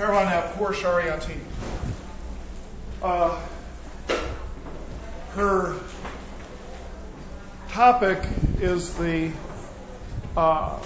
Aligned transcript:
Parvaneh 0.00 0.50
Pourshariati. 0.54 1.38
Uh, 3.02 3.38
her 5.34 5.76
topic 7.68 8.26
is 8.58 8.94
the 8.94 9.30
uh, 10.38 10.78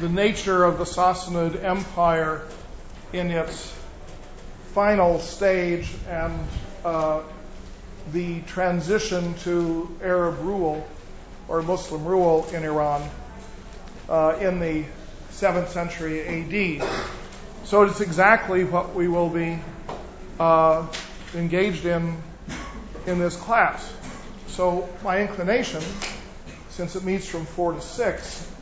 the 0.00 0.08
nature 0.10 0.64
of 0.64 0.76
the 0.76 0.84
Sassanid 0.84 1.64
Empire 1.64 2.42
in 3.14 3.30
its 3.30 3.74
final 4.74 5.18
stage 5.18 5.88
and 6.06 6.46
uh, 6.84 7.22
the 8.12 8.42
transition 8.42 9.32
to 9.44 9.96
Arab 10.02 10.40
rule 10.40 10.86
or 11.48 11.62
Muslim 11.62 12.04
rule 12.04 12.46
in 12.52 12.64
Iran 12.64 13.00
in 14.42 14.60
the 14.60 14.84
7th 15.30 15.68
century 15.68 16.20
AD. 16.20 17.01
So 17.72 17.84
it's 17.84 18.02
exactly 18.02 18.64
what 18.64 18.94
we 18.94 19.08
will 19.08 19.30
be 19.30 19.58
uh, 20.38 20.86
engaged 21.34 21.86
in 21.86 22.22
in 23.06 23.18
this 23.18 23.34
class. 23.34 23.90
So 24.48 24.90
my 25.02 25.22
inclination, 25.22 25.80
since 26.68 26.96
it 26.96 27.02
meets 27.02 27.26
from 27.26 27.46
4 27.46 27.72
to 27.72 27.80
6, 27.80 28.52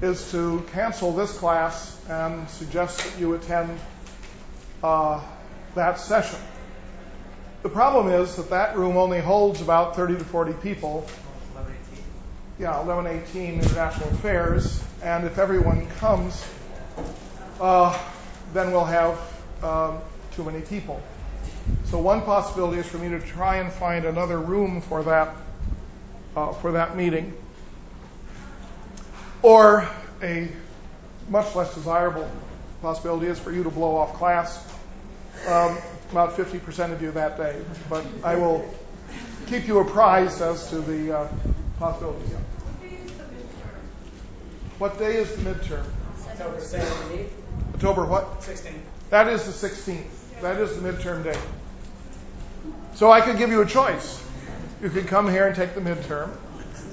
is 0.00 0.30
to 0.30 0.64
cancel 0.70 1.10
this 1.12 1.36
class 1.36 2.00
and 2.08 2.48
suggest 2.48 2.98
that 2.98 3.20
you 3.20 3.34
attend 3.34 3.80
uh, 4.80 5.24
that 5.74 5.98
session. 5.98 6.38
The 7.64 7.68
problem 7.68 8.12
is 8.12 8.36
that 8.36 8.50
that 8.50 8.76
room 8.76 8.96
only 8.96 9.18
holds 9.18 9.60
about 9.60 9.96
30 9.96 10.18
to 10.18 10.24
40 10.24 10.52
people. 10.52 11.04
Yeah, 12.60 12.78
1118 12.78 13.54
International 13.54 14.08
Affairs. 14.10 14.84
And 15.02 15.26
if 15.26 15.36
everyone 15.36 15.88
comes, 15.98 16.46
uh, 17.60 17.98
then 18.56 18.72
we'll 18.72 18.84
have 18.84 19.18
um, 19.62 19.98
too 20.34 20.44
many 20.44 20.60
people. 20.62 21.02
So 21.84 21.98
one 21.98 22.22
possibility 22.22 22.80
is 22.80 22.86
for 22.86 22.98
me 22.98 23.08
to 23.10 23.20
try 23.20 23.56
and 23.56 23.72
find 23.72 24.04
another 24.04 24.38
room 24.38 24.80
for 24.80 25.02
that 25.02 25.34
uh, 26.36 26.52
for 26.52 26.72
that 26.72 26.96
meeting, 26.96 27.32
or 29.42 29.88
a 30.22 30.48
much 31.28 31.54
less 31.54 31.74
desirable 31.74 32.30
possibility 32.82 33.26
is 33.26 33.38
for 33.38 33.52
you 33.52 33.62
to 33.62 33.70
blow 33.70 33.96
off 33.96 34.14
class. 34.14 34.64
Um, 35.48 35.78
about 36.10 36.36
50% 36.36 36.92
of 36.92 37.02
you 37.02 37.10
that 37.12 37.36
day, 37.36 37.60
but 37.90 38.04
I 38.22 38.36
will 38.36 38.64
keep 39.46 39.66
you 39.66 39.80
apprised 39.80 40.40
as 40.40 40.70
to 40.70 40.80
the 40.80 41.18
uh, 41.18 41.28
possibilities. 41.78 42.32
What 44.78 44.98
day 44.98 45.16
is 45.16 45.34
the 45.34 45.50
midterm? 45.50 45.84
October 46.28 46.58
17th. 46.58 47.45
October 47.76 48.06
what? 48.06 48.40
16th. 48.40 48.72
That 49.10 49.28
is 49.28 49.44
the 49.44 49.68
16th. 49.68 50.40
That 50.40 50.58
is 50.58 50.80
the 50.80 50.90
midterm 50.90 51.22
day. 51.22 51.38
So 52.94 53.12
I 53.12 53.20
could 53.20 53.36
give 53.36 53.50
you 53.50 53.60
a 53.60 53.66
choice. 53.66 54.24
You 54.82 54.88
could 54.88 55.06
come 55.06 55.28
here 55.28 55.46
and 55.46 55.54
take 55.54 55.74
the 55.74 55.82
midterm, 55.82 56.30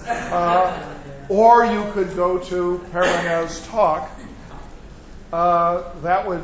uh, 0.06 0.94
or 1.30 1.66
you 1.66 1.90
could 1.94 2.14
go 2.18 2.38
to 2.38 2.86
Parvaneh's 2.92 3.66
talk. 3.68 4.12
Uh, 5.32 5.90
that 6.02 6.28
would 6.28 6.44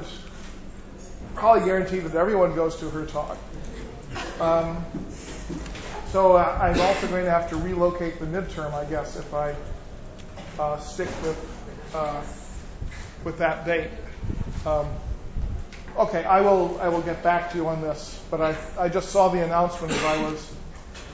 probably 1.36 1.66
guarantee 1.66 2.00
that 2.00 2.16
everyone 2.16 2.56
goes 2.56 2.78
to 2.78 2.90
her 2.92 3.06
talk. 3.06 3.38
Um, 4.40 4.86
so 6.08 6.38
uh, 6.38 6.58
I'm 6.62 6.80
also 6.80 7.08
going 7.08 7.26
to 7.26 7.32
have 7.32 7.50
to 7.50 7.58
relocate 7.58 8.22
the 8.22 8.26
midterm, 8.26 8.74
I 8.74 8.86
guess, 8.86 9.18
if 9.18 9.34
I 9.34 9.54
uh, 10.58 10.80
stick 10.80 11.10
with 11.24 11.92
uh, 11.94 12.22
with 13.26 13.38
that 13.40 13.66
date. 13.66 13.90
Um, 14.70 14.88
okay, 15.98 16.24
I 16.24 16.42
will 16.42 16.80
I 16.80 16.90
will 16.90 17.02
get 17.02 17.24
back 17.24 17.52
to 17.52 17.58
you 17.58 17.68
on 17.68 17.82
this, 17.82 18.24
but 18.30 18.40
I 18.40 18.56
I 18.78 18.88
just 18.88 19.10
saw 19.10 19.30
the 19.30 19.44
announcement 19.44 19.92
as 19.92 20.04
I 20.04 20.24
was 20.24 20.54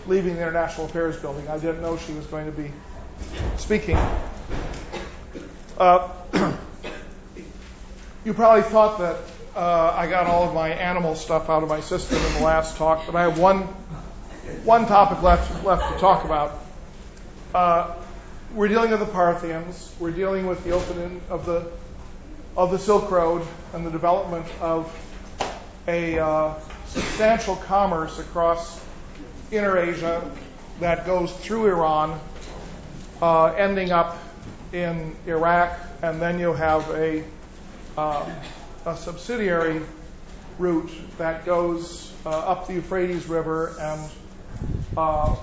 leaving 0.07 0.35
the 0.35 0.41
International 0.41 0.87
Affairs 0.87 1.17
Building. 1.17 1.47
I 1.47 1.57
didn't 1.57 1.81
know 1.81 1.95
she 1.97 2.11
was 2.13 2.25
going 2.27 2.47
to 2.47 2.51
be 2.51 2.69
speaking. 3.55 3.97
Uh, 5.77 6.09
you 8.25 8.33
probably 8.33 8.63
thought 8.63 8.99
that 8.99 9.17
uh, 9.55 9.93
I 9.95 10.07
got 10.07 10.27
all 10.27 10.43
of 10.49 10.53
my 10.53 10.69
animal 10.69 11.15
stuff 11.15 11.49
out 11.49 11.63
of 11.63 11.69
my 11.69 11.79
system 11.79 12.17
in 12.17 12.33
the 12.33 12.41
last 12.41 12.75
talk, 12.75 13.05
but 13.05 13.15
I 13.15 13.21
have 13.21 13.39
one 13.39 13.61
one 14.65 14.85
topic 14.85 15.21
left 15.21 15.63
left 15.63 15.93
to 15.93 15.99
talk 15.99 16.25
about. 16.25 16.59
Uh, 17.53 17.95
we're 18.53 18.67
dealing 18.67 18.91
with 18.91 18.99
the 18.99 19.05
Parthians. 19.05 19.95
We're 19.97 20.11
dealing 20.11 20.45
with 20.45 20.61
the 20.65 20.71
opening 20.71 21.21
of 21.29 21.45
the 21.45 21.71
of 22.57 22.71
the 22.71 22.79
Silk 22.79 23.11
Road 23.11 23.45
and 23.73 23.85
the 23.85 23.91
development 23.91 24.45
of 24.61 24.91
a 25.87 26.17
uh, 26.17 26.53
substantial 26.87 27.55
commerce 27.57 28.17
across 28.19 28.81
Inner 29.51 29.77
Asia 29.77 30.29
that 30.79 31.05
goes 31.05 31.31
through 31.33 31.67
Iran, 31.67 32.19
uh, 33.21 33.45
ending 33.57 33.91
up 33.91 34.17
in 34.71 35.15
Iraq, 35.27 35.77
and 36.01 36.21
then 36.21 36.39
you 36.39 36.53
have 36.53 36.89
a 36.91 37.23
uh, 37.97 38.29
a 38.85 38.95
subsidiary 38.95 39.81
route 40.59 40.91
that 41.17 41.45
goes 41.45 42.13
uh, 42.25 42.29
up 42.29 42.67
the 42.67 42.73
Euphrates 42.73 43.27
River, 43.27 43.75
and 43.79 44.11
uh, 44.97 45.35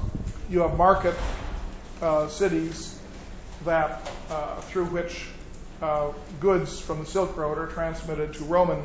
you 0.50 0.60
have 0.60 0.76
market 0.76 1.14
uh, 2.00 2.28
cities 2.28 2.98
that 3.64 4.06
through 4.68 4.86
which 4.86 5.28
Uh, 5.82 6.12
goods 6.38 6.80
from 6.80 7.00
the 7.00 7.06
Silk 7.06 7.36
Road 7.36 7.58
are 7.58 7.66
transmitted 7.66 8.34
to 8.34 8.44
Roman 8.44 8.84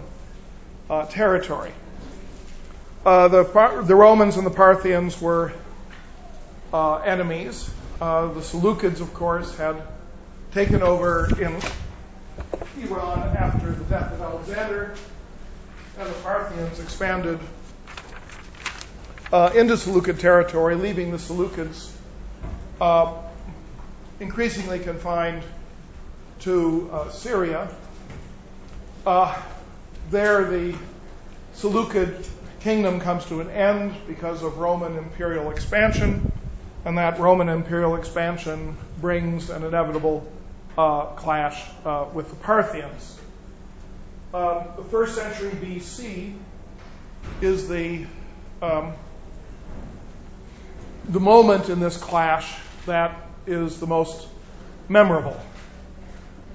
uh, 0.90 1.06
territory. 1.06 1.72
Uh, 3.06 3.28
the, 3.28 3.44
the 3.86 3.96
Romans 3.96 4.36
and 4.36 4.48
the 4.48 4.52
Parthians 4.52 5.22
were 5.22 5.54
enemies. 6.74 7.70
the 8.00 8.42
Seleucids, 8.42 9.00
of 9.00 9.14
course, 9.14 9.56
had 9.58 9.80
taken 10.54 10.82
over 10.82 11.30
in 11.40 11.56
Iran 12.82 13.38
after 13.38 13.72
the 13.74 13.84
death 13.84 14.14
of 14.14 14.22
Alexander, 14.22 14.96
and 16.00 16.10
the 16.10 16.14
Parthians 16.24 16.80
expanded 16.80 17.40
uh, 19.32 19.52
into 19.54 19.78
Seleucid 19.78 20.20
territory, 20.20 20.74
leaving 20.74 21.12
the 21.12 21.18
Seleucids 21.18 21.92
uh, 22.82 23.22
increasingly 24.20 24.80
confined 24.80 25.44
to 26.40 26.90
uh, 26.92 27.10
Syria. 27.10 27.70
Uh, 29.06 29.40
there, 30.10 30.46
the 30.46 30.76
Seleucid 31.54 32.28
kingdom 32.60 33.00
comes 33.00 33.26
to 33.26 33.42
an 33.42 33.50
end 33.50 33.96
because 34.08 34.44
of 34.44 34.58
Roman 34.58 34.98
imperial 34.98 35.52
expansion, 35.52 36.26
and 36.86 36.98
that 36.98 37.20
Roman 37.20 37.50
imperial 37.50 37.96
expansion 37.96 38.76
brings 39.00 39.50
an 39.50 39.64
inevitable 39.64 40.28
uh, 40.78 41.06
clash 41.16 41.64
with 42.14 42.30
the 42.30 42.36
Parthians. 42.36 43.20
Um, 44.34 44.66
the 44.76 44.84
first 44.84 45.16
century 45.16 45.52
BC 45.52 46.36
is 47.42 47.70
the 47.70 48.06
um, 48.62 48.94
the 51.08 51.20
moment 51.20 51.70
in 51.70 51.80
this 51.80 51.98
clash 51.98 52.58
that 52.86 53.20
is 53.46 53.80
the 53.80 53.88
most 53.88 54.28
memorable. 54.90 55.40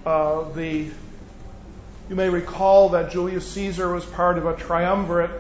Uh, 0.05 0.51
the 0.55 0.91
you 2.09 2.17
may 2.17 2.29
recall 2.29 2.91
that 2.91 3.13
Julius 3.13 3.49
Caesar 3.53 3.95
was 3.95 4.05
part 4.05 4.37
of 4.37 4.47
a 4.47 4.57
triumvirate 4.57 5.31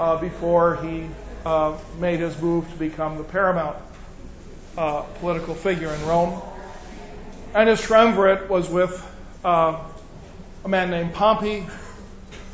uh, 0.00 0.16
before 0.18 0.76
he 0.76 1.06
uh, 1.44 1.76
made 2.00 2.20
his 2.20 2.40
move 2.40 2.68
to 2.72 2.76
become 2.76 3.18
the 3.18 3.24
paramount 3.24 3.76
uh, 4.78 5.02
political 5.20 5.54
figure 5.54 5.92
in 5.92 6.06
Rome. 6.06 6.40
And 7.54 7.68
his 7.68 7.80
triumvirate 7.82 8.48
was 8.48 8.70
with 8.70 9.06
uh, 9.44 9.84
a 10.64 10.68
man 10.68 10.90
named 10.90 11.12
Pompey 11.12 11.66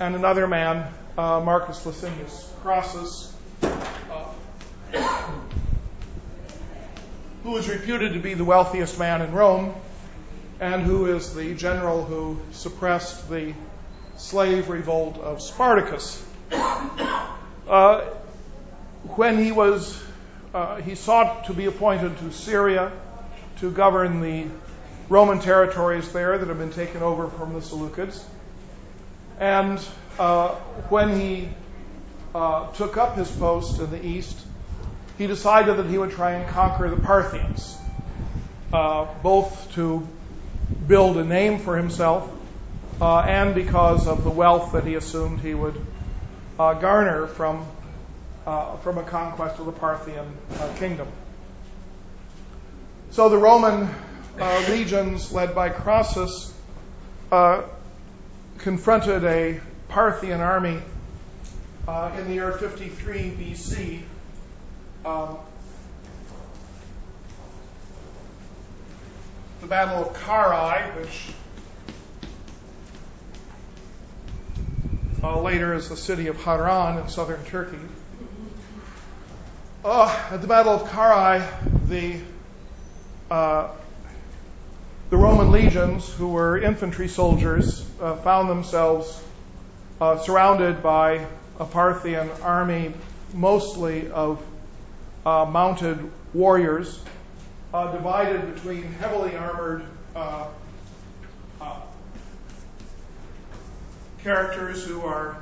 and 0.01 0.17
another 0.17 0.49
man, 0.49 0.93
uh, 1.17 1.41
Marcus 1.41 1.87
Licinius 1.87 2.53
Crassus, 2.63 3.33
uh, 3.63 4.33
was 7.45 7.69
reputed 7.69 8.15
to 8.15 8.19
be 8.19 8.35
the 8.35 8.45
wealthiest 8.45 8.99
man 8.99 9.23
in 9.23 9.33
Rome 9.33 9.73
and 10.63 10.83
who 10.85 11.07
is 11.07 11.35
the 11.35 11.55
general 11.55 12.05
who 12.05 12.41
suppressed 12.53 13.29
the 13.29 13.53
slave 14.17 14.69
revolt 14.69 15.19
of 15.19 15.43
Spartacus. 15.43 16.25
Uh, 16.53 18.03
when 19.17 19.43
he 19.43 19.51
was, 19.51 20.01
uh, 20.55 20.77
he 20.77 20.95
sought 20.95 21.47
to 21.47 21.53
be 21.53 21.67
appointed 21.67 22.17
to 22.19 22.31
Syria 22.31 22.93
to 23.59 23.73
govern 23.73 24.21
the 24.21 24.47
Roman 25.09 25.41
territories 25.41 26.13
there 26.13 26.39
that 26.39 26.47
had 26.47 26.59
been 26.59 26.73
taken 26.73 27.03
over 27.03 27.27
from 27.27 27.55
the 27.55 27.61
Seleucids. 27.61 28.23
And 29.41 29.85
uh, 30.17 30.51
when 30.91 31.19
he 31.19 31.49
uh, 32.37 32.71
took 32.75 32.97
up 32.97 33.17
his 33.17 33.29
post 33.33 33.81
in 33.81 33.91
the 33.91 34.07
east, 34.07 34.39
he 35.19 35.27
decided 35.27 35.79
that 35.79 35.87
he 35.87 35.99
would 35.99 36.13
try 36.13 36.35
and 36.35 36.49
conquer 36.51 36.89
the 36.89 36.97
Parthians, 36.97 37.77
uh, 38.73 39.07
both 39.25 39.73
to 39.73 40.07
build 40.87 41.17
a 41.17 41.25
name 41.25 41.59
for 41.59 41.77
himself 41.77 42.31
uh, 43.01 43.21
and 43.21 43.55
because 43.55 44.07
of 44.07 44.25
the 44.25 44.31
wealth 44.31 44.73
that 44.73 44.85
he 44.87 44.95
assumed 44.95 45.41
he 45.41 45.55
would 45.55 45.75
uh, 46.59 46.75
garner 46.75 47.27
from, 47.27 47.67
uh, 48.47 48.77
from 48.79 48.99
a 48.99 49.03
conquest 49.03 49.59
of 49.59 49.67
the 49.67 49.73
Parthian 49.73 50.27
uh, 50.61 50.75
kingdom. 50.77 51.09
So 53.11 53.29
the 53.29 53.39
Roman 53.39 53.89
uh, 54.39 54.65
legions, 54.69 55.33
led 55.33 55.55
by 55.55 55.69
Crassus, 55.69 56.53
confronted 58.59 59.25
a 59.25 59.61
Parthian 59.89 60.41
army 60.41 60.81
in 62.17 62.29
the 62.29 62.35
year 62.35 62.53
53 62.53 63.31
BC. 63.33 64.03
Um, 65.05 65.39
the 69.63 69.69
Battle 69.69 70.03
of 70.03 70.13
Carrhae, 70.15 70.97
which 70.97 71.29
uh, 75.23 75.41
later 75.41 75.73
is 75.73 75.89
the 75.89 75.97
city 75.97 76.27
of 76.27 76.37
Harran 76.43 76.99
in 76.99 77.09
southern 77.09 77.45
Turkey. 77.45 77.79
Uh, 79.85 80.29
at 80.33 80.41
the 80.41 80.49
Battle 80.49 80.73
of 80.73 80.83
Carrhae, 80.89 81.49
the 81.89 82.19
uh, 83.31 83.69
the 85.11 85.17
Roman 85.17 85.53
legions, 85.53 86.13
who 86.13 86.31
were 86.31 86.59
infantry 86.59 87.07
soldiers, 87.07 87.89
uh, 88.01 88.17
found 88.17 88.51
themselves 88.51 89.23
uh, 90.01 90.19
surrounded 90.19 90.83
by 90.83 91.25
a 91.61 91.65
Parthian 91.67 92.29
army, 92.43 92.93
mostly 93.33 94.11
of 94.11 94.45
uh, 95.25 95.45
mounted 95.45 96.11
warriors 96.35 96.99
divided 97.73 98.55
between 98.55 98.83
heavily 98.95 99.35
armored 99.35 99.85
uh, 100.15 100.47
uh, 101.59 101.81
characters 104.23 104.85
who 104.85 105.01
are 105.01 105.39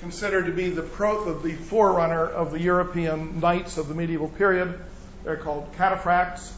considered 0.00 0.46
to 0.46 0.52
be 0.52 0.68
the, 0.68 0.82
forerunner 0.82 2.26
of 2.26 2.50
the 2.50 2.60
European 2.60 3.40
knights 3.40 3.78
of 3.78 3.88
the 3.88 3.94
medieval 3.94 4.28
period. 4.28 4.78
They're 5.24 5.36
called 5.36 5.72
cataphracts, 5.76 6.52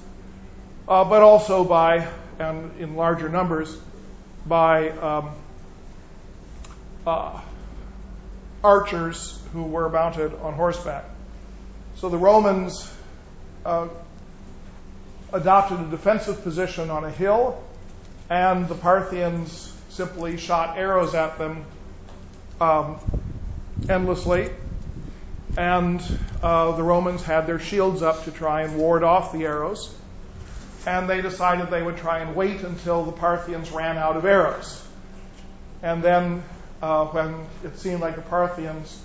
uh, 0.88 1.04
but 1.04 1.22
also 1.22 1.64
by, 1.64 2.08
and 2.40 2.81
in 2.81 2.96
larger 2.96 3.28
numbers, 3.28 3.76
by 4.46 4.90
um, 4.90 5.31
uh, 7.06 7.40
archers 8.64 9.40
who 9.52 9.62
were 9.62 9.88
mounted 9.88 10.34
on 10.34 10.54
horseback. 10.54 11.04
So 11.96 12.08
the 12.08 12.19
Romans 12.19 12.82
uh, 12.84 13.01
adopted 15.32 15.81
a 15.81 15.91
defensive 15.91 16.43
position 16.43 16.91
on 16.91 17.05
a 17.05 17.11
hill, 17.11 17.62
and 18.31 18.69
the 18.69 18.75
Parthians 18.75 19.73
simply 19.88 20.37
shot 20.37 20.79
arrows 20.79 21.14
at 21.14 21.38
them 21.38 21.64
um, 22.61 22.99
endlessly. 23.88 24.50
And 25.56 26.03
uh, 26.43 26.73
the 26.76 26.82
Romans 26.82 27.23
had 27.23 27.47
their 27.47 27.59
shields 27.59 28.03
up 28.03 28.25
to 28.25 28.31
try 28.31 28.62
and 28.62 28.79
ward 28.79 29.03
off 29.03 29.32
the 29.32 29.44
arrows. 29.44 29.94
And 30.87 31.09
they 31.09 31.20
decided 31.20 31.70
they 31.70 31.82
would 31.82 31.99
try 31.99 32.20
and 32.20 32.35
wait 32.35 32.62
until 32.62 33.05
the 33.05 33.12
Parthians 33.12 33.70
ran 33.70 33.99
out 33.99 34.17
of 34.17 34.25
arrows. 34.25 34.82
And 35.82 36.03
then, 36.03 36.43
uh, 36.81 37.06
when 37.06 37.47
it 37.64 37.79
seemed 37.79 38.00
like 38.00 38.17
the 38.17 38.23
Parthians 38.23 39.00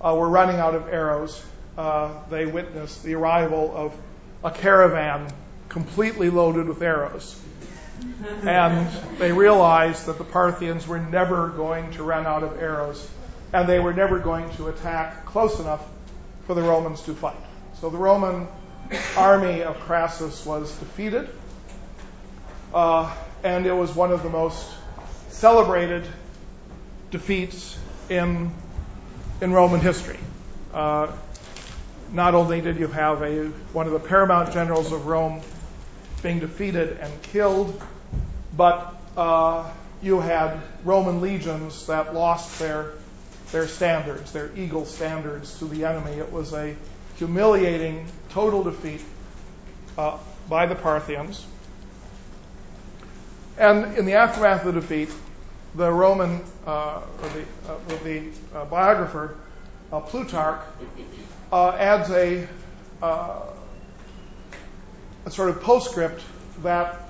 uh, 0.00 0.14
were 0.14 0.28
running 0.28 0.56
out 0.56 0.74
of 0.74 0.88
arrows, 0.88 1.38
uh, 1.38 1.46
they 2.30 2.46
witnessed 2.46 3.02
the 3.02 3.14
arrival 3.14 3.72
of 3.74 3.94
a 4.44 4.50
caravan 4.50 5.28
completely 5.68 6.30
loaded 6.30 6.68
with 6.68 6.82
arrows. 6.82 7.40
And 8.42 8.88
they 9.18 9.32
realized 9.32 10.06
that 10.06 10.18
the 10.18 10.24
Parthians 10.24 10.86
were 10.86 10.98
never 10.98 11.48
going 11.48 11.92
to 11.92 12.02
run 12.02 12.26
out 12.26 12.42
of 12.42 12.60
arrows, 12.60 13.10
and 13.52 13.68
they 13.68 13.78
were 13.78 13.92
never 13.92 14.18
going 14.18 14.50
to 14.56 14.68
attack 14.68 15.26
close 15.26 15.60
enough 15.60 15.86
for 16.46 16.54
the 16.54 16.62
Romans 16.62 17.02
to 17.02 17.14
fight. 17.14 17.36
So 17.80 17.90
the 17.90 17.98
Roman 17.98 18.46
army 19.16 19.62
of 19.62 19.78
Crassus 19.80 20.46
was 20.46 20.76
defeated, 20.78 21.28
uh, 22.72 23.14
and 23.42 23.66
it 23.66 23.72
was 23.72 23.94
one 23.94 24.12
of 24.12 24.22
the 24.22 24.30
most 24.30 24.70
celebrated 25.30 26.06
defeats 27.10 27.78
in 28.08 28.52
in 29.40 29.52
Roman 29.52 29.80
history. 29.80 30.18
Uh, 30.72 31.12
not 32.12 32.34
only 32.34 32.60
did 32.60 32.78
you 32.78 32.88
have 32.88 33.22
a, 33.22 33.46
one 33.72 33.86
of 33.86 33.92
the 33.92 34.00
paramount 34.00 34.52
generals 34.52 34.92
of 34.92 35.06
Rome 35.06 35.40
being 36.22 36.38
defeated 36.38 36.98
and 37.00 37.22
killed, 37.22 37.80
but 38.56 38.94
uh, 39.16 39.70
you 40.02 40.20
had 40.20 40.60
Roman 40.84 41.20
legions 41.20 41.86
that 41.86 42.14
lost 42.14 42.58
their 42.58 42.92
their 43.52 43.68
standards, 43.68 44.32
their 44.32 44.50
eagle 44.56 44.84
standards 44.84 45.58
to 45.58 45.66
the 45.66 45.84
enemy. 45.84 46.12
It 46.12 46.32
was 46.32 46.52
a 46.52 46.74
humiliating, 47.16 48.06
total 48.30 48.64
defeat 48.64 49.02
uh, 49.96 50.18
by 50.48 50.66
the 50.66 50.74
Parthians. 50.74 51.46
And 53.58 53.96
in 53.96 54.04
the 54.04 54.14
aftermath 54.14 54.64
of 54.66 54.74
the 54.74 54.80
defeat, 54.80 55.10
the 55.74 55.90
Roman, 55.90 56.42
uh, 56.66 57.00
or 57.22 57.28
the, 57.28 57.42
uh, 57.68 57.98
the 58.04 58.22
uh, 58.54 58.64
biographer 58.66 59.36
uh, 59.92 60.00
Plutarch, 60.00 60.60
adds 61.76 62.10
a, 62.10 62.46
uh, 63.02 63.40
a 65.24 65.30
sort 65.30 65.50
of 65.50 65.62
postscript 65.62 66.22
that 66.62 67.00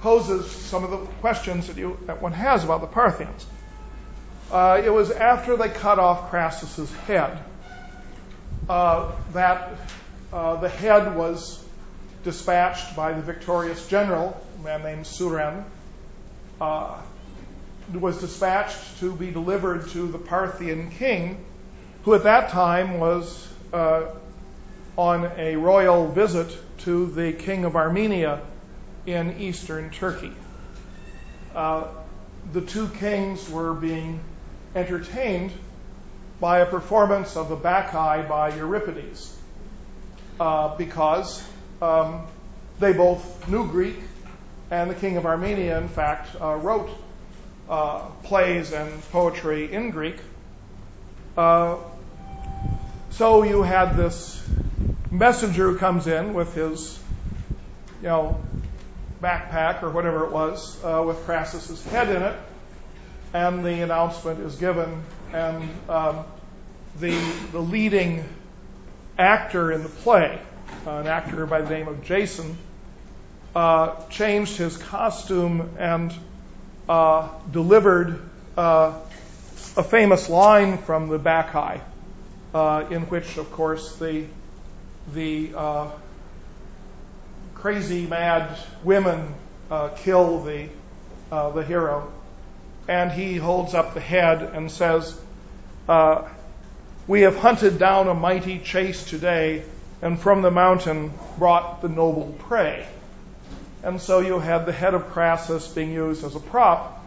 poses 0.00 0.50
some 0.50 0.84
of 0.84 0.90
the 0.90 0.98
questions 1.20 1.66
that, 1.68 2.20
one 2.20 2.32
has 2.32 2.64
about 2.64 2.80
the 2.80 2.86
Parthians. 2.86 3.46
Uh, 4.50 4.82
it 4.84 4.90
was 4.90 5.10
after 5.10 5.56
they 5.56 5.68
cut 5.68 5.98
off 5.98 6.30
Crassus's 6.30 6.92
head 7.06 7.38
uh, 8.68 9.12
that 9.32 9.72
uh, 10.32 10.56
the 10.56 10.68
head 10.68 11.16
was 11.16 11.64
dispatched 12.22 12.94
by 12.94 13.12
the 13.12 13.22
victorious 13.22 13.88
general, 13.88 14.40
a 14.60 14.62
man 14.62 14.82
named 14.82 15.04
Suren, 15.04 15.64
uh, 16.60 17.00
was 17.92 18.20
dispatched 18.20 19.00
to 19.00 19.12
be 19.14 19.30
delivered 19.30 19.88
to 19.90 20.06
the 20.06 20.18
Parthian 20.18 20.90
king 20.90 21.44
who 22.04 22.14
at 22.14 22.24
that 22.24 22.50
time 22.50 23.00
was 23.00 23.48
uh, 23.48 23.53
on 24.96 25.30
a 25.36 25.56
royal 25.56 26.08
visit 26.08 26.56
to 26.78 27.06
the 27.06 27.32
king 27.32 27.64
of 27.64 27.76
Armenia 27.76 28.40
in 29.06 29.38
eastern 29.38 29.90
Turkey. 29.90 30.32
Uh, 31.54 31.84
the 32.52 32.60
two 32.60 32.88
kings 32.88 33.48
were 33.48 33.74
being 33.74 34.20
entertained 34.74 35.52
by 36.40 36.60
a 36.60 36.66
performance 36.66 37.36
of 37.36 37.48
the 37.48 37.56
Bacchae 37.56 38.28
by 38.28 38.54
Euripides 38.54 39.36
uh, 40.40 40.76
because 40.76 41.42
um, 41.80 42.26
they 42.80 42.92
both 42.92 43.48
knew 43.48 43.66
Greek, 43.68 43.96
and 44.70 44.90
the 44.90 44.94
king 44.94 45.16
of 45.16 45.26
Armenia, 45.26 45.78
in 45.78 45.88
fact, 45.88 46.34
uh, 46.40 46.54
wrote 46.56 46.90
uh, 47.68 48.00
plays 48.24 48.72
and 48.72 49.02
poetry 49.10 49.72
in 49.72 49.90
Greek. 49.90 50.16
So 53.16 53.44
you 53.44 53.62
had 53.62 53.96
this 53.96 54.44
messenger 55.08 55.70
who 55.70 55.78
comes 55.78 56.08
in 56.08 56.34
with 56.34 56.52
his, 56.54 56.98
you 58.02 58.08
know, 58.08 58.42
backpack 59.22 59.84
or 59.84 59.90
whatever 59.90 60.24
it 60.24 60.32
was, 60.32 60.82
uh, 60.82 61.00
with 61.06 61.18
Crassus's 61.18 61.84
head 61.84 62.08
in 62.08 62.24
it, 62.24 62.36
and 63.32 63.64
the 63.64 63.82
announcement 63.84 64.40
is 64.40 64.56
given, 64.56 65.00
and 65.32 65.70
um, 65.88 66.24
the 66.98 67.16
the 67.52 67.60
leading 67.60 68.24
actor 69.16 69.70
in 69.70 69.84
the 69.84 69.88
play, 69.88 70.40
uh, 70.84 70.96
an 70.96 71.06
actor 71.06 71.46
by 71.46 71.60
the 71.62 71.70
name 71.70 71.86
of 71.86 72.02
Jason, 72.02 72.58
uh, 73.54 73.94
changed 74.06 74.56
his 74.56 74.76
costume 74.76 75.76
and 75.78 76.12
uh, 76.88 77.28
delivered 77.48 78.28
uh, 78.56 78.98
a 79.76 79.84
famous 79.84 80.28
line 80.28 80.78
from 80.78 81.06
the 81.06 81.18
Bacchae 81.20 81.80
in 82.54 83.02
which, 83.08 83.36
of 83.36 83.50
course, 83.52 83.96
the 83.96 84.26
the 85.12 85.52
uh, 85.54 85.90
crazy 87.54 88.06
mad 88.06 88.56
women 88.82 89.34
uh, 89.70 89.88
kill 89.88 90.40
the 90.40 90.68
uh, 91.30 91.50
the 91.50 91.64
hero, 91.64 92.12
and 92.88 93.10
he 93.10 93.36
holds 93.36 93.74
up 93.74 93.94
the 93.94 94.00
head 94.00 94.42
and 94.42 94.70
says, 94.70 95.20
uh, 95.88 96.28
"We 97.06 97.22
have 97.22 97.36
hunted 97.36 97.78
down 97.78 98.08
a 98.08 98.14
mighty 98.14 98.58
chase 98.58 99.04
today, 99.04 99.64
and 100.00 100.18
from 100.18 100.42
the 100.42 100.50
mountain 100.50 101.12
brought 101.38 101.82
the 101.82 101.88
noble 101.88 102.34
prey." 102.38 102.86
And 103.82 104.00
so 104.00 104.20
you 104.20 104.38
had 104.38 104.64
the 104.64 104.72
head 104.72 104.94
of 104.94 105.10
Crassus 105.10 105.68
being 105.68 105.92
used 105.92 106.24
as 106.24 106.34
a 106.34 106.40
prop 106.40 107.04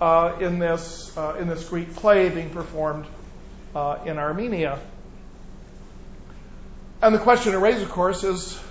uh, 0.00 0.36
in 0.40 0.58
this 0.58 1.16
in 1.38 1.48
this 1.48 1.68
Greek 1.68 1.94
play 1.94 2.28
being 2.28 2.50
performed 2.50 3.06
uh, 3.74 3.98
in 4.04 4.18
Armenia. 4.18 4.78
And 7.00 7.14
the 7.14 7.18
question 7.18 7.54
it 7.54 7.58
raises, 7.58 7.82
of 7.82 7.90
course, 7.90 8.22
is 8.22 8.62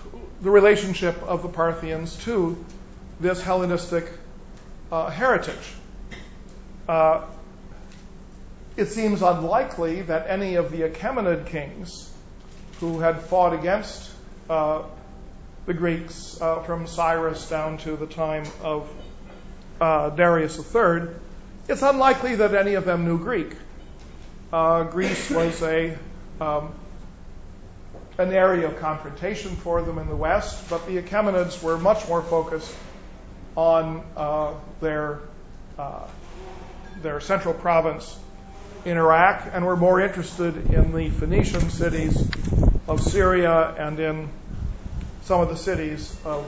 the 0.42 0.50
relationship 0.50 1.22
of 1.24 1.44
the 1.44 1.50
Parthians 1.50 2.16
to 2.24 2.64
this 3.20 3.42
Hellenistic 3.42 4.08
uh, 4.92 5.10
heritage. 5.10 5.74
Uh, 6.88 7.26
it 8.78 8.88
seems 8.88 9.22
unlikely 9.22 10.04
that 10.04 10.30
any 10.30 10.56
of 10.56 10.72
the 10.72 10.82
Achaemenid 10.82 11.48
kings 11.48 12.12
who 12.80 13.00
had 13.00 13.22
fought 13.22 13.54
against 13.54 14.10
uh, 14.50 14.84
the 15.66 15.74
Greeks 15.74 16.42
uh, 16.42 16.62
from 16.64 16.88
Cyrus 16.88 17.50
down 17.50 17.78
to 17.80 17.96
the 17.96 18.08
time 18.08 18.46
of 18.64 18.90
uh, 19.80 20.10
Darius 20.10 20.58
III, 20.58 21.10
it's 21.68 21.82
unlikely 21.82 22.36
that 22.36 22.54
any 22.56 22.74
of 22.76 22.86
them 22.86 23.06
knew 23.06 23.20
Greek. 23.20 23.56
Uh, 24.52 24.84
Greece 24.84 25.30
was 25.30 25.62
a 25.62 25.98
um, 26.42 26.74
an 28.18 28.34
area 28.34 28.68
of 28.68 28.80
confrontation 28.80 29.56
for 29.56 29.82
them 29.82 29.98
in 29.98 30.10
the 30.10 30.16
West, 30.16 30.70
but 30.70 30.86
the 30.88 31.02
Achaemenids 31.02 31.64
were 31.64 31.78
much 31.78 32.06
more 32.10 32.22
focused 32.22 32.76
on 33.56 34.04
uh, 34.18 34.54
their 34.82 35.22
uh, 35.80 36.06
their 37.02 37.22
central 37.22 37.54
province 37.54 38.20
in 38.84 38.98
Iraq 38.98 39.50
and 39.54 39.66
were 39.66 39.78
more 39.78 40.02
interested 40.02 40.70
in 40.72 40.92
the 40.94 41.10
Phoenician 41.10 41.70
cities 41.70 42.30
of 42.90 43.02
Syria 43.02 43.74
and 43.78 44.00
in 44.02 44.30
some 45.22 45.40
of 45.40 45.48
the 45.48 45.58
cities 45.58 46.14
of 46.26 46.46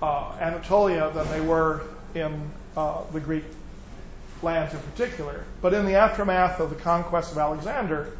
Anatolia 0.00 1.10
than 1.12 1.28
they 1.30 1.40
were 1.40 1.82
in 2.14 2.52
the 2.76 3.20
Greek 3.20 3.44
lands 4.44 4.74
in 4.74 4.80
particular. 4.80 5.44
But 5.60 5.74
in 5.74 5.86
the 5.86 5.94
aftermath 5.94 6.60
of 6.60 6.70
the 6.70 6.76
conquest 6.76 7.32
of 7.32 7.38
Alexander 7.38 8.16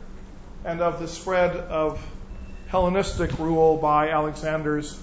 and 0.64 0.81
of 0.81 0.99
the 0.99 1.07
spread 1.07 1.54
of 1.57 2.04
Hellenistic 2.69 3.38
rule 3.38 3.76
by 3.76 4.11
Alexander's 4.11 4.99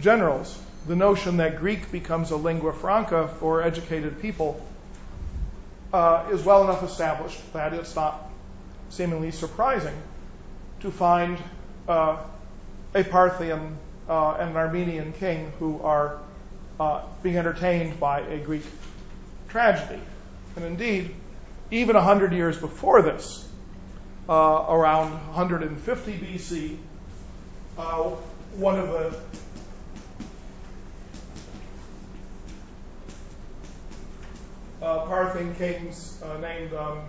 generals, 0.00 0.56
the 0.86 0.94
notion 0.94 1.38
that 1.38 1.58
Greek 1.58 1.90
becomes 1.90 2.30
a 2.30 2.36
lingua 2.36 2.72
franca 2.72 3.28
for 3.40 3.62
educated 3.62 4.20
people 4.22 4.64
uh, 5.92 6.28
is 6.30 6.44
well 6.44 6.62
enough 6.64 6.82
established 6.82 7.40
that 7.52 7.72
it's 7.72 7.96
not 7.96 8.30
seemingly 8.90 9.30
surprising 9.30 9.96
to 10.80 10.90
find 10.90 11.38
uh, 11.88 12.18
a 12.94 13.04
Parthian 13.04 13.76
uh, 14.08 14.36
and 14.38 14.50
an 14.50 14.56
Armenian 14.56 15.12
king 15.14 15.52
who 15.58 15.80
are 15.82 16.20
uh, 16.78 17.02
being 17.22 17.36
entertained 17.36 17.98
by 17.98 18.20
a 18.20 18.38
Greek 18.38 18.62
tragedy. 19.48 20.00
And 20.58 20.66
indeed, 20.66 21.14
even 21.70 21.94
a 21.94 22.02
hundred 22.02 22.32
years 22.32 22.58
before 22.58 23.00
this, 23.00 23.48
uh, 24.28 24.66
around 24.68 25.12
150 25.12 26.12
BC, 26.18 26.76
uh, 27.78 28.02
one 28.56 28.76
of 28.76 28.88
the 28.88 29.20
uh, 34.84 35.06
Parthian 35.06 35.54
kings 35.54 36.20
uh, 36.24 36.38
named 36.38 36.74
um, 36.74 37.02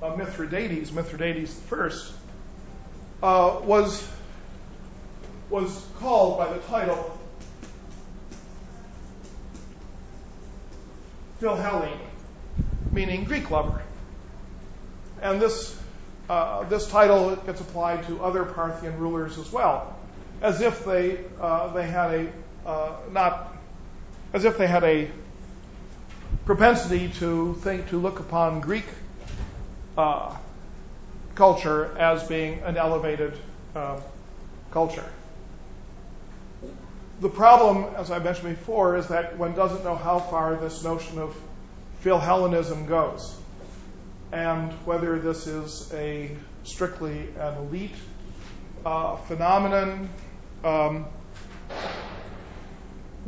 uh, 0.00 0.14
Mithridates, 0.14 0.92
Mithridates 0.92 1.60
I, 1.72 1.90
uh, 3.20 3.60
was 3.64 4.08
was 5.50 5.84
called 5.98 6.38
by 6.38 6.52
the 6.52 6.60
title 6.60 7.15
Philhellene, 11.40 11.98
meaning 12.92 13.24
Greek 13.24 13.50
lover. 13.50 13.82
And 15.20 15.40
this 15.40 15.78
uh, 16.28 16.64
this 16.64 16.88
title 16.88 17.36
gets 17.36 17.60
applied 17.60 18.06
to 18.06 18.22
other 18.22 18.44
Parthian 18.44 18.98
rulers 18.98 19.38
as 19.38 19.52
well, 19.52 19.96
as 20.42 20.60
if 20.60 20.84
they 20.84 21.20
uh, 21.40 21.72
they 21.72 21.86
had 21.86 22.14
a 22.14 22.32
uh, 22.68 22.96
not 23.12 23.56
as 24.32 24.44
if 24.44 24.58
they 24.58 24.66
had 24.66 24.84
a 24.84 25.10
propensity 26.44 27.08
to 27.08 27.54
think 27.54 27.88
to 27.88 27.98
look 27.98 28.20
upon 28.20 28.60
Greek 28.60 28.86
uh, 29.96 30.36
culture 31.34 31.96
as 31.98 32.26
being 32.28 32.60
an 32.62 32.76
elevated 32.76 33.34
uh, 33.74 34.00
culture. 34.70 35.04
The 37.18 37.30
problem, 37.30 37.94
as 37.96 38.10
I 38.10 38.18
mentioned 38.18 38.50
before, 38.50 38.96
is 38.96 39.08
that 39.08 39.38
one 39.38 39.54
doesn't 39.54 39.82
know 39.84 39.94
how 39.94 40.18
far 40.18 40.56
this 40.56 40.84
notion 40.84 41.18
of 41.18 41.34
Philhellenism 42.04 42.86
goes, 42.86 43.34
and 44.32 44.70
whether 44.84 45.18
this 45.18 45.46
is 45.46 45.90
a 45.94 46.36
strictly 46.64 47.28
an 47.38 47.54
elite 47.54 47.94
uh, 48.84 49.16
phenomenon 49.16 50.10
um, 50.62 51.06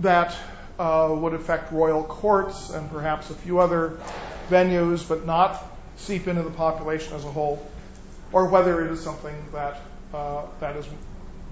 that 0.00 0.36
uh, 0.78 1.08
would 1.18 1.32
affect 1.32 1.72
royal 1.72 2.04
courts 2.04 2.68
and 2.68 2.90
perhaps 2.90 3.30
a 3.30 3.34
few 3.34 3.58
other 3.58 3.98
venues, 4.50 5.08
but 5.08 5.24
not 5.24 5.64
seep 5.96 6.28
into 6.28 6.42
the 6.42 6.50
population 6.50 7.14
as 7.14 7.24
a 7.24 7.30
whole, 7.30 7.66
or 8.32 8.48
whether 8.48 8.84
it 8.84 8.92
is 8.92 9.00
something 9.00 9.34
that 9.52 9.80
uh, 10.12 10.42
that 10.60 10.76
is 10.76 10.86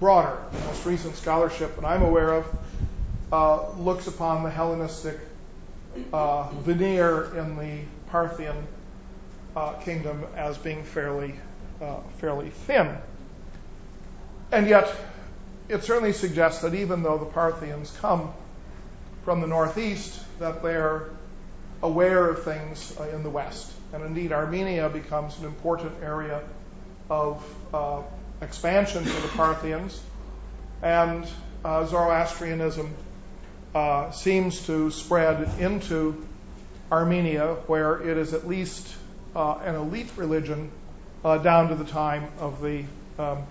broader. 0.00 0.38
Most 0.66 0.86
recent 0.86 1.16
scholarship 1.16 1.76
that 1.76 1.84
I'm 1.84 2.02
aware 2.02 2.32
of 2.32 2.46
uh, 3.32 3.70
looks 3.72 4.06
upon 4.06 4.42
the 4.42 4.50
Hellenistic 4.50 5.18
uh, 6.12 6.50
veneer 6.50 7.36
in 7.36 7.56
the 7.56 7.80
Parthian 8.08 8.56
uh, 9.54 9.72
kingdom 9.74 10.24
as 10.36 10.58
being 10.58 10.84
fairly 10.84 11.34
uh, 11.80 12.00
fairly 12.18 12.50
thin, 12.50 12.96
and 14.52 14.66
yet 14.66 14.94
it 15.68 15.82
certainly 15.82 16.12
suggests 16.12 16.62
that 16.62 16.74
even 16.74 17.02
though 17.02 17.18
the 17.18 17.26
Parthians 17.26 17.94
come 18.00 18.32
from 19.24 19.40
the 19.40 19.46
northeast 19.46 20.22
that 20.38 20.62
they're 20.62 21.10
aware 21.82 22.28
of 22.28 22.44
things 22.44 22.96
uh, 22.98 23.04
in 23.08 23.22
the 23.22 23.30
west. 23.30 23.72
And 23.92 24.04
indeed, 24.04 24.32
Armenia 24.32 24.88
becomes 24.88 25.38
an 25.38 25.46
important 25.46 25.92
area 26.02 26.42
of 27.10 27.44
uh, 27.74 28.02
expansion 28.40 29.04
for 29.04 29.20
the 29.20 29.28
Parthians. 29.28 30.00
And 30.82 31.26
uh, 31.64 31.86
Zoroastrianism 31.86 32.94
uh, 33.74 34.10
seems 34.10 34.66
to 34.66 34.90
spread 34.90 35.60
into 35.60 36.26
Armenia, 36.90 37.54
where 37.66 38.00
it 38.00 38.16
is 38.16 38.34
at 38.34 38.46
least 38.46 38.94
uh, 39.34 39.58
an 39.64 39.74
elite 39.74 40.10
religion 40.16 40.70
uh, 41.24 41.38
down 41.38 41.70
to 41.70 41.74
the 41.74 41.84
time 41.84 42.28
of 42.38 42.62
the 42.62 42.84
um, 43.18 43.44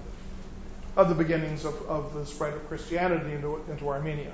of 0.96 1.10
the 1.10 1.16
beginnings 1.16 1.66
of, 1.66 1.76
of, 1.90 2.14
the 2.14 2.26
spread 2.26 2.54
of 2.54 2.66
Christianity 2.70 3.34
into, 3.34 3.62
into 3.70 3.90
Armenia. 3.90 4.34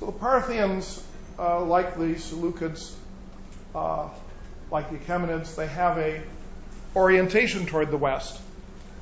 So 0.00 0.06
the 0.06 0.12
Parthians, 0.12 1.00
uh, 1.38 1.64
like 1.64 1.96
the 1.96 2.16
Seleucids, 2.16 2.92
like 3.72 4.90
the 4.90 4.96
Achaemenids, 4.96 5.54
they 5.54 5.68
have 5.68 5.98
a 5.98 6.22
orientation 6.96 7.66
toward 7.66 7.90
the 7.90 7.96
West. 7.96 8.40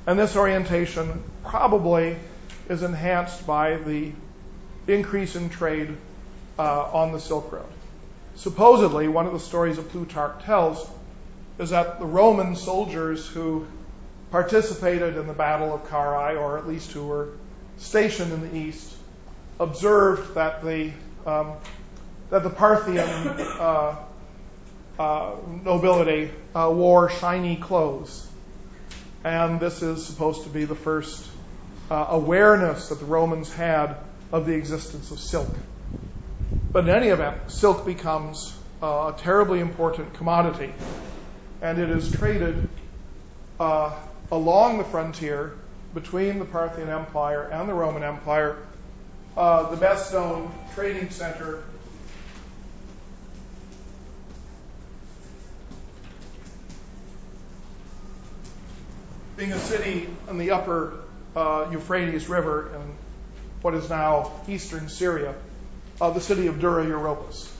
And 0.07 0.19
this 0.19 0.35
orientation 0.35 1.23
probably 1.43 2.17
is 2.69 2.83
enhanced 2.83 3.45
by 3.47 3.77
the 3.77 4.11
increase 4.87 5.35
in 5.35 5.49
trade 5.49 5.95
uh, 6.59 6.91
on 6.91 7.11
the 7.11 7.19
Silk 7.19 7.51
Road. 7.51 7.65
Supposedly, 8.35 9.07
one 9.07 9.25
of 9.25 9.33
the 9.33 9.39
stories 9.39 9.77
that 9.77 9.89
Plutarch 9.89 10.43
tells 10.43 10.89
is 11.57 11.69
that 11.69 11.99
the 11.99 12.05
Roman 12.05 12.55
soldiers 12.55 13.25
who 13.25 13.65
participated 14.29 15.15
in 15.15 15.27
the 15.27 15.33
Battle 15.33 15.73
of 15.73 15.87
Carrhae, 15.89 16.39
or 16.39 16.57
at 16.57 16.67
least 16.67 16.91
who 16.91 17.07
were 17.07 17.29
stationed 17.77 18.33
in 18.33 18.41
the 18.41 18.55
east, 18.55 18.93
observed 19.59 20.35
that 20.35 20.63
the 20.63 20.91
um, 21.25 21.53
that 22.29 22.43
the 22.43 22.49
Parthian 22.49 23.07
uh, 23.07 23.95
uh, 24.99 25.35
nobility 25.63 26.31
uh, 26.53 26.71
wore 26.73 27.09
shiny 27.09 27.55
clothes, 27.55 28.27
and 29.25 29.59
this 29.59 29.81
is 29.81 30.05
supposed 30.05 30.43
to 30.43 30.49
be 30.49 30.65
the 30.65 30.75
first 30.75 31.27
uh, 31.89 32.05
awareness 32.09 32.89
that 32.89 32.99
the 32.99 33.05
Romans 33.05 33.51
had 33.51 33.95
of 34.31 34.45
the 34.45 34.53
existence 34.53 35.09
of 35.09 35.19
silk. 35.19 35.49
But 36.71 36.83
in 36.83 36.91
any 36.91 37.07
event, 37.07 37.49
silk 37.49 37.87
becomes 37.87 38.55
uh, 38.83 39.13
a 39.15 39.19
terribly 39.19 39.61
important 39.61 40.13
commodity, 40.13 40.71
and 41.59 41.79
it 41.79 41.89
is 41.89 42.11
traded 42.11 42.61
uh, 43.59 43.95
along 44.31 44.77
the 44.77 44.83
frontier 44.83 45.53
between 45.95 46.37
the 46.37 46.45
Parthian 46.45 46.89
Empire 46.89 47.49
and 47.51 47.67
the 47.67 47.73
Roman 47.73 48.03
Empire 48.03 48.57
uh, 49.35 49.71
the 49.71 49.77
best 49.77 50.13
known 50.13 50.51
trading 50.75 51.09
center 51.09 51.63
being 59.37 59.51
a 59.51 59.59
city 59.59 60.07
on 60.29 60.37
the 60.37 60.51
upper 60.51 60.99
uh, 61.35 61.67
Euphrates 61.71 62.29
River 62.29 62.71
in 62.73 62.81
what 63.61 63.73
is 63.73 63.89
now 63.89 64.31
eastern 64.47 64.87
Syria, 64.87 65.35
uh, 65.99 66.09
the 66.11 66.21
city 66.21 66.47
of 66.47 66.59
Dura 66.59 66.85
Europos. 66.85 67.51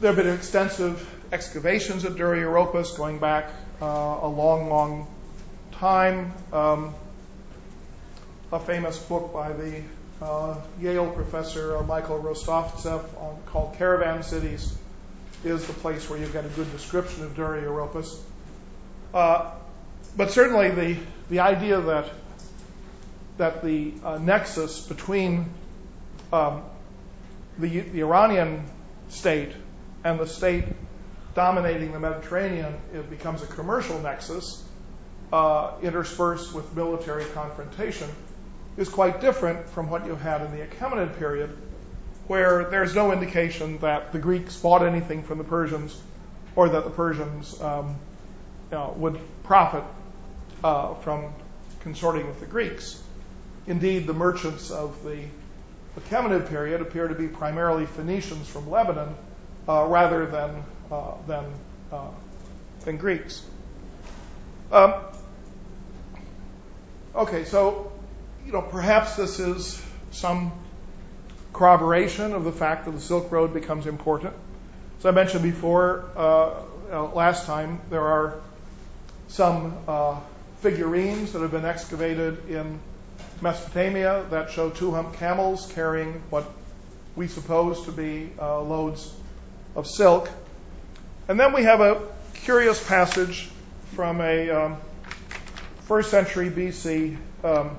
There 0.00 0.12
have 0.12 0.16
been 0.24 0.34
extensive 0.34 1.08
excavations 1.30 2.04
at 2.04 2.16
Dura 2.16 2.38
Europos 2.38 2.96
going 2.96 3.18
back 3.18 3.50
uh, 3.80 3.86
a 3.86 4.28
long, 4.28 4.70
long 4.70 5.06
time. 5.72 6.32
Um, 6.52 6.94
a 8.50 8.60
famous 8.60 8.98
book 8.98 9.32
by 9.32 9.52
the 9.52 9.82
uh, 10.20 10.56
Yale 10.80 11.10
professor 11.10 11.76
uh, 11.76 11.82
Michael 11.82 12.20
Rostovtzeff 12.20 13.04
called 13.46 13.74
Caravan 13.76 14.22
Cities 14.22 14.76
is 15.44 15.66
the 15.66 15.72
place 15.72 16.08
where 16.08 16.18
you 16.18 16.26
get 16.26 16.44
a 16.44 16.50
good 16.50 16.70
description 16.70 17.24
of 17.24 17.34
Dura 17.34 17.60
Europus. 17.62 18.18
Uh, 19.12 19.50
but 20.16 20.30
certainly 20.30 20.70
the, 20.70 21.00
the 21.30 21.40
idea 21.40 21.80
that, 21.80 22.10
that 23.38 23.62
the 23.62 23.92
uh, 24.04 24.18
nexus 24.18 24.86
between 24.86 25.46
um, 26.32 26.62
the, 27.58 27.80
the 27.80 28.00
Iranian 28.00 28.64
state 29.08 29.52
and 30.04 30.18
the 30.18 30.26
state 30.26 30.64
dominating 31.34 31.92
the 31.92 32.00
Mediterranean, 32.00 32.74
it 32.94 33.08
becomes 33.08 33.42
a 33.42 33.46
commercial 33.46 33.98
nexus 34.00 34.62
uh, 35.32 35.72
interspersed 35.82 36.54
with 36.54 36.74
military 36.76 37.24
confrontation, 37.26 38.08
is 38.76 38.88
quite 38.88 39.20
different 39.20 39.68
from 39.70 39.88
what 39.88 40.06
you 40.06 40.14
had 40.14 40.42
in 40.42 40.50
the 40.52 40.64
Achaemenid 40.66 41.18
period, 41.18 41.56
where 42.26 42.64
there's 42.70 42.94
no 42.94 43.12
indication 43.12 43.78
that 43.78 44.12
the 44.12 44.18
Greeks 44.18 44.56
bought 44.56 44.82
anything 44.82 45.22
from 45.22 45.38
the 45.38 45.44
Persians 45.44 46.00
or 46.54 46.68
that 46.68 46.84
the 46.84 46.90
Persians 46.90 47.60
um, 47.62 47.96
would 48.72 49.18
profit 49.44 49.84
uh, 50.64 50.94
from 50.94 51.32
consorting 51.80 52.26
with 52.26 52.40
the 52.40 52.46
Greeks. 52.46 53.02
Indeed, 53.66 54.06
the 54.06 54.14
merchants 54.14 54.70
of 54.70 55.02
the 55.04 55.24
Achaemenid 55.98 56.48
period 56.48 56.80
appear 56.80 57.06
to 57.06 57.14
be 57.14 57.28
primarily 57.28 57.84
Phoenicians 57.84 58.48
from 58.48 58.70
Lebanon 58.70 59.14
uh, 59.68 59.84
rather 59.88 60.26
than 60.26 60.64
uh, 60.90 61.12
than 61.26 61.44
than 62.84 62.96
Greeks. 62.96 63.44
Um, 64.72 64.94
okay, 67.14 67.44
so 67.44 67.92
you 68.46 68.52
know 68.52 68.62
perhaps 68.62 69.16
this 69.16 69.38
is 69.38 69.84
some 70.12 70.50
corroboration 71.52 72.32
of 72.32 72.44
the 72.44 72.52
fact 72.52 72.86
that 72.86 72.92
the 72.92 73.00
Silk 73.00 73.30
Road 73.30 73.52
becomes 73.52 73.86
important. 73.86 74.32
As 74.98 75.04
I 75.04 75.10
mentioned 75.10 75.42
before, 75.42 76.06
last 76.90 77.44
time, 77.44 77.80
there 77.90 78.06
are 78.06 78.40
some 79.32 79.74
uh, 79.88 80.20
figurines 80.60 81.32
that 81.32 81.40
have 81.40 81.50
been 81.50 81.64
excavated 81.64 82.50
in 82.50 82.78
Mesopotamia 83.40 84.26
that 84.28 84.50
show 84.50 84.68
two 84.68 84.90
humped 84.90 85.18
camels 85.18 85.72
carrying 85.72 86.22
what 86.28 86.44
we 87.16 87.26
suppose 87.28 87.86
to 87.86 87.92
be 87.92 88.30
uh, 88.38 88.60
loads 88.60 89.10
of 89.74 89.86
silk. 89.86 90.28
And 91.28 91.40
then 91.40 91.54
we 91.54 91.62
have 91.62 91.80
a 91.80 92.02
curious 92.34 92.86
passage 92.86 93.48
from 93.94 94.20
a 94.20 94.50
um, 94.50 94.76
first 95.84 96.10
century 96.10 96.50
BC 96.50 97.16
um, 97.42 97.78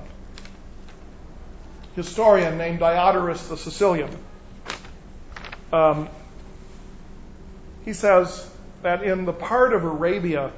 historian 1.96 2.58
named 2.58 2.80
Diodorus 2.80 3.48
the 3.48 3.58
Sicilian. 3.58 4.10
Um, 5.72 6.10
he 7.86 7.94
says 7.94 8.50
that 8.82 9.04
in 9.04 9.26
the 9.26 9.34
part 9.34 9.74
of 9.74 9.84
Arabia 9.84 10.52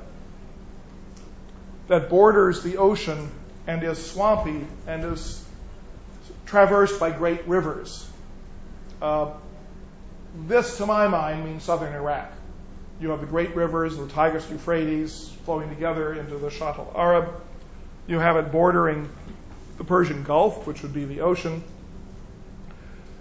that 1.88 2.10
borders 2.10 2.63
the 2.63 2.77
ocean 2.77 3.30
and 3.68 3.84
is 3.84 4.04
swampy 4.12 4.65
and 4.88 5.04
is 5.04 5.44
traversed 6.46 7.00
by 7.00 7.12
great 7.12 7.48
rivers, 7.48 8.08
uh, 9.01 9.32
this, 10.48 10.77
to 10.77 10.86
my 10.86 11.08
mind, 11.08 11.46
means 11.46 11.63
southern 11.63 11.94
Iraq. 11.94 12.32
You 13.00 13.10
have 13.10 13.22
the 13.22 13.27
great 13.27 13.56
rivers, 13.56 13.98
the 13.98 14.08
Tigris 14.08 14.50
Euphrates, 14.50 15.30
flowing 15.46 15.70
together 15.70 16.13
into 16.13 16.38
the 16.38 16.50
Shatt 16.50 16.77
al 16.77 16.92
Arab. 16.96 17.42
You 18.07 18.20
have 18.20 18.38
it 18.38 18.51
bordering 18.51 19.10
the 19.77 19.83
Persian 19.83 20.24
Gulf, 20.24 20.68
which 20.68 20.81
would 20.83 20.94
be 20.94 21.05
the 21.05 21.22
ocean. 21.22 21.64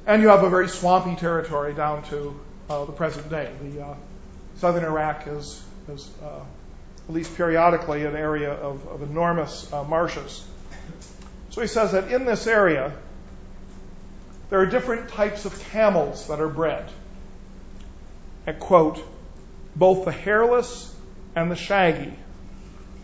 And 0.06 0.22
you 0.22 0.28
have 0.28 0.42
a 0.42 0.50
very 0.50 0.68
swampy 0.68 1.16
territory 1.16 1.74
down 1.74 2.02
to 2.04 2.38
uh, 2.68 2.84
the 2.84 2.92
present 2.92 3.28
day. 3.30 3.50
The 3.62 3.84
uh, 3.84 3.94
southern 4.56 4.84
Iraq 4.84 5.26
is, 5.26 5.64
is 5.88 6.10
uh, 6.22 6.40
at 7.08 7.14
least 7.14 7.36
periodically 7.36 8.04
an 8.04 8.16
area 8.16 8.52
of, 8.52 8.86
of 8.88 9.02
enormous 9.02 9.70
uh, 9.72 9.84
marshes. 9.84 10.46
So 11.50 11.60
he 11.60 11.66
says 11.66 11.92
that 11.92 12.10
in 12.10 12.24
this 12.24 12.46
area, 12.46 12.92
there 14.50 14.60
are 14.60 14.66
different 14.66 15.10
types 15.10 15.44
of 15.44 15.58
camels 15.70 16.28
that 16.28 16.40
are 16.40 16.48
bred. 16.48 16.88
And 18.46 18.58
quote, 18.58 19.02
both 19.76 20.04
the 20.04 20.12
hairless 20.12 20.94
and 21.34 21.50
the 21.50 21.56
shaggy, 21.56 22.12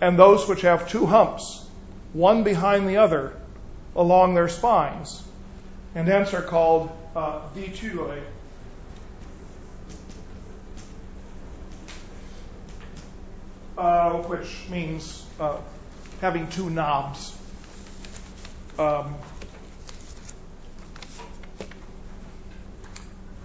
and 0.00 0.18
those 0.18 0.48
which 0.48 0.62
have 0.62 0.88
two 0.88 1.06
humps, 1.06 1.64
one 2.12 2.42
behind 2.42 2.88
the 2.88 2.98
other, 2.98 3.34
along 3.94 4.34
their 4.34 4.48
spines, 4.48 5.22
and 5.94 6.06
hence 6.06 6.32
are 6.34 6.42
called 6.42 6.90
uh, 7.14 7.40
uh, 7.54 8.20
which 13.80 14.68
means 14.68 15.24
uh, 15.38 15.56
having 16.20 16.48
two 16.48 16.68
knobs. 16.68 17.36
Um, 18.78 19.14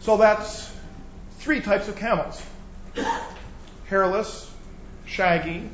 so 0.01 0.17
that's 0.17 0.73
three 1.39 1.61
types 1.61 1.87
of 1.87 1.95
camels 1.95 2.45
hairless, 3.87 4.51
shaggy, 5.05 5.69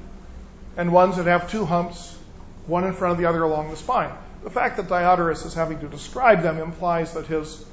and 0.75 0.91
ones 0.91 1.15
that 1.15 1.27
have 1.27 1.49
two 1.49 1.65
humps, 1.65 2.17
one 2.67 2.83
in 2.83 2.93
front 2.93 3.13
of 3.13 3.17
the 3.17 3.25
other 3.25 3.43
along 3.43 3.69
the 3.69 3.77
spine. 3.77 4.11
The 4.43 4.49
fact 4.49 4.77
that 4.77 4.89
Diodorus 4.89 5.45
is 5.45 5.53
having 5.53 5.79
to 5.79 5.87
describe 5.87 6.41
them 6.41 6.57
implies 6.57 7.13
that 7.13 7.25
his, 7.27 7.63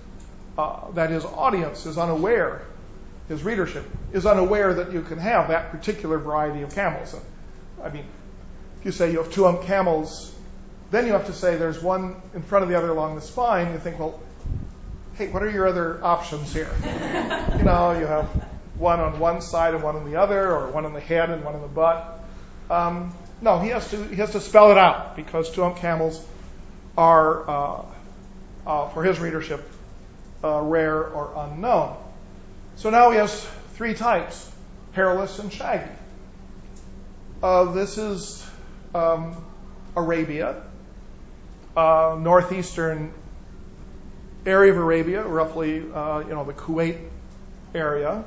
uh, 0.57 0.90
that 0.92 1.11
his 1.11 1.24
audience 1.24 1.87
is 1.87 1.98
unaware, 1.98 2.62
his 3.29 3.42
readership 3.42 3.85
is 4.12 4.27
unaware 4.27 4.75
that 4.75 4.92
you 4.92 5.03
can 5.03 5.18
have 5.18 5.49
that 5.49 5.71
particular 5.71 6.18
variety 6.18 6.62
of 6.62 6.75
camels. 6.75 7.14
I 7.83 7.90
mean, 7.90 8.05
if 8.81 8.87
you 8.87 8.92
say 8.92 9.12
you 9.12 9.18
have 9.18 9.33
two 9.33 9.44
hump 9.44 9.62
camels, 9.62 10.35
then 10.90 11.07
you 11.07 11.12
have 11.12 11.27
to 11.27 11.33
say 11.33 11.57
there's 11.57 11.83
one 11.83 12.21
in 12.35 12.42
front 12.42 12.62
of 12.62 12.68
the 12.68 12.77
other 12.77 12.90
along 12.90 13.16
the 13.16 13.21
spine. 13.21 13.73
You 13.73 13.79
think, 13.79 13.99
well, 13.99 14.18
hey, 15.14 15.29
what 15.29 15.42
are 15.42 15.51
your 15.51 15.66
other 15.66 16.03
options 16.03 16.53
here? 16.53 16.71
you 17.59 17.64
know, 17.64 17.99
you 17.99 18.07
have 18.07 18.27
one 18.79 19.01
on 19.01 19.18
one 19.18 19.42
side 19.42 19.75
and 19.75 19.83
one 19.83 19.97
on 19.97 20.11
the 20.11 20.16
other, 20.16 20.53
or 20.53 20.71
one 20.71 20.87
on 20.87 20.92
the 20.92 21.01
head 21.01 21.31
and 21.31 21.44
one 21.44 21.55
on 21.55 21.61
the 21.61 21.68
butt. 21.68 22.21
Um, 22.71 23.12
no, 23.40 23.59
he 23.59 23.68
has 23.71 23.90
to 23.90 24.03
he 24.05 24.16
has 24.16 24.33
to 24.33 24.40
spell 24.40 24.71
it 24.73 24.79
out 24.79 25.16
because 25.16 25.51
two 25.51 25.62
hump 25.62 25.77
camels 25.77 26.25
are, 26.97 27.49
uh, 27.49 27.85
uh, 28.66 28.88
for 28.88 29.05
his 29.05 29.21
readership, 29.21 29.68
uh, 30.42 30.61
rare 30.61 31.05
or 31.05 31.33
unknown. 31.37 31.97
So 32.77 32.90
now 32.90 33.11
he 33.11 33.18
has 33.18 33.49
three 33.79 33.95
types 33.95 34.51
hairless 34.91 35.38
and 35.38 35.53
shaggy. 35.53 35.88
Uh, 37.41 37.71
this 37.71 37.97
is 37.97 38.45
um, 38.93 39.37
Arabia, 39.95 40.62
uh, 41.77 42.17
northeastern 42.19 43.12
area 44.45 44.73
of 44.73 44.79
Arabia, 44.79 45.23
roughly 45.23 45.77
uh, 45.95 46.19
you 46.19 46.31
know 46.31 46.43
the 46.43 46.53
Kuwait 46.53 46.99
area. 47.73 48.25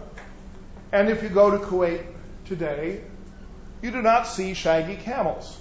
And 0.93 1.09
if 1.09 1.21
you 1.21 1.27
go 1.27 1.51
to 1.51 1.57
Kuwait 1.57 2.05
today, 2.45 3.01
you 3.81 3.91
do 3.91 4.01
not 4.01 4.27
see 4.27 4.53
shaggy 4.53 4.95
camels. 4.95 5.59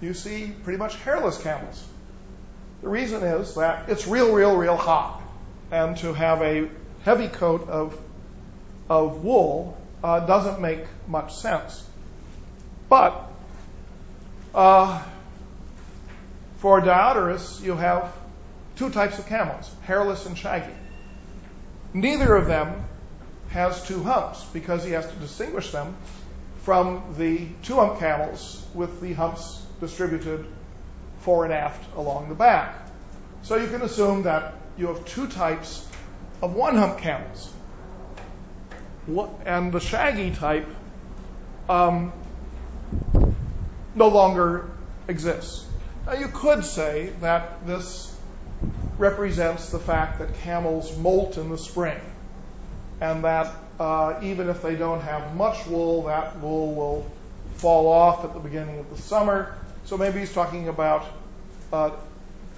You 0.00 0.14
see 0.14 0.54
pretty 0.62 0.78
much 0.78 0.94
hairless 0.96 1.42
camels. 1.42 1.84
The 2.82 2.88
reason 2.88 3.24
is 3.24 3.56
that 3.56 3.88
it's 3.88 4.06
real, 4.06 4.32
real, 4.32 4.56
real 4.56 4.76
hot. 4.76 5.20
And 5.72 5.96
to 5.98 6.12
have 6.12 6.40
a 6.42 6.68
heavy 7.02 7.26
coat 7.26 7.68
of, 7.68 7.98
of 8.88 9.24
wool 9.24 9.76
uh, 10.02 10.20
doesn't 10.20 10.60
make 10.60 10.84
much 11.06 11.34
sense. 11.34 11.86
But 12.88 13.30
uh, 14.54 15.02
for 16.58 16.80
Diodorus, 16.80 17.62
you 17.62 17.76
have 17.76 18.12
two 18.76 18.90
types 18.90 19.18
of 19.18 19.26
camels, 19.26 19.74
hairless 19.82 20.26
and 20.26 20.36
shaggy. 20.36 20.74
Neither 21.94 22.34
of 22.34 22.46
them 22.46 22.84
has 23.50 23.86
two 23.86 24.02
humps 24.02 24.44
because 24.52 24.84
he 24.84 24.92
has 24.92 25.06
to 25.06 25.16
distinguish 25.16 25.70
them 25.70 25.94
from 26.62 27.14
the 27.18 27.46
two 27.62 27.74
hump 27.74 27.98
camels 27.98 28.64
with 28.74 29.00
the 29.00 29.12
humps 29.12 29.64
distributed 29.80 30.46
fore 31.20 31.44
and 31.44 31.52
aft 31.52 31.84
along 31.96 32.28
the 32.28 32.34
back. 32.34 32.88
So 33.42 33.56
you 33.56 33.68
can 33.68 33.82
assume 33.82 34.22
that 34.22 34.54
you 34.76 34.86
have 34.86 35.04
two 35.04 35.26
types 35.26 35.86
of 36.40 36.54
one 36.54 36.76
hump 36.76 36.98
camels. 36.98 37.51
And 39.06 39.72
the 39.72 39.80
shaggy 39.80 40.30
type 40.30 40.68
um, 41.68 42.12
no 43.94 44.08
longer 44.08 44.70
exists. 45.08 45.66
Now 46.06 46.14
you 46.14 46.28
could 46.28 46.64
say 46.64 47.12
that 47.20 47.66
this 47.66 48.16
represents 48.98 49.70
the 49.70 49.78
fact 49.78 50.18
that 50.18 50.34
camels 50.40 50.96
molt 50.98 51.36
in 51.36 51.48
the 51.50 51.58
spring, 51.58 51.98
and 53.00 53.24
that 53.24 53.52
uh, 53.80 54.20
even 54.22 54.48
if 54.48 54.62
they 54.62 54.76
don't 54.76 55.00
have 55.00 55.34
much 55.34 55.66
wool, 55.66 56.04
that 56.04 56.38
wool 56.38 56.74
will 56.74 57.10
fall 57.54 57.88
off 57.88 58.24
at 58.24 58.34
the 58.34 58.40
beginning 58.40 58.78
of 58.78 58.90
the 58.90 59.00
summer. 59.02 59.56
So 59.84 59.96
maybe 59.96 60.20
he's 60.20 60.32
talking 60.32 60.68
about 60.68 61.04
uh, 61.72 61.90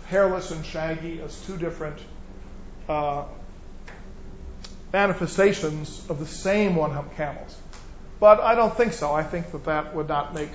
hairless 0.07 0.51
and 0.51 0.65
shaggy 0.65 1.21
as 1.23 1.39
two 1.47 1.57
different 1.57 1.99
uh, 2.89 3.25
manifestations 4.95 6.09
of 6.09 6.21
the 6.21 6.27
same 6.27 6.77
one 6.77 6.93
hump 6.93 7.17
camels. 7.17 7.57
But 8.21 8.39
I 8.39 8.55
don't 8.55 8.75
think 8.77 8.93
so. 8.93 9.13
I 9.13 9.25
think 9.25 9.51
that 9.51 9.65
that 9.65 9.93
would 9.93 10.07
not 10.07 10.35
make 10.35 10.51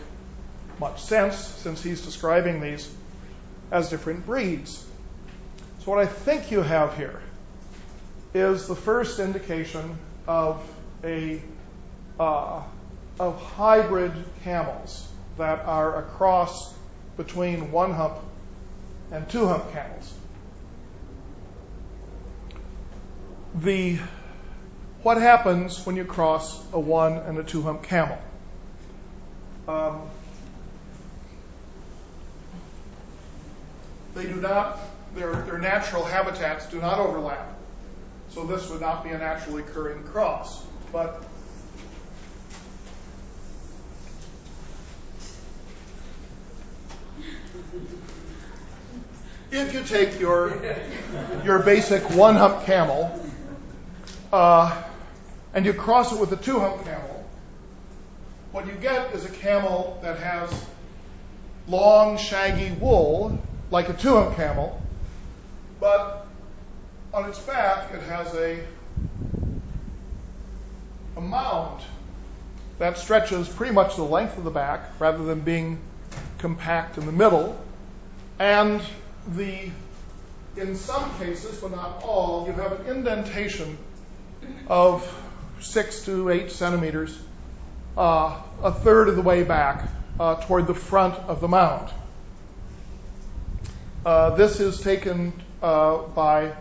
much 0.80 1.02
sense 1.02 1.36
since 1.36 1.84
he's 1.84 2.00
describing 2.06 2.62
these 2.62 2.90
as 3.70 3.90
different 3.90 4.26
breeds. 4.26 4.86
So, 5.80 5.92
what 5.92 6.00
I 6.00 6.06
think 6.06 6.52
you 6.52 6.62
have 6.62 6.96
here 6.96 7.20
is 8.34 8.66
the 8.66 8.78
first 8.78 9.20
indication 9.20 9.98
of 10.26 10.64
a 11.04 11.42
uh, 12.18 12.64
of 13.20 13.42
hybrid 13.42 14.14
camels 14.46 15.06
that 15.38 15.66
are 15.66 16.00
a 16.00 16.04
cross 16.04 16.74
between 17.18 17.74
one 17.74 17.94
hump 17.94 18.16
and 19.12 19.28
two 19.30 19.46
hump 19.48 19.70
camels. 19.74 20.14
The 23.56 24.00
what 25.04 25.18
happens 25.18 25.86
when 25.86 25.96
you 25.96 26.06
cross 26.06 26.62
a 26.74 26.80
one 26.80 27.14
and 27.14 27.38
a 27.38 27.44
two 27.44 27.62
hump 27.62 27.84
camel? 27.84 28.18
Um, 29.68 30.02
they 34.16 34.26
do 34.26 34.36
not, 34.36 34.80
their, 35.16 35.34
their 35.44 35.60
natural 35.60 36.04
habitats 36.04 36.66
do 36.68 36.82
not 36.82 37.00
overlap. 37.00 37.56
So 38.30 38.46
this 38.46 38.70
would 38.70 38.82
not 38.82 39.04
be 39.04 39.12
a 39.12 39.18
naturally 39.18 39.64
occurring 39.64 40.04
cross. 40.04 40.66
But 40.92 41.24
if 49.52 49.74
you 49.74 49.84
take 49.84 50.20
your 50.20 50.62
your 51.44 51.60
basic 51.60 52.08
one 52.12 52.36
hump 52.36 52.66
camel 52.66 53.20
uh, 54.32 54.84
and 55.54 55.66
you 55.66 55.74
cross 55.74 56.12
it 56.12 56.20
with 56.20 56.32
a 56.32 56.38
two 56.38 56.60
hump 56.60 56.84
camel, 56.84 57.26
what 58.52 58.66
you 58.68 58.74
get 58.74 59.14
is 59.14 59.26
a 59.26 59.30
camel 59.30 60.00
that 60.02 60.20
has 60.20 60.66
long, 61.68 62.18
shaggy 62.18 62.72
wool 62.80 63.40
like 63.72 63.90
a 63.90 63.94
two 63.94 64.14
hump 64.16 64.36
camel, 64.36 64.82
but 65.80 66.28
on 67.14 67.30
its 67.30 67.40
back 67.40 67.92
it 67.94 68.02
has 68.04 68.34
a, 68.36 68.64
a 71.18 71.22
mound 71.22 71.82
that 72.80 72.98
stretches 72.98 73.48
pretty 73.50 73.74
much 73.74 73.96
the 73.96 74.04
length 74.04 74.38
of 74.38 74.44
the 74.44 74.52
back 74.52 75.00
rather 75.00 75.24
than 75.24 75.42
being 75.42 75.80
compact 76.38 76.98
in 76.98 77.06
the 77.06 77.12
middle. 77.12 77.60
And 78.40 78.82
the 79.36 79.70
in 80.56 80.76
some 80.76 81.18
cases, 81.20 81.60
but 81.60 81.72
not 81.72 82.02
all, 82.04 82.48
you 82.48 82.54
have 82.54 82.80
an 82.80 82.88
indentation 82.88 83.78
of 84.68 85.19
six 85.62 86.06
to 86.06 86.30
eight 86.30 86.52
centimeters, 86.52 87.18
uh, 87.98 88.42
a 88.64 88.72
third 88.72 89.10
of 89.10 89.16
the 89.16 89.22
way 89.22 89.44
back 89.44 89.90
uh, 90.20 90.36
toward 90.36 90.68
the 90.68 90.74
front 90.74 91.16
of 91.16 91.42
the 91.42 91.48
mound. 91.48 91.90
Uh, 94.06 94.36
this 94.36 94.60
is 94.60 94.80
taken 94.80 95.34
by 95.62 96.54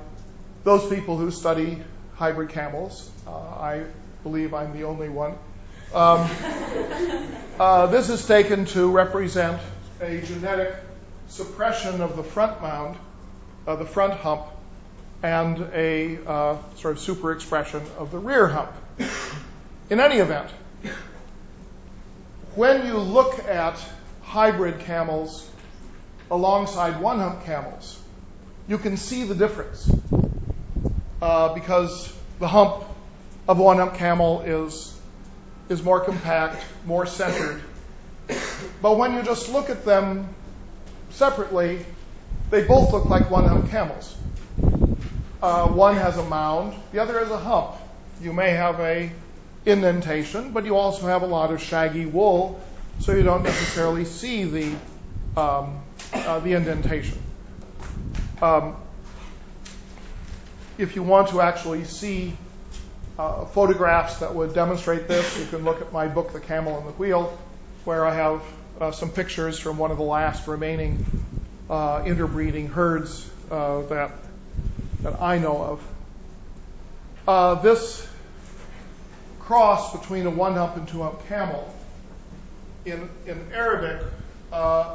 those 0.65 0.89
people 0.89 1.17
who 1.17 1.31
study 1.31 1.81
hybrid 2.17 2.51
camels. 2.51 3.11
I 3.27 3.85
believe 4.23 4.55
I'm 4.55 4.73
the 4.73 4.85
only 4.85 5.09
one. 5.09 5.39
Um, 5.95 6.29
this 7.91 8.11
is 8.11 8.27
taken 8.27 8.65
to 8.67 8.91
represent 8.91 9.61
a 10.01 10.21
genetic 10.21 10.75
suppression 11.29 12.01
of 12.01 12.17
the 12.17 12.25
front 12.25 12.61
mound, 12.61 12.97
the 13.65 13.87
front 13.87 14.15
hump, 14.15 14.47
and 15.23 15.61
a 15.73 16.19
sort 16.77 16.97
of 16.97 16.99
super 16.99 17.33
expression 17.33 17.83
of 17.99 18.11
the 18.11 18.19
rear 18.19 18.49
hump. 18.49 18.73
In 19.91 20.01
any 20.01 20.17
event, 20.17 20.51
when 22.55 22.87
you 22.87 22.99
look 22.99 23.39
at 23.47 23.83
hybrid 24.23 24.81
camels 24.81 25.49
alongside 26.31 27.01
one 27.01 27.19
hump 27.19 27.45
camels, 27.45 27.99
you 28.67 28.79
can 28.79 28.97
see 28.97 29.25
the 29.25 29.35
difference 29.35 29.91
uh, 31.23 31.55
because 31.55 32.13
the 32.39 32.49
hump 32.49 32.85
of 33.49 33.59
a 33.59 33.63
one 33.63 33.79
hump 33.79 33.95
camel 33.95 34.43
is, 34.43 34.99
is 35.69 35.83
more 35.83 36.01
compact, 36.01 36.63
more 36.85 37.07
centered. 37.07 37.63
But 38.83 38.99
when 38.99 39.15
you 39.15 39.23
just 39.23 39.49
look 39.51 39.71
at 39.71 39.85
them 39.85 40.29
separately, 41.11 41.85
they 42.51 42.65
both 42.65 42.93
look 42.93 43.07
like 43.07 43.31
one 43.31 43.45
hump 43.45 43.71
camels. 43.71 44.17
Uh, 45.41 45.69
one 45.69 45.95
has 45.95 46.19
a 46.19 46.25
mound, 46.25 46.75
the 46.93 46.99
other 46.99 47.19
has 47.19 47.31
a 47.31 47.39
hump. 47.39 47.77
You 48.21 48.33
may 48.33 48.51
have 48.51 48.81
a 48.81 49.11
indentation, 49.65 50.53
but 50.53 50.65
you 50.65 50.77
also 50.77 51.07
have 51.07 51.23
a 51.23 51.27
lot 51.27 51.53
of 51.53 51.63
shaggy 51.63 52.07
wool, 52.07 52.61
so 53.01 53.13
you 53.13 53.23
don't 53.23 53.43
necessarily 53.43 54.05
see 54.05 54.45
the 54.45 54.75
um, 55.37 55.81
uh, 56.13 56.41
the 56.41 56.55
indentation. 56.55 57.19
Um, 58.43 58.77
if 60.79 60.97
you 60.97 61.03
want 61.03 61.29
to 61.29 61.41
actually 61.41 61.85
see 61.85 62.37
uh, 63.19 63.45
photographs 63.47 64.19
that 64.19 64.35
would 64.35 64.55
demonstrate 64.55 65.09
this, 65.09 65.39
you 65.39 65.47
can 65.47 65.65
look 65.65 65.81
at 65.81 65.93
my 65.93 66.07
book, 66.09 66.33
The 66.33 66.41
Camel 66.41 66.79
and 66.79 66.87
the 66.87 66.93
Wheel, 66.93 67.37
where 67.85 68.07
I 68.07 68.15
have 68.15 68.43
uh, 68.81 68.91
some 68.93 69.11
pictures 69.11 69.59
from 69.59 69.77
one 69.77 69.91
of 69.91 69.97
the 69.97 70.05
last 70.05 70.47
remaining 70.47 71.05
uh, 71.69 72.03
interbreeding 72.07 72.69
herds 72.69 73.29
uh, 73.51 73.83
that 73.83 74.13
that 75.03 75.21
I 75.21 75.39
know 75.39 75.63
of. 75.63 75.83
Uh, 77.27 77.55
this 77.57 78.08
cross 79.49 79.99
between 79.99 80.27
a 80.27 80.31
one 80.31 80.53
hump 80.53 80.77
and 80.77 80.87
two 80.87 81.01
hump 81.01 81.27
camel 81.27 81.75
in 82.85 83.51
Arabic, 83.55 84.07
uh, 84.53 84.95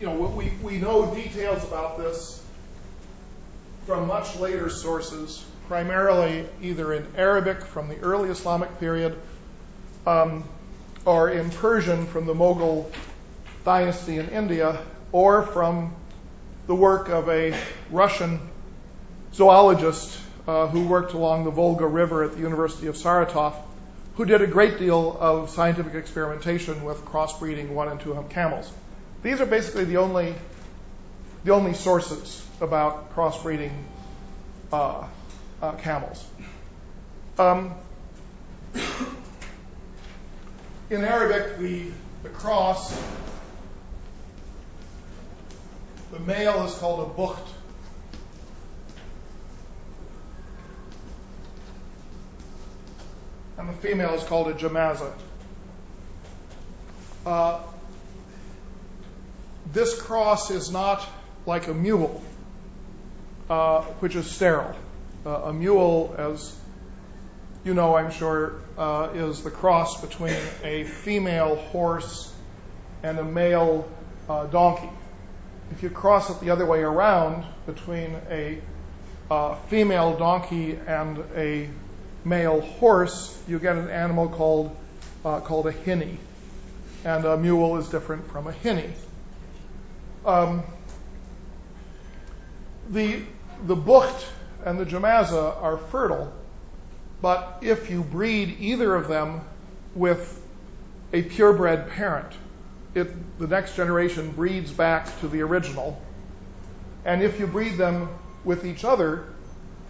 you 0.00 0.06
know, 0.06 0.14
we 0.14 0.50
we 0.60 0.78
know 0.78 1.14
details 1.14 1.62
about 1.62 1.96
this 1.96 2.44
from 3.86 4.08
much 4.08 4.34
later 4.40 4.68
sources, 4.68 5.44
primarily 5.68 6.44
either 6.60 6.92
in 6.92 7.06
Arabic 7.16 7.62
from 7.62 7.88
the 7.88 7.96
early 8.00 8.30
Islamic 8.30 8.80
period. 8.80 9.16
Um, 10.04 10.42
or 11.04 11.30
in 11.30 11.50
Persian 11.50 12.04
from 12.06 12.26
the 12.26 12.34
Mughal 12.34 12.90
dynasty 13.64 14.18
in 14.18 14.28
India, 14.30 14.80
or 15.12 15.42
from 15.42 15.94
the 16.66 16.74
work 16.74 17.10
of 17.10 17.28
a 17.28 17.56
Russian 17.92 18.40
zoologist 19.32 20.18
who 20.48 20.88
worked 20.88 21.12
along 21.12 21.44
the 21.44 21.50
Volga 21.50 21.86
River 21.86 22.24
at 22.24 22.32
the 22.32 22.40
University 22.40 22.86
of 22.86 22.96
Saratov, 22.96 23.54
who 24.16 24.24
did 24.24 24.40
a 24.40 24.46
great 24.46 24.78
deal 24.78 25.16
of 25.20 25.50
scientific 25.50 25.94
experimentation 25.94 26.84
with 26.84 27.04
crossbreeding 27.04 27.68
one 27.68 27.88
and 27.88 28.00
two 28.00 28.14
hump 28.14 28.30
camels. 28.30 28.72
These 29.22 29.40
are 29.40 29.46
basically 29.46 29.84
the 29.84 29.98
only 29.98 30.34
the 31.44 31.52
only 31.52 31.74
sources 31.74 32.44
about 32.60 33.14
crossbreeding 33.14 33.72
uh, 34.72 35.06
uh, 35.62 35.72
camels. 35.72 36.26
Um, 37.38 37.74
in 40.90 41.04
Arabic, 41.04 41.58
the, 41.58 41.90
the 42.22 42.28
cross, 42.30 42.98
the 46.10 46.18
male 46.20 46.64
is 46.64 46.74
called 46.74 47.08
a 47.08 47.14
bukht. 47.14 47.46
And 53.58 53.68
the 53.68 53.72
female 53.72 54.14
is 54.14 54.22
called 54.22 54.48
a 54.48 54.54
jamaza. 54.54 55.12
Uh, 57.26 57.60
this 59.72 60.00
cross 60.00 60.50
is 60.50 60.70
not 60.70 61.06
like 61.44 61.66
a 61.66 61.74
mule, 61.74 62.22
uh, 63.50 63.82
which 64.00 64.14
is 64.14 64.30
sterile. 64.30 64.76
Uh, 65.26 65.42
a 65.46 65.52
mule, 65.52 66.14
as 66.16 66.56
you 67.64 67.74
know, 67.74 67.96
I'm 67.96 68.12
sure, 68.12 68.60
uh, 68.78 69.10
is 69.14 69.42
the 69.42 69.50
cross 69.50 70.00
between 70.00 70.36
a 70.62 70.84
female 70.84 71.56
horse 71.56 72.32
and 73.02 73.18
a 73.18 73.24
male 73.24 73.88
uh, 74.28 74.46
donkey. 74.46 74.88
If 75.72 75.82
you 75.82 75.90
cross 75.90 76.30
it 76.30 76.40
the 76.40 76.50
other 76.50 76.64
way 76.64 76.82
around 76.82 77.44
between 77.66 78.16
a 78.30 78.60
uh, 79.30 79.56
female 79.66 80.16
donkey 80.16 80.78
and 80.86 81.18
a 81.34 81.68
male 82.24 82.60
horse, 82.60 83.40
you 83.48 83.58
get 83.58 83.76
an 83.76 83.88
animal 83.88 84.28
called 84.28 84.74
uh, 85.24 85.40
called 85.40 85.66
a 85.66 85.72
hinny, 85.72 86.18
and 87.04 87.24
a 87.24 87.36
mule 87.36 87.76
is 87.76 87.88
different 87.88 88.30
from 88.30 88.46
a 88.46 88.52
hinny. 88.52 88.90
Um, 90.24 90.62
the 92.90 93.22
the 93.66 93.76
bukht 93.76 94.24
and 94.64 94.78
the 94.78 94.84
jamaza 94.84 95.60
are 95.62 95.78
fertile 95.78 96.32
but 97.20 97.58
if 97.62 97.90
you 97.90 98.02
breed 98.02 98.56
either 98.60 98.94
of 98.94 99.08
them 99.08 99.40
with 99.94 100.40
a 101.12 101.22
purebred 101.22 101.88
parent, 101.90 102.32
it, 102.94 103.38
the 103.38 103.46
next 103.46 103.74
generation 103.76 104.30
breeds 104.30 104.70
back 104.70 105.20
to 105.20 105.28
the 105.28 105.40
original. 105.42 106.00
And 107.04 107.22
if 107.22 107.40
you 107.40 107.46
breed 107.46 107.76
them 107.76 108.08
with 108.44 108.64
each 108.64 108.84
other, 108.84 109.24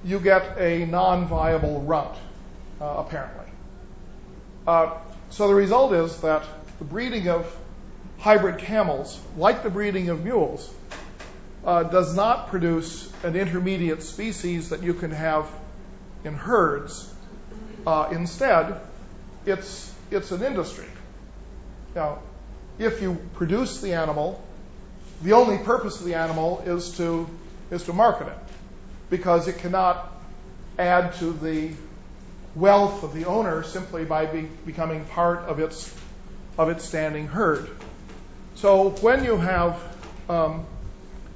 you 0.05 0.21
get 0.21 0.59
a 0.59 0.87
non-viable 0.87 1.83
runt, 1.83 2.17
uh, 2.81 2.85
apparently. 2.99 3.47
Uh, 4.67 4.99
so 5.31 5.49
the 5.49 5.55
result 5.55 5.93
is 5.93 6.21
that 6.21 6.45
the 6.79 6.85
breeding 6.85 7.29
of 7.29 7.55
hybrid 8.19 8.59
camels, 8.59 9.21
like 9.37 9.63
the 9.63 9.71
breeding 9.71 10.09
of 10.09 10.25
mules, 10.25 10.73
uh, 11.65 11.83
does 11.85 12.15
not 12.15 12.49
produce 12.49 13.13
an 13.25 13.37
intermediate 13.37 14.03
species 14.03 14.71
that 14.71 14.83
you 14.83 14.95
can 14.95 15.11
have 15.11 15.49
in 16.25 16.35
herds. 16.35 17.13
Uh, 17.87 18.09
instead, 18.13 18.81
it's 19.47 19.93
it's 20.11 20.31
an 20.31 20.43
industry. 20.43 20.87
Now, 21.95 22.21
if 22.79 23.03
you 23.03 23.19
produce 23.35 23.81
the 23.81 23.95
animal, 23.95 24.43
the 25.23 25.33
only 25.33 25.59
purpose 25.59 26.01
of 26.01 26.07
the 26.07 26.15
animal 26.15 26.63
is 26.65 26.97
to 26.99 27.29
is 27.71 27.85
to 27.85 27.93
market 27.93 28.29
it, 28.29 28.39
because 29.11 29.49
it 29.49 29.59
cannot 29.59 30.12
add 30.79 31.14
to 31.14 31.33
the 31.33 31.73
wealth 32.55 33.03
of 33.03 33.14
the 33.14 33.25
owner 33.27 33.62
simply 33.62 34.05
by 34.05 34.27
be, 34.27 34.42
becoming 34.66 35.05
part 35.07 35.40
of 35.40 35.61
its 35.61 35.94
of 36.57 36.68
its 36.68 36.85
standing 36.85 37.29
herd. 37.29 37.71
So 38.57 38.90
when 38.90 39.25
you 39.25 39.37
have 39.37 39.81
um, 40.29 40.66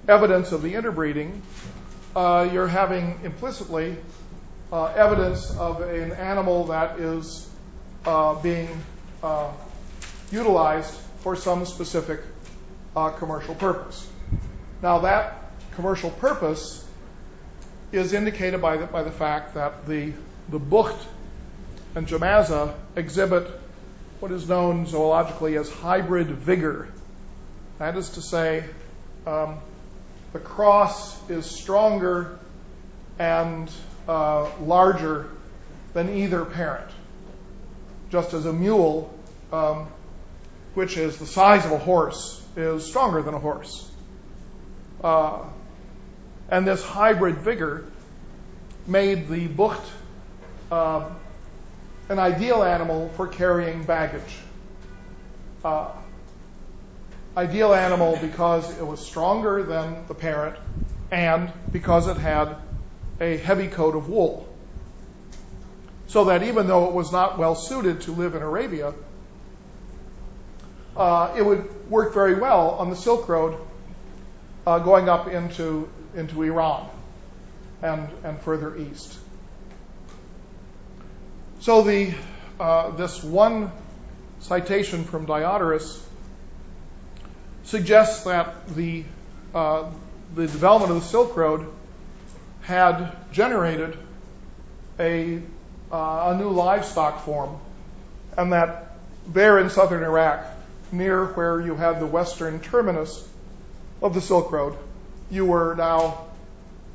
evidence 0.09 0.51
of 0.51 0.63
the 0.63 0.75
interbreeding, 0.75 1.43
uh, 2.17 2.49
you're 2.53 2.67
having 2.67 3.21
implicitly 3.23 3.97
uh, 4.73 4.87
evidence 4.87 5.57
of 5.57 5.81
an 5.83 6.13
animal 6.13 6.65
that 6.65 6.99
is 6.99 7.49
uh, 8.05 8.35
being 8.43 8.69
uh, 9.23 9.53
utilized 10.33 10.93
for 11.21 11.37
some 11.37 11.65
specific 11.67 12.21
uh, 12.97 13.11
commercial 13.11 13.55
purpose. 13.55 14.09
Now, 14.83 15.01
that 15.01 15.53
commercial 15.77 16.11
purpose 16.11 16.82
is 17.93 18.15
indicated 18.15 18.61
by 18.61 18.79
the, 18.79 18.87
by 18.87 19.03
the 19.03 19.11
fact 19.11 19.55
that 19.55 19.87
the, 19.87 20.13
the 20.49 20.59
Bukht 20.59 20.99
and 21.95 22.07
Jamaza 22.07 22.75
exhibit 22.97 23.47
what 24.21 24.33
is 24.33 24.49
known 24.49 24.87
zoologically 24.87 25.61
as 25.61 25.71
hybrid 25.71 26.29
vigor. 26.29 26.89
That 27.79 27.97
is 27.97 28.11
to 28.11 28.23
say, 28.23 28.65
um, 29.27 29.59
the 30.33 30.39
cross 30.39 31.19
is 31.29 31.45
stronger 31.45 32.39
and 33.19 33.71
uh, 34.09 34.49
larger 34.61 35.29
than 35.93 36.17
either 36.17 36.45
parent. 36.45 36.91
Just 38.11 38.33
as 38.33 38.47
a 38.47 38.53
mule, 38.53 39.13
um, 39.53 39.89
which 40.75 40.97
is 40.97 41.19
the 41.19 41.27
size 41.27 41.67
of 41.67 41.73
a 41.73 41.79
horse, 41.79 42.43
is 42.57 42.87
stronger 42.87 43.23
than 43.23 43.35
a 43.35 43.39
horse. 43.39 43.91
Uh, 45.03 45.41
and 46.53 46.67
this 46.67 46.85
hybrid 46.85 47.39
vigor 47.39 47.87
made 48.87 49.29
the 49.29 49.49
Bukht 49.49 49.83
uh, 50.71 51.09
an 52.11 52.19
ideal 52.19 52.63
animal 52.63 53.09
for 53.17 53.27
carrying 53.27 53.85
baggage. 53.85 54.37
Uh, 55.65 55.91
ideal 57.39 57.73
animal 57.73 58.19
because 58.21 58.79
it 58.79 58.87
was 58.87 59.01
stronger 59.01 59.63
than 59.63 60.07
the 60.09 60.15
parent 60.15 60.57
and 61.11 61.51
because 61.73 62.07
it 62.07 62.19
had 62.19 62.57
a 63.19 63.39
heavy 63.39 63.69
coat 63.69 63.97
of 63.97 64.11
wool. 64.11 64.47
So 66.09 66.27
that 66.27 66.43
even 66.43 66.67
though 66.67 66.89
it 66.89 66.93
was 66.93 67.11
not 67.13 67.39
well 67.39 67.55
suited 67.55 68.03
to 68.03 68.13
live 68.13 68.35
in 68.35 68.43
Arabia, 68.43 68.93
uh, 70.99 71.35
it 71.35 71.43
would 71.43 71.91
work 71.91 72.13
very 72.13 72.35
well 72.35 72.73
on 72.73 72.91
the 72.91 72.97
Silk 72.97 73.27
Road 73.27 73.59
uh, 74.67 74.81
going 74.81 75.09
up 75.09 75.29
into, 75.29 75.89
into 76.15 76.43
Iran 76.43 76.89
and, 77.83 78.09
and 78.25 78.41
further 78.41 78.77
east. 78.77 79.19
So 81.61 81.83
the, 81.83 82.15
uh, 82.59 82.91
this 82.91 83.23
one 83.23 83.71
citation 84.41 85.05
from 85.05 85.27
Diodorus 85.27 86.05
suggests 87.65 88.25
that 88.25 88.69
the, 88.75 89.05
uh, 89.55 89.91
the 90.35 90.47
development 90.47 90.93
of 90.93 91.03
the 91.03 91.09
Silk 91.09 91.37
Road 91.37 91.67
had 92.63 93.13
generated 93.33 93.97
a, 94.99 95.41
uh, 95.91 96.33
a 96.35 96.37
new 96.37 96.51
livestock 96.51 97.25
form, 97.25 97.59
and 98.37 98.53
that 98.53 98.97
there 99.29 99.59
in 99.59 99.71
southern 99.71 100.03
Iraq, 100.03 100.45
near 100.91 101.27
where 101.27 101.61
you 101.61 101.75
have 101.75 102.01
the 102.01 102.07
western 102.07 102.61
terminus 102.61 103.29
of 104.03 104.15
the 104.15 104.21
Silk 104.21 104.53
Road, 104.53 104.77
you 105.33 105.47
were 105.47 105.75
now 105.75 106.27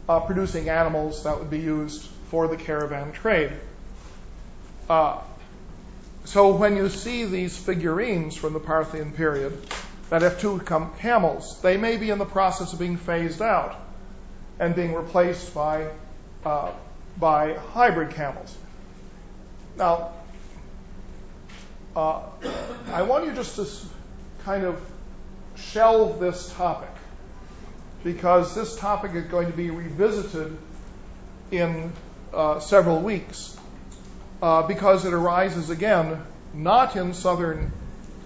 uh, 0.08 0.20
producing 0.20 0.70
animals 0.70 1.24
that 1.24 1.40
would 1.40 1.50
be 1.50 1.60
used 1.60 2.04
for 2.30 2.48
the 2.48 2.56
caravan 2.56 3.12
trade. 3.12 3.52
Uh, 4.88 5.20
so 6.24 6.56
when 6.56 6.78
you 6.78 6.88
see 6.88 7.26
these 7.26 7.58
figurines 7.58 8.38
from 8.38 8.54
the 8.54 8.60
Parthian 8.60 9.12
period 9.12 9.58
that 10.12 10.22
have 10.22 10.40
two 10.40 10.60
camels, 11.00 11.60
they 11.62 11.78
may 11.78 11.98
be 11.98 12.12
in 12.12 12.20
the 12.20 12.26
process 12.26 12.74
of 12.74 12.80
being 12.80 12.98
phased 12.98 13.42
out 13.42 13.76
and 14.60 14.76
being 14.76 14.94
replaced 14.94 15.54
by 15.56 15.90
uh, 16.46 16.72
by 17.18 17.54
hybrid 17.54 18.12
camels. 18.12 18.56
Now, 19.78 20.12
uh, 21.96 22.22
I 22.92 23.02
want 23.02 23.26
you 23.26 23.34
just 23.34 23.56
to 23.56 23.66
kind 24.44 24.64
of 24.64 24.80
shelve 25.56 26.20
this 26.20 26.54
topic 26.54 26.97
because 28.04 28.56
this 28.56 28.76
topic 28.76 29.14
is 29.14 29.26
going 29.26 29.48
to 29.48 29.58
be 29.58 29.70
revisited 29.70 30.58
in 31.52 31.92
uh, 32.34 32.60
several 32.60 33.02
weeks 33.02 33.58
uh, 34.42 34.64
because 34.64 35.06
it 35.06 35.14
arises 35.14 35.70
again 35.70 36.22
not 36.54 36.96
in 36.96 37.14
southern 37.14 37.72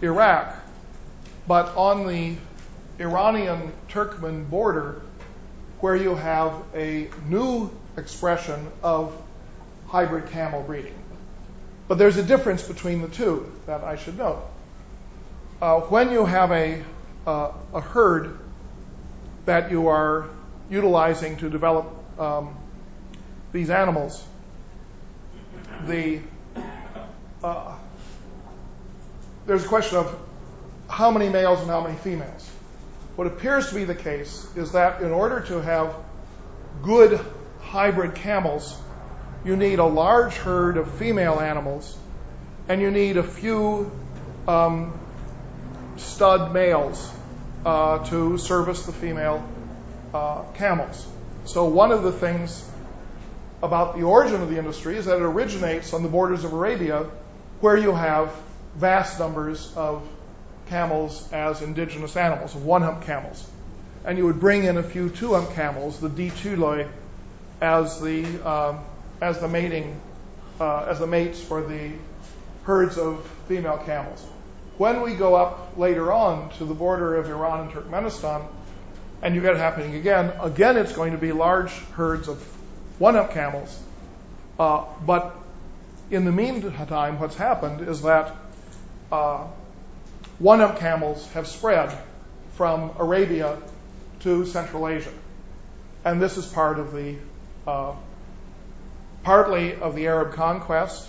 Iraq 0.02 0.56
but 1.48 1.76
on 1.76 2.08
the 2.08 2.36
Iranian 3.00 3.72
Turkmen 3.90 4.50
border 4.50 5.02
where 5.80 5.96
you 5.96 6.16
have 6.16 6.54
a 6.76 7.10
new 7.28 7.72
expression 7.98 8.68
of 8.84 9.14
hybrid 9.88 10.30
camel 10.30 10.62
breeding. 10.64 10.94
But 11.88 11.98
there's 11.98 12.18
a 12.18 12.24
difference 12.24 12.64
between 12.64 13.02
the 13.02 13.08
two 13.08 13.52
that 13.66 13.84
I 13.84 13.98
should 13.98 14.18
note. 14.18 14.42
Uh, 15.62 15.82
when 15.82 16.12
you 16.12 16.26
have 16.26 16.52
a, 16.52 16.84
uh, 17.28 17.52
a 17.74 17.82
herd 17.82 18.38
that 19.46 19.72
you 19.72 19.88
are 19.88 20.30
utilizing 20.70 21.38
to 21.38 21.50
develop 21.50 21.86
um, 22.20 22.58
these 23.52 23.70
animals, 23.70 24.24
the 25.86 26.22
uh, 27.44 27.76
there's 29.48 29.66
a 29.66 29.68
question 29.68 29.98
of 29.98 30.16
how 30.88 31.12
many 31.12 31.30
males 31.30 31.60
and 31.60 31.70
how 31.70 31.82
many 31.82 31.98
females. 31.98 32.50
What 33.16 33.28
appears 33.28 33.70
to 33.70 33.76
be 33.76 33.84
the 33.84 33.96
case 33.96 34.48
is 34.56 34.74
that 34.74 35.02
in 35.02 35.12
order 35.12 35.42
to 35.42 35.62
have 35.62 35.96
good 36.84 37.20
hybrid 37.62 38.16
camels, 38.16 38.78
you 39.44 39.56
need 39.56 39.80
a 39.80 39.86
large 39.86 40.34
herd 40.36 40.78
of 40.78 40.92
female 40.96 41.40
animals 41.40 41.98
and 42.70 42.82
you 42.82 42.92
need 42.92 43.18
a 43.18 43.24
few 43.24 43.92
um, 44.48 44.98
stud 45.98 46.54
males 46.54 47.12
uh, 47.66 48.04
to 48.06 48.38
service 48.38 48.86
the 48.86 48.94
female 48.94 49.48
uh, 50.14 50.44
camels. 50.54 51.08
So, 51.46 51.66
one 51.66 51.92
of 51.92 52.04
the 52.04 52.12
things 52.12 52.68
about 53.64 53.96
the 53.96 54.04
origin 54.04 54.42
of 54.42 54.50
the 54.50 54.58
industry 54.58 54.98
is 54.98 55.06
that 55.06 55.18
it 55.18 55.22
originates 55.22 55.94
on 55.94 56.04
the 56.04 56.10
borders 56.10 56.44
of 56.44 56.54
Arabia 56.54 57.06
where 57.60 57.78
you 57.78 57.92
have 57.94 58.34
vast 58.76 59.20
numbers 59.20 59.74
of 59.76 60.08
camels 60.68 61.32
as 61.32 61.62
indigenous 61.62 62.16
animals, 62.16 62.56
one 62.56 62.82
hump 62.82 63.04
camels. 63.04 63.48
And 64.06 64.18
you 64.18 64.26
would 64.26 64.40
bring 64.40 64.64
in 64.64 64.78
a 64.78 64.84
few 64.84 65.10
two 65.10 65.34
hump 65.34 65.54
camels, 65.54 66.00
the 66.00 66.10
dituloi, 66.10 66.90
as 67.60 68.02
the, 68.02 68.26
um, 68.48 68.80
as 69.22 69.40
the 69.40 69.48
mating, 69.48 70.00
uh, 70.60 70.86
as 70.86 71.00
the 71.00 71.08
mates 71.08 71.40
for 71.42 71.62
the 71.62 71.92
herds 72.64 72.98
of 72.98 73.26
female 73.48 73.78
camels. 73.78 74.26
When 74.82 75.04
we 75.04 75.14
go 75.14 75.36
up 75.36 75.78
later 75.78 76.12
on 76.12 76.50
to 76.58 76.66
the 76.66 76.74
border 76.74 77.16
of 77.18 77.30
Iran 77.30 77.68
and 77.68 77.72
Turkmenistan, 77.72 78.48
and 79.22 79.36
you 79.36 79.42
get 79.42 79.54
it 79.54 79.60
happening 79.60 79.94
again, 79.94 80.34
again 80.42 80.76
it's 80.76 80.92
going 80.92 81.12
to 81.12 81.20
be 81.20 81.32
large 81.34 81.70
herds 81.92 82.28
of 82.28 82.42
one 82.98 83.16
up 83.16 83.32
camels. 83.32 83.80
Uh, 84.58 84.86
but 85.06 85.36
in 86.10 86.26
the 86.26 86.32
meantime, 86.32 87.20
what's 87.20 87.36
happened 87.36 87.88
is 87.88 88.02
that 88.02 88.36
uh, 89.12 89.46
one 90.40 90.62
up 90.62 90.80
camels 90.80 91.32
have 91.34 91.46
spread 91.46 91.96
from 92.56 92.90
Arabia 92.98 93.60
to 94.22 94.48
Central 94.48 94.88
Asia. 94.88 95.14
And 96.04 96.20
this 96.20 96.38
is 96.38 96.48
part 96.48 96.80
of 96.80 96.92
the, 96.92 97.18
uh, 97.68 97.94
partly 99.22 99.76
of 99.76 99.94
the 99.94 100.08
Arab 100.08 100.34
conquest, 100.34 101.08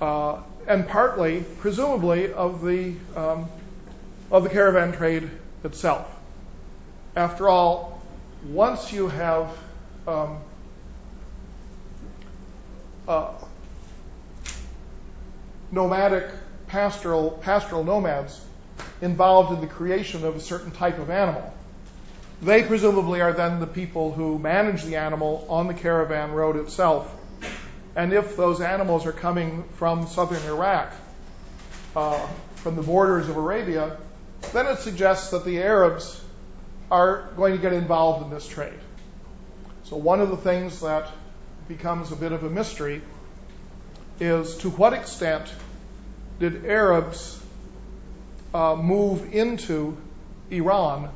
uh, 0.00 0.42
and 0.66 0.88
partly, 0.88 1.44
presumably, 1.58 2.32
of 2.32 2.64
the, 2.64 2.94
um, 3.16 3.48
of 4.30 4.42
the 4.42 4.48
caravan 4.48 4.92
trade 4.92 5.30
itself. 5.62 6.08
After 7.16 7.48
all, 7.48 8.02
once 8.48 8.92
you 8.92 9.08
have 9.08 9.56
um, 10.06 10.38
uh, 13.08 13.32
nomadic 15.70 16.28
pastoral 16.66 17.30
pastoral 17.30 17.84
nomads 17.84 18.40
involved 19.00 19.52
in 19.52 19.60
the 19.60 19.66
creation 19.66 20.24
of 20.24 20.36
a 20.36 20.40
certain 20.40 20.70
type 20.70 20.98
of 20.98 21.10
animal. 21.10 21.52
They 22.42 22.62
presumably 22.62 23.20
are 23.20 23.32
then 23.32 23.60
the 23.60 23.66
people 23.66 24.12
who 24.12 24.38
manage 24.38 24.82
the 24.82 24.96
animal 24.96 25.46
on 25.48 25.66
the 25.66 25.74
caravan 25.74 26.32
road 26.32 26.56
itself. 26.56 27.12
And 27.96 28.12
if 28.12 28.36
those 28.36 28.60
animals 28.60 29.06
are 29.06 29.12
coming 29.12 29.64
from 29.74 30.06
southern 30.06 30.42
Iraq, 30.44 30.92
uh, 31.94 32.26
from 32.56 32.76
the 32.76 32.82
borders 32.82 33.28
of 33.28 33.36
Arabia, 33.36 33.96
then 34.52 34.66
it 34.66 34.78
suggests 34.78 35.30
that 35.30 35.44
the 35.44 35.62
Arabs 35.62 36.20
are 36.90 37.28
going 37.36 37.52
to 37.52 37.62
get 37.62 37.72
involved 37.72 38.24
in 38.24 38.30
this 38.30 38.46
trade. 38.46 38.78
So, 39.84 39.96
one 39.96 40.20
of 40.20 40.30
the 40.30 40.36
things 40.36 40.80
that 40.80 41.10
becomes 41.68 42.10
a 42.10 42.16
bit 42.16 42.32
of 42.32 42.42
a 42.42 42.50
mystery 42.50 43.02
is 44.20 44.56
to 44.58 44.70
what 44.70 44.92
extent 44.92 45.52
did 46.40 46.66
Arabs 46.66 47.40
uh, 48.52 48.76
move 48.76 49.34
into 49.34 49.96
Iran 50.50 51.10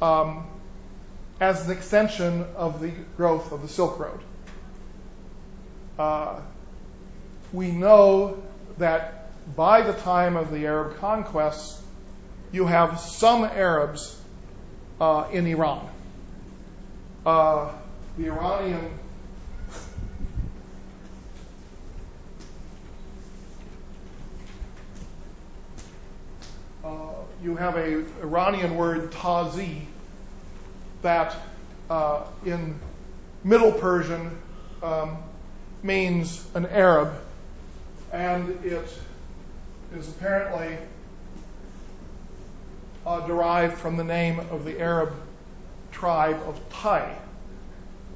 um, 0.00 0.46
as 1.40 1.66
an 1.66 1.72
extension 1.72 2.44
of 2.56 2.80
the 2.80 2.92
growth 3.16 3.52
of 3.52 3.62
the 3.62 3.68
Silk 3.68 3.98
Road? 3.98 4.20
Uh, 6.00 6.40
we 7.52 7.70
know 7.70 8.42
that 8.78 9.28
by 9.54 9.82
the 9.82 9.92
time 9.92 10.34
of 10.34 10.50
the 10.50 10.64
Arab 10.64 10.96
conquests, 10.96 11.78
you 12.52 12.64
have 12.64 12.98
some 12.98 13.44
Arabs 13.44 14.18
uh, 14.98 15.28
in 15.30 15.46
Iran. 15.46 15.86
Uh, 17.26 17.70
the 18.16 18.28
Iranian 18.28 18.98
you 27.42 27.56
have 27.56 27.76
a 27.76 28.04
Iranian 28.22 28.76
word 28.76 29.12
tazi 29.12 29.82
that 31.02 31.34
in 32.44 32.78
Middle 33.44 33.72
Persian 33.72 34.38
um, 34.82 35.16
means 35.82 36.46
an 36.54 36.66
Arab, 36.66 37.14
and 38.12 38.64
it 38.64 38.88
is 39.94 40.08
apparently 40.08 40.76
uh, 43.06 43.26
derived 43.26 43.78
from 43.78 43.96
the 43.96 44.04
name 44.04 44.40
of 44.50 44.64
the 44.64 44.80
Arab 44.80 45.12
tribe 45.92 46.40
of 46.46 46.60
Tai, 46.70 47.14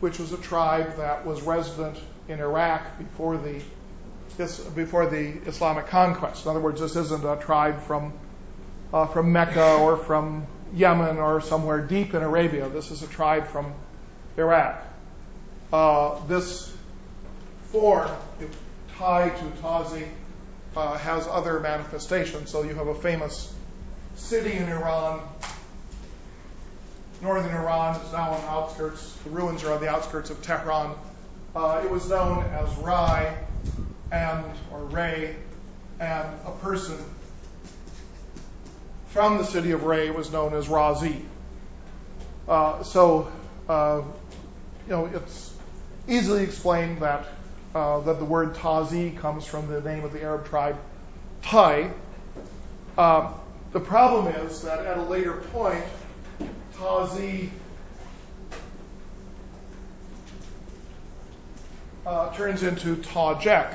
which 0.00 0.18
was 0.18 0.33
a 0.33 0.38
tribe 0.38 0.96
that 0.96 1.27
was 1.27 1.42
resident 1.42 1.98
in 2.29 2.40
Iraq 2.40 2.98
before 2.98 3.37
the 3.37 3.61
before 4.74 5.07
the 5.07 5.29
Islamic 5.46 5.87
conquest. 5.87 6.44
In 6.44 6.50
other 6.50 6.61
words, 6.61 6.81
this 6.81 6.96
isn't 6.96 7.24
a 7.24 7.37
tribe 7.37 7.81
from 7.83 8.12
uh, 8.92 9.07
from 9.07 9.33
Mecca 9.33 9.74
or 9.77 9.96
from 9.96 10.46
Yemen 10.74 11.18
or 11.18 11.40
somewhere 11.40 11.81
deep 11.81 12.14
in 12.14 12.22
Arabia. 12.22 12.68
This 12.68 12.90
is 12.90 13.03
a 13.03 13.07
tribe 13.07 13.46
from 13.46 13.72
Iraq. 14.37 14.83
Uh, 15.72 16.24
this 16.27 16.74
form, 17.75 18.09
to 18.39 18.49
Tazi, 18.97 20.07
uh, 20.77 20.97
has 20.97 21.27
other 21.27 21.59
manifestations. 21.59 22.49
So 22.49 22.63
you 22.63 22.73
have 22.73 22.87
a 22.87 22.95
famous 22.95 23.53
city 24.15 24.53
in 24.53 24.69
Iran. 24.69 25.21
Northern 27.21 27.53
Iran 27.53 28.01
is 28.01 28.13
now 28.13 28.31
on 28.31 28.41
the 28.43 28.49
outskirts. 28.49 29.13
The 29.25 29.31
ruins 29.31 29.65
are 29.65 29.73
on 29.73 29.81
the 29.81 29.89
outskirts 29.89 30.31
of 30.31 30.41
Tehran. 30.41 30.95
Uh, 31.57 31.83
it 31.85 31.91
was 31.91 32.09
known 32.09 32.45
as 32.45 32.73
Rai 32.77 33.35
and 34.13 34.45
or 34.73 34.85
Ray, 34.85 35.35
and 35.99 36.29
a 36.47 36.53
person 36.63 36.97
from 39.09 39.39
the 39.39 39.45
city 39.45 39.73
of 39.73 39.83
Ray 39.83 40.11
was 40.11 40.31
known 40.31 40.55
as 40.55 40.69
Razi. 40.69 41.23
Uh, 42.49 42.85
so, 42.85 43.33
you 43.69 44.93
know, 44.93 45.07
it's 45.07 45.53
easily 46.07 46.45
explained 46.45 47.01
that 47.01 47.27
uh, 47.75 48.01
that 48.01 48.19
the 48.19 48.25
word 48.25 48.55
Tazi 48.55 49.17
comes 49.17 49.45
from 49.45 49.67
the 49.67 49.81
name 49.81 50.05
of 50.05 50.13
the 50.13 50.23
Arab 50.23 50.47
tribe 50.47 50.77
Tai. 51.43 51.91
Um, 52.97 53.35
the 53.73 53.81
problem 53.81 54.29
is 54.29 54.63
that 54.63 54.87
at 54.87 54.99
a 54.99 55.03
later 55.03 55.33
point, 55.53 55.85
Tazi 56.77 57.51
uh, 62.07 62.33
turns 62.35 62.63
into 62.63 62.97
Tajik, 62.97 63.75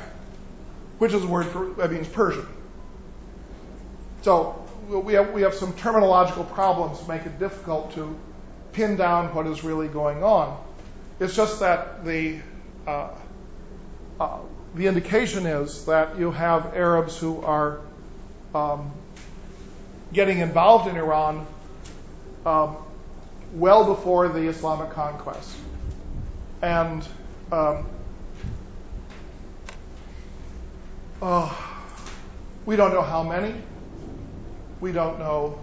which 1.00 1.14
is 1.14 1.24
a 1.24 1.28
word 1.28 1.48
for, 1.48 1.70
that 1.74 1.92
means 1.92 2.08
Persian. 2.08 2.48
So 4.22 4.66
we 4.90 5.14
have, 5.14 5.32
we 5.32 5.42
have 5.42 5.54
some 5.54 5.74
terminological 5.74 6.50
problems 6.54 7.00
that 7.00 7.08
make 7.08 7.26
it 7.26 7.40
difficult 7.40 7.94
to 7.96 8.18
pin 8.72 8.96
down 8.96 9.34
what 9.34 9.48
is 9.48 9.64
really 9.64 9.88
going 9.88 10.24
on. 10.24 10.62
It's 11.20 11.36
just 11.36 11.60
that 11.60 12.06
the 12.06 12.40
uh, 12.88 13.10
the 14.75 14.88
indication 14.88 15.45
is 15.45 15.86
that 15.86 16.19
you 16.19 16.32
have 16.32 16.75
Arabs 16.75 17.17
who 17.17 17.41
are 17.41 17.79
um, 18.53 18.91
getting 20.13 20.39
involved 20.39 20.89
in 20.89 20.97
Iran 20.97 21.45
um, 22.45 22.75
well 23.53 23.86
before 23.86 24.27
the 24.27 24.47
Islamic 24.47 24.91
conquest, 24.91 25.55
and 26.62 27.08
um, 27.51 27.86
uh, 31.21 31.55
we 32.65 32.75
don't 32.75 32.93
know 32.93 33.01
how 33.01 33.23
many. 33.23 33.55
We 34.82 34.91
don't 34.91 35.19
know 35.19 35.60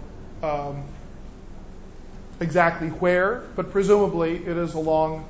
exactly 2.39 2.89
where, 2.89 3.43
but 3.55 3.71
presumably 3.71 4.35
it 4.35 4.57
is 4.57 4.73
along 4.73 5.25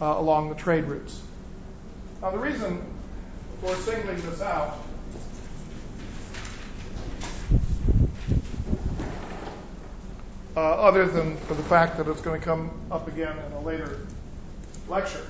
uh, 0.00 0.14
along 0.18 0.48
the 0.48 0.54
trade 0.54 0.84
routes. 0.84 1.20
Now, 2.22 2.30
the 2.30 2.38
reason 2.38 2.80
for 3.60 3.74
singling 3.74 4.20
this 4.22 4.40
out 4.40 4.78
uh, 10.56 10.60
other 10.60 11.06
than 11.06 11.36
for 11.36 11.54
the 11.54 11.64
fact 11.64 11.96
that 11.96 12.06
it's 12.06 12.20
going 12.20 12.38
to 12.38 12.44
come 12.44 12.70
up 12.92 13.08
again 13.08 13.36
in 13.44 13.52
a 13.54 13.60
later 13.62 14.06
lecture, 14.88 15.26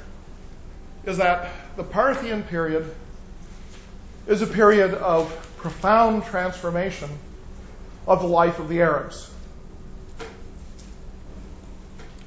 is 1.07 1.17
that 1.17 1.51
the 1.77 1.83
Parthian 1.83 2.43
period 2.43 2.95
is 4.27 4.43
a 4.43 4.47
period 4.47 4.93
of 4.93 5.31
profound 5.57 6.25
transformation 6.27 7.09
of 8.07 8.21
the 8.21 8.29
life 8.29 8.59
of 8.59 8.69
the 8.69 8.83
Arabs. 8.83 9.32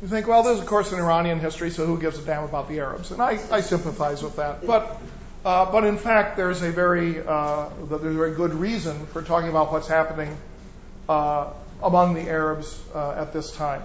You 0.06 0.10
think, 0.10 0.28
well, 0.28 0.44
there's 0.44 0.60
of 0.60 0.68
course 0.68 0.92
an 0.92 1.00
Iranian 1.00 1.40
history, 1.40 1.72
so 1.72 1.88
who 1.88 2.00
gives 2.00 2.20
a 2.20 2.22
damn 2.22 2.44
about 2.44 2.70
the 2.70 2.78
Arabs? 2.78 3.10
And 3.10 3.20
I, 3.20 3.40
I 3.50 3.62
sympathize 3.62 4.22
with 4.22 4.36
that. 4.36 4.64
But, 4.64 5.02
uh, 5.44 5.72
but 5.72 5.84
in 5.84 5.98
fact, 5.98 6.38
there's 6.38 6.62
a 6.62 6.72
very 6.72 7.26
uh, 7.26 7.70
there's 7.90 8.04
a 8.04 8.12
very 8.12 8.36
good 8.36 8.54
reason 8.54 9.08
for 9.08 9.24
talking 9.24 9.50
about 9.50 9.72
what's 9.72 9.88
happening 9.88 10.38
uh, 11.10 11.50
among 11.82 12.14
the 12.14 12.30
Arabs 12.30 12.80
uh, 12.94 13.16
at 13.18 13.34
this 13.34 13.52
time. 13.56 13.82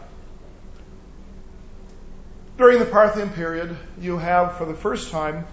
During 2.59 2.81
the 2.81 2.85
Parthian 2.85 3.31
period, 3.31 3.75
you 3.99 4.19
have, 4.19 4.59
for 4.59 4.67
the 4.67 4.75
first 4.75 5.11
time, 5.11 5.47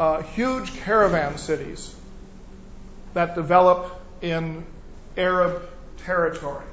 uh, 0.00 0.22
huge 0.22 0.74
caravan 0.76 1.36
cities 1.36 1.94
that 3.12 3.34
develop 3.34 4.00
in 4.22 4.64
Arab 5.18 5.68
territory. 6.06 6.64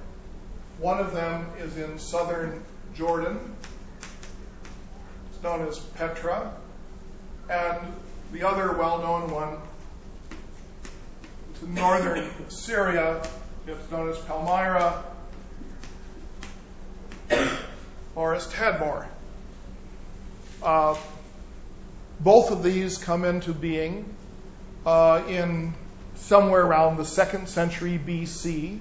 One 0.79 0.99
of 0.99 1.11
them 1.11 1.45
is 1.59 1.75
in 1.77 1.99
southern 1.99 2.63
Jordan. 2.95 3.39
It's 5.29 5.43
known 5.43 5.67
as 5.67 5.79
Petra. 5.79 6.53
And 7.49 7.93
the 8.31 8.47
other 8.47 8.77
well 8.77 8.99
known 8.99 9.31
one 9.31 9.57
in 11.61 11.73
northern 11.75 12.29
Syria. 12.49 13.21
It's 13.67 13.91
known 13.91 14.09
as 14.09 14.17
Palmyra 14.19 15.03
or 18.15 18.35
as 18.35 18.47
Tadmor. 18.47 19.05
Uh, 20.63 20.97
both 22.19 22.51
of 22.51 22.63
these 22.63 22.97
come 22.97 23.25
into 23.25 23.53
being 23.53 24.05
uh, 24.85 25.23
in 25.27 25.73
somewhere 26.15 26.61
around 26.61 26.97
the 26.97 27.05
second 27.05 27.49
century 27.49 27.99
BC, 28.03 28.79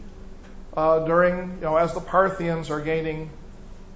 uh, 0.77 1.01
during, 1.01 1.55
you 1.57 1.61
know, 1.63 1.77
as 1.77 1.95
the 1.95 2.01
Parthians 2.01 2.71
are 2.71 2.81
gaining, 2.81 3.31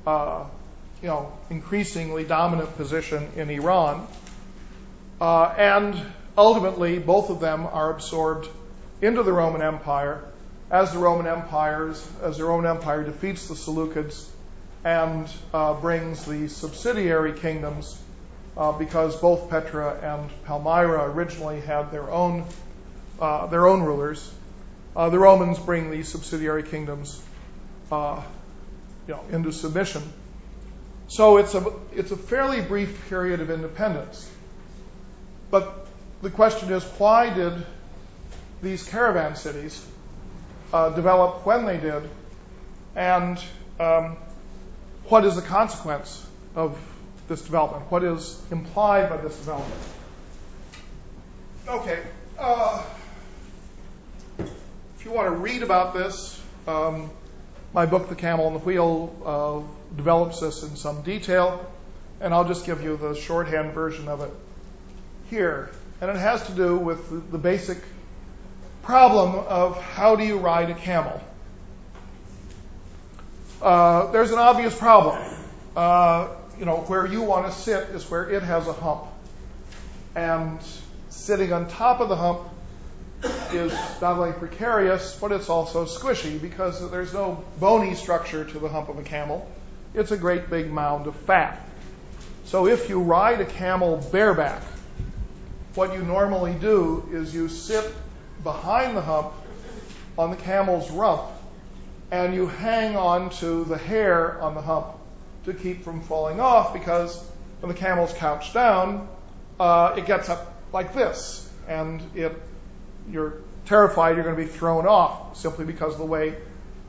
you 0.07 1.09
know, 1.09 1.33
increasingly 1.51 2.25
dominant 2.25 2.77
position 2.77 3.29
in 3.37 3.51
Iran. 3.51 4.07
Uh, 5.21 5.45
and 5.45 6.01
ultimately, 6.37 6.99
both 6.99 7.31
of 7.31 7.41
them 7.41 7.67
are 7.67 7.91
absorbed 7.91 8.49
into 9.01 9.23
the 9.23 9.33
Roman 9.33 9.63
Empire 9.63 10.25
as 10.71 10.93
the 10.93 10.99
Roman 10.99 11.27
Empire 11.27 13.05
defeats 13.05 13.49
the 13.49 13.55
Seleucids 13.55 14.29
and 14.85 15.29
uh, 15.53 15.75
brings 15.75 16.25
the 16.27 16.49
subsidiary 16.49 17.33
kingdoms, 17.33 17.99
uh, 18.57 18.73
because 18.73 19.17
both 19.17 19.49
Petra 19.51 19.99
and 20.03 20.45
Palmyra 20.45 21.11
originally 21.11 21.61
had 21.61 21.91
their 21.91 22.11
own 22.11 22.45
uh, 23.21 23.47
their 23.47 23.67
own 23.67 23.83
rulers. 23.83 24.33
Uh, 24.97 25.09
the 25.09 25.19
Romans 25.19 25.59
bring 25.59 25.91
these 25.91 26.09
subsidiary 26.09 26.63
kingdoms, 26.63 27.23
uh, 27.91 28.23
you 29.07 29.15
know, 29.15 29.25
into 29.31 29.53
submission. 29.53 30.03
So 31.09 31.37
it's 31.37 31.55
a 31.55 31.73
it's 31.93 32.11
a 32.11 32.17
fairly 32.17 32.61
brief 32.61 33.09
period 33.09 33.41
of 33.41 33.51
independence. 33.51 34.31
But 35.51 35.87
the 36.23 36.31
question 36.31 36.73
is, 36.73 36.83
why 36.99 37.33
did 37.33 37.65
these 38.63 38.89
caravan 38.89 39.37
cities 39.37 39.85
uh, 40.73 40.91
develop 40.91 41.45
when 41.45 41.67
they 41.67 41.77
did, 41.77 42.09
and 42.97 43.39
um, 43.79 44.17
what 45.09 45.25
is 45.25 45.37
the 45.37 45.43
consequence 45.43 46.27
of 46.57 46.79
this 47.29 47.43
development? 47.43 47.91
What 47.91 48.03
is 48.03 48.41
implied 48.51 49.11
by 49.11 49.19
this 49.19 49.37
development? 49.37 49.81
Okay. 51.69 52.01
Uh, 52.39 52.83
if 54.39 55.05
you 55.05 55.13
want 55.13 55.29
to 55.29 55.37
read 55.37 55.63
about 55.63 55.95
this, 55.95 56.41
um, 56.67 57.11
my 57.75 57.87
book, 57.87 58.09
The 58.09 58.14
Camel 58.14 58.47
and 58.47 58.55
the 58.55 58.61
Wheel, 58.61 59.12
uh, 59.27 59.97
develops 59.97 60.41
this 60.41 60.62
in 60.62 60.77
some 60.77 61.03
detail, 61.03 61.68
and 62.20 62.33
I'll 62.33 62.47
just 62.47 62.64
give 62.64 62.83
you 62.83 62.97
the 62.97 63.14
shorthand 63.16 63.72
version 63.72 64.07
of 64.07 64.20
it 64.20 64.31
here. 65.29 65.70
And 66.01 66.09
it 66.09 66.16
has 66.16 66.47
to 66.47 66.53
do 66.53 66.77
with 66.77 67.33
the, 67.33 67.39
basic 67.39 67.79
problem 68.83 69.35
of 69.35 69.83
how 69.83 70.14
do 70.14 70.25
you 70.25 70.39
ride 70.39 70.70
a 70.70 70.75
camel. 70.75 71.20
Uh, 73.61 74.12
there's 74.12 74.31
an 74.31 74.39
obvious 74.39 74.77
problem. 74.79 75.18
Uh, 75.75 76.29
you 76.59 76.66
know, 76.66 76.77
where 76.77 77.07
you 77.07 77.22
want 77.22 77.47
to 77.47 77.53
sit 77.53 77.89
is 77.89 78.09
where 78.09 78.31
it 78.31 78.45
has 78.45 78.68
a 78.68 78.72
hump. 78.72 79.07
And 80.14 80.61
sitting 81.09 81.53
on 81.53 81.68
top 81.68 82.01
of 82.01 82.09
the 82.09 82.16
hump 82.16 82.49
is 83.53 83.72
not 84.01 84.18
only 84.18 84.33
precarious, 84.33 85.16
but 85.20 85.33
it's 85.33 85.49
also 85.49 85.85
squishy 85.85 86.41
because 86.41 86.91
there's 86.91 87.12
no 87.12 87.45
bony 87.61 87.95
structure 87.95 88.45
to 88.45 88.59
the 88.59 88.68
hump 88.68 88.89
of 88.89 88.99
a 88.99 89.03
camel. 89.03 89.51
It's 89.95 90.11
a 90.11 90.16
great 90.16 90.51
big 90.51 90.70
mound 90.70 91.07
of 91.07 91.14
fat. 91.16 91.68
So 92.45 92.66
if 92.66 92.89
you 92.89 93.01
ride 93.01 93.41
a 93.41 93.47
camel 93.47 94.07
bareback, 94.12 94.62
what 95.75 95.95
you 95.95 96.03
normally 96.03 96.55
do 96.55 97.09
is 97.12 97.35
you 97.35 97.49
sit 97.49 97.93
behind 98.43 98.97
the 98.97 99.01
hump 99.01 99.33
on 100.18 100.31
the 100.31 100.37
camel's 100.37 100.91
rump 100.91 101.22
and 102.11 102.35
you 102.35 102.47
hang 102.47 102.97
on 102.97 103.31
to 103.31 103.64
the 103.64 103.79
hair 103.79 104.41
on 104.41 104.55
the 104.55 104.61
hump 104.61 104.87
to 105.47 105.55
keep 105.55 105.83
from 105.83 106.01
falling 106.03 106.41
off 106.41 106.72
because 106.72 107.25
when 107.61 107.72
the 107.72 107.79
camel's 107.79 108.12
couched 108.14 108.55
down, 108.55 109.09
uh, 109.59 109.95
it 109.97 110.07
gets 110.07 110.29
up 110.29 110.55
like 110.72 110.95
this 110.95 111.51
and 111.66 112.03
it 112.14 112.41
you're 113.11 113.35
terrified 113.67 114.17
you're 114.17 114.25
going 114.25 114.37
to 114.37 114.43
be 114.43 114.49
thrown 114.49 114.87
off 114.87 115.37
simply 115.37 115.65
because 115.65 115.95
of 115.95 115.99
the 115.99 116.07
way 116.07 116.35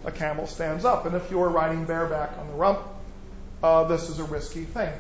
a 0.04 0.12
camel 0.12 0.48
stands 0.48 0.86
up. 0.86 1.06
And 1.06 1.16
if 1.16 1.32
you're 1.32 1.50
riding 1.50 1.86
bareback 1.86 2.38
on 2.38 2.48
the 2.48 2.54
rump, 2.54 2.80
uh, 3.64 3.86
this 3.86 4.10
is 4.10 4.20
a 4.20 4.24
risky 4.24 4.64
thing. 4.64 4.94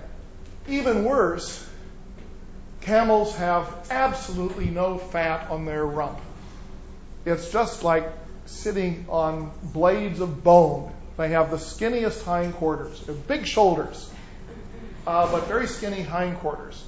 Even 0.67 1.05
worse, 1.05 1.67
camels 2.81 3.35
have 3.35 3.87
absolutely 3.89 4.65
no 4.65 4.97
fat 4.97 5.49
on 5.51 5.65
their 5.65 5.85
rump. 5.85 6.19
It's 7.25 7.51
just 7.51 7.83
like 7.83 8.11
sitting 8.45 9.05
on 9.09 9.51
blades 9.63 10.19
of 10.19 10.43
bone. 10.43 10.91
They 11.17 11.29
have 11.29 11.49
the 11.49 11.57
skinniest 11.57 12.23
hindquarters, 12.23 13.01
They're 13.01 13.15
big 13.15 13.45
shoulders, 13.45 14.11
uh, 15.07 15.31
but 15.31 15.47
very 15.47 15.67
skinny 15.67 16.01
hindquarters. 16.01 16.83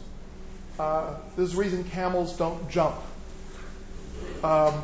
Uh, 0.77 1.15
this 1.35 1.49
is 1.49 1.55
the 1.55 1.61
reason 1.61 1.83
camels 1.85 2.37
don't 2.37 2.69
jump. 2.69 2.95
Um, 4.43 4.83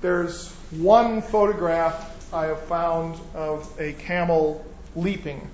there's 0.00 0.50
one 0.70 1.20
photograph 1.20 2.32
I 2.32 2.46
have 2.46 2.60
found 2.62 3.20
of 3.34 3.68
a 3.80 3.92
camel 3.92 4.64
leaping, 4.94 5.48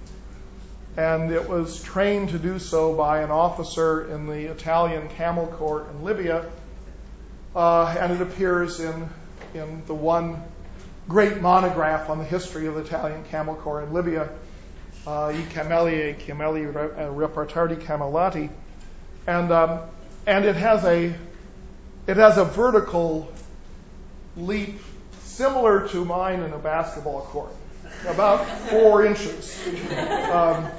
and 0.96 1.32
it 1.32 1.48
was 1.48 1.82
trained 1.82 2.30
to 2.30 2.38
do 2.38 2.58
so 2.58 2.94
by 2.94 3.22
an 3.22 3.30
officer 3.30 4.10
in 4.14 4.26
the 4.26 4.50
Italian 4.50 5.08
Camel 5.10 5.46
Corps 5.46 5.86
in 5.90 6.04
Libya, 6.04 6.44
uh, 7.54 7.96
and 7.98 8.12
it 8.12 8.20
appears 8.20 8.80
in 8.80 9.08
in 9.54 9.82
the 9.86 9.94
one 9.94 10.42
great 11.08 11.40
monograph 11.40 12.10
on 12.10 12.18
the 12.18 12.24
history 12.24 12.66
of 12.66 12.74
the 12.74 12.80
Italian 12.80 13.24
Camel 13.24 13.54
Corps 13.54 13.82
in 13.82 13.92
Libya, 13.92 14.28
uh, 15.06 15.26
I 15.26 15.34
Cameli 15.52 16.10
e 16.10 16.24
Cameli 16.26 16.72
Repartiti 16.72 17.76
Camellati, 17.76 18.50
and 19.26 19.50
um, 19.50 19.80
and 20.26 20.44
it 20.44 20.56
has 20.56 20.84
a 20.84 21.14
it 22.06 22.16
has 22.16 22.38
a 22.38 22.44
vertical 22.44 23.32
leap 24.36 24.80
similar 25.22 25.88
to 25.88 26.04
mine 26.04 26.40
in 26.40 26.52
a 26.52 26.58
basketball 26.58 27.22
court, 27.22 27.52
about 28.06 28.46
four 28.68 29.04
inches. 29.04 29.58
Because 29.88 30.58
um, 30.58 30.70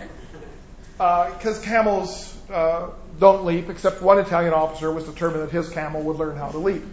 uh, 0.99 1.61
camels 1.61 2.35
uh, 2.49 2.89
don't 3.19 3.45
leap, 3.45 3.69
except 3.69 4.01
one 4.01 4.19
Italian 4.19 4.53
officer 4.53 4.91
was 4.91 5.03
determined 5.03 5.43
that 5.43 5.51
his 5.51 5.69
camel 5.69 6.01
would 6.03 6.17
learn 6.17 6.37
how 6.37 6.49
to 6.49 6.57
leap. 6.57 6.83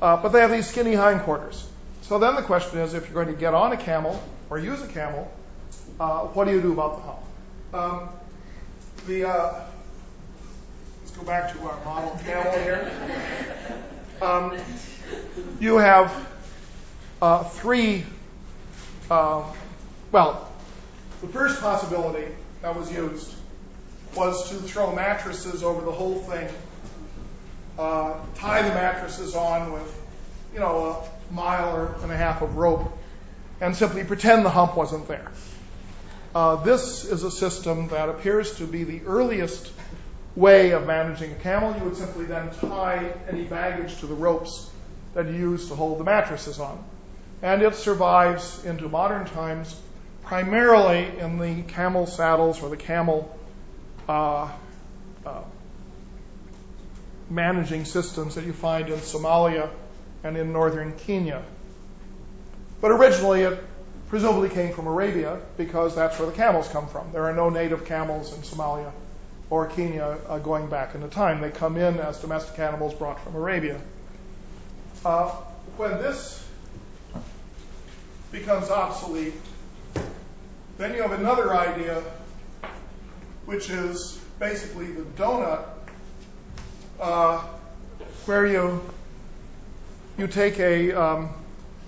Uh, 0.00 0.16
but 0.20 0.30
they 0.30 0.40
have 0.40 0.50
these 0.50 0.66
skinny 0.66 0.94
hindquarters. 0.94 1.68
So 2.02 2.18
then 2.18 2.34
the 2.34 2.42
question 2.42 2.78
is 2.80 2.94
if 2.94 3.04
you're 3.04 3.24
going 3.24 3.34
to 3.34 3.40
get 3.40 3.54
on 3.54 3.72
a 3.72 3.76
camel 3.76 4.22
or 4.50 4.58
use 4.58 4.82
a 4.82 4.88
camel, 4.88 5.30
uh, 6.00 6.20
what 6.26 6.46
do 6.46 6.52
you 6.52 6.60
do 6.60 6.72
about 6.72 6.96
the 6.96 7.02
hump? 7.02 7.18
Um, 7.72 8.08
the, 9.06 9.28
uh, 9.28 9.64
go 11.16 11.24
back 11.24 11.52
to 11.52 11.60
our 11.60 11.84
model 11.84 12.18
camel 12.24 12.52
here. 12.52 12.90
Um, 14.20 14.58
you 15.60 15.78
have 15.78 16.28
uh, 17.20 17.44
three, 17.44 18.04
uh, 19.10 19.42
well, 20.10 20.52
the 21.20 21.28
first 21.28 21.60
possibility 21.60 22.26
that 22.62 22.76
was 22.76 22.92
used 22.92 23.34
was 24.14 24.50
to 24.50 24.56
throw 24.56 24.94
mattresses 24.94 25.62
over 25.62 25.84
the 25.84 25.92
whole 25.92 26.16
thing, 26.20 26.48
uh, 27.78 28.14
tie 28.36 28.62
the 28.62 28.74
mattresses 28.74 29.34
on 29.34 29.72
with, 29.72 30.00
you 30.52 30.60
know, 30.60 31.06
a 31.30 31.32
mile 31.34 31.76
or 31.76 31.94
and 32.02 32.12
a 32.12 32.16
half 32.16 32.42
of 32.42 32.56
rope, 32.56 32.96
and 33.60 33.76
simply 33.76 34.04
pretend 34.04 34.44
the 34.44 34.50
hump 34.50 34.76
wasn't 34.76 35.06
there. 35.08 35.30
Uh, 36.34 36.56
this 36.56 37.04
is 37.04 37.22
a 37.22 37.30
system 37.30 37.88
that 37.88 38.08
appears 38.08 38.56
to 38.56 38.66
be 38.66 38.84
the 38.84 39.02
earliest 39.06 39.70
way 40.34 40.70
of 40.70 40.86
managing 40.86 41.32
a 41.32 41.36
camel. 41.36 41.76
You 41.76 41.84
would 41.84 41.96
simply 41.96 42.24
then 42.24 42.50
tie 42.50 43.12
any 43.28 43.44
baggage 43.44 43.98
to 44.00 44.06
the 44.06 44.14
ropes 44.14 44.70
that 45.14 45.26
you 45.26 45.34
use 45.34 45.68
to 45.68 45.74
hold 45.74 45.98
the 45.98 46.04
mattresses 46.04 46.58
on. 46.58 46.82
And 47.42 47.62
it 47.62 47.74
survives 47.74 48.64
into 48.64 48.88
modern 48.88 49.26
times 49.26 49.78
primarily 50.22 51.18
in 51.18 51.38
the 51.38 51.62
camel 51.62 52.06
saddles 52.06 52.62
or 52.62 52.70
the 52.70 52.76
camel 52.76 53.36
uh, 54.08 54.50
uh, 55.26 55.42
managing 57.28 57.84
systems 57.84 58.36
that 58.36 58.44
you 58.44 58.52
find 58.52 58.88
in 58.88 58.98
Somalia 58.98 59.68
and 60.24 60.36
in 60.36 60.52
northern 60.52 60.96
Kenya. 60.96 61.42
But 62.80 62.92
originally 62.92 63.42
it 63.42 63.62
presumably 64.08 64.48
came 64.48 64.72
from 64.72 64.86
Arabia 64.86 65.40
because 65.56 65.94
that's 65.94 66.18
where 66.18 66.30
the 66.30 66.36
camels 66.36 66.68
come 66.68 66.88
from. 66.88 67.12
There 67.12 67.24
are 67.24 67.34
no 67.34 67.48
native 67.50 67.86
camels 67.86 68.34
in 68.34 68.42
Somalia 68.42 68.92
or 69.52 69.66
Kenya 69.66 70.16
uh, 70.30 70.38
going 70.38 70.66
back 70.66 70.94
into 70.94 71.06
time. 71.08 71.42
They 71.42 71.50
come 71.50 71.76
in 71.76 71.98
as 71.98 72.18
domestic 72.18 72.58
animals 72.58 72.94
brought 72.94 73.22
from 73.22 73.34
Arabia. 73.34 73.78
Uh, 75.04 75.28
when 75.76 75.90
this 75.98 76.42
becomes 78.30 78.70
obsolete, 78.70 79.34
then 80.78 80.94
you 80.94 81.02
have 81.02 81.12
another 81.12 81.54
idea, 81.54 82.02
which 83.44 83.68
is 83.68 84.18
basically 84.38 84.86
the 84.86 85.02
donut, 85.02 85.66
uh, 86.98 87.44
where 88.24 88.46
you 88.46 88.80
you 90.16 90.28
take 90.28 90.58
a 90.60 90.92
um, 90.92 91.28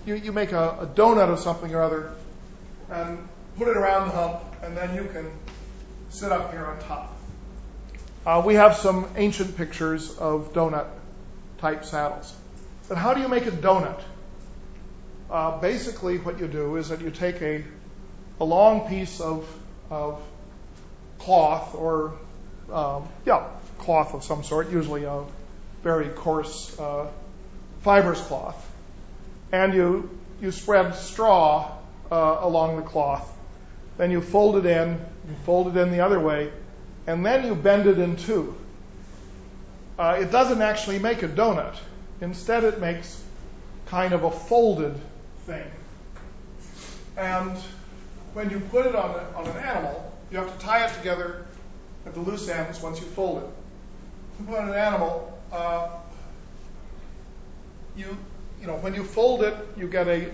you, 0.05 0.31
make 0.31 0.51
a, 0.51 0.77
a 0.81 0.85
donut 0.85 1.29
of 1.29 1.39
something 1.39 1.73
or 1.73 1.81
other 1.81 2.11
and 2.91 3.27
put 3.57 3.67
it 3.67 3.75
around 3.75 4.09
the 4.09 4.13
hump, 4.13 4.43
and 4.61 4.77
then 4.77 4.93
you 4.93 5.05
can 5.05 5.31
sit 6.09 6.31
up 6.31 6.51
here 6.51 6.63
on 6.63 6.77
top. 6.81 7.14
Uh, 8.25 8.41
we 8.43 8.55
have 8.55 8.75
some 8.75 9.07
ancient 9.15 9.55
pictures 9.55 10.17
of 10.17 10.51
donut 10.53 10.87
type 11.59 11.85
saddles. 11.85 12.33
But 12.89 12.97
how 12.97 13.13
do 13.13 13.21
you 13.21 13.27
make 13.27 13.45
a 13.45 13.51
donut? 13.51 14.01
Uh, 15.29 15.59
basically, 15.59 16.17
what 16.17 16.39
you 16.39 16.47
do 16.47 16.75
is 16.77 16.89
that 16.89 17.01
you 17.01 17.11
take 17.11 17.41
a, 17.41 17.63
a 18.39 18.43
long 18.43 18.87
piece 18.87 19.21
of, 19.21 19.47
of 19.91 20.19
cloth 21.19 21.75
or, 21.75 22.13
um, 22.71 23.07
yeah, 23.25 23.47
cloth 23.77 24.15
of 24.15 24.23
some 24.23 24.43
sort, 24.43 24.71
usually 24.71 25.03
a 25.03 25.23
very 25.83 26.09
coarse 26.09 26.79
uh, 26.79 27.07
fibrous 27.81 28.21
cloth, 28.21 28.71
and 29.51 29.73
you, 29.75 30.09
you 30.41 30.51
spread 30.51 30.95
straw 30.95 31.71
uh, 32.11 32.37
along 32.41 32.77
the 32.77 32.81
cloth. 32.81 33.31
Then 33.97 34.09
you 34.09 34.21
fold 34.21 34.57
it 34.57 34.65
in, 34.65 34.99
you 35.29 35.35
fold 35.45 35.67
it 35.67 35.79
in 35.79 35.91
the 35.91 35.99
other 35.99 36.19
way, 36.19 36.51
and 37.07 37.25
then 37.25 37.45
you 37.45 37.55
bend 37.55 37.87
it 37.87 37.99
in 37.99 38.15
two. 38.15 38.55
Uh, 39.97 40.17
it 40.19 40.31
doesn't 40.31 40.61
actually 40.61 40.99
make 40.99 41.23
a 41.23 41.27
donut. 41.27 41.75
Instead, 42.21 42.63
it 42.63 42.81
makes 42.81 43.21
kind 43.85 44.13
of 44.13 44.23
a 44.23 44.31
folded 44.31 44.95
thing. 45.45 45.69
And 47.17 47.57
when 48.33 48.49
you 48.49 48.59
put 48.59 48.85
it 48.85 48.95
on, 48.95 49.11
a, 49.11 49.37
on 49.37 49.47
an 49.47 49.57
animal, 49.57 50.13
you 50.31 50.37
have 50.37 50.51
to 50.51 50.65
tie 50.65 50.85
it 50.85 50.93
together 50.93 51.45
at 52.05 52.13
the 52.13 52.19
loose 52.19 52.49
ends 52.49 52.81
once 52.81 52.99
you 52.99 53.05
fold 53.05 53.43
it. 53.43 53.49
You 54.39 54.45
put 54.47 54.59
on 54.59 54.69
an 54.69 54.75
animal, 54.75 55.39
uh, 55.51 55.89
you 57.95 58.17
you 58.59 58.67
know 58.67 58.75
when 58.77 58.93
you 58.93 59.03
fold 59.03 59.43
it, 59.43 59.55
you 59.77 59.87
get 59.87 60.07
a 60.07 60.29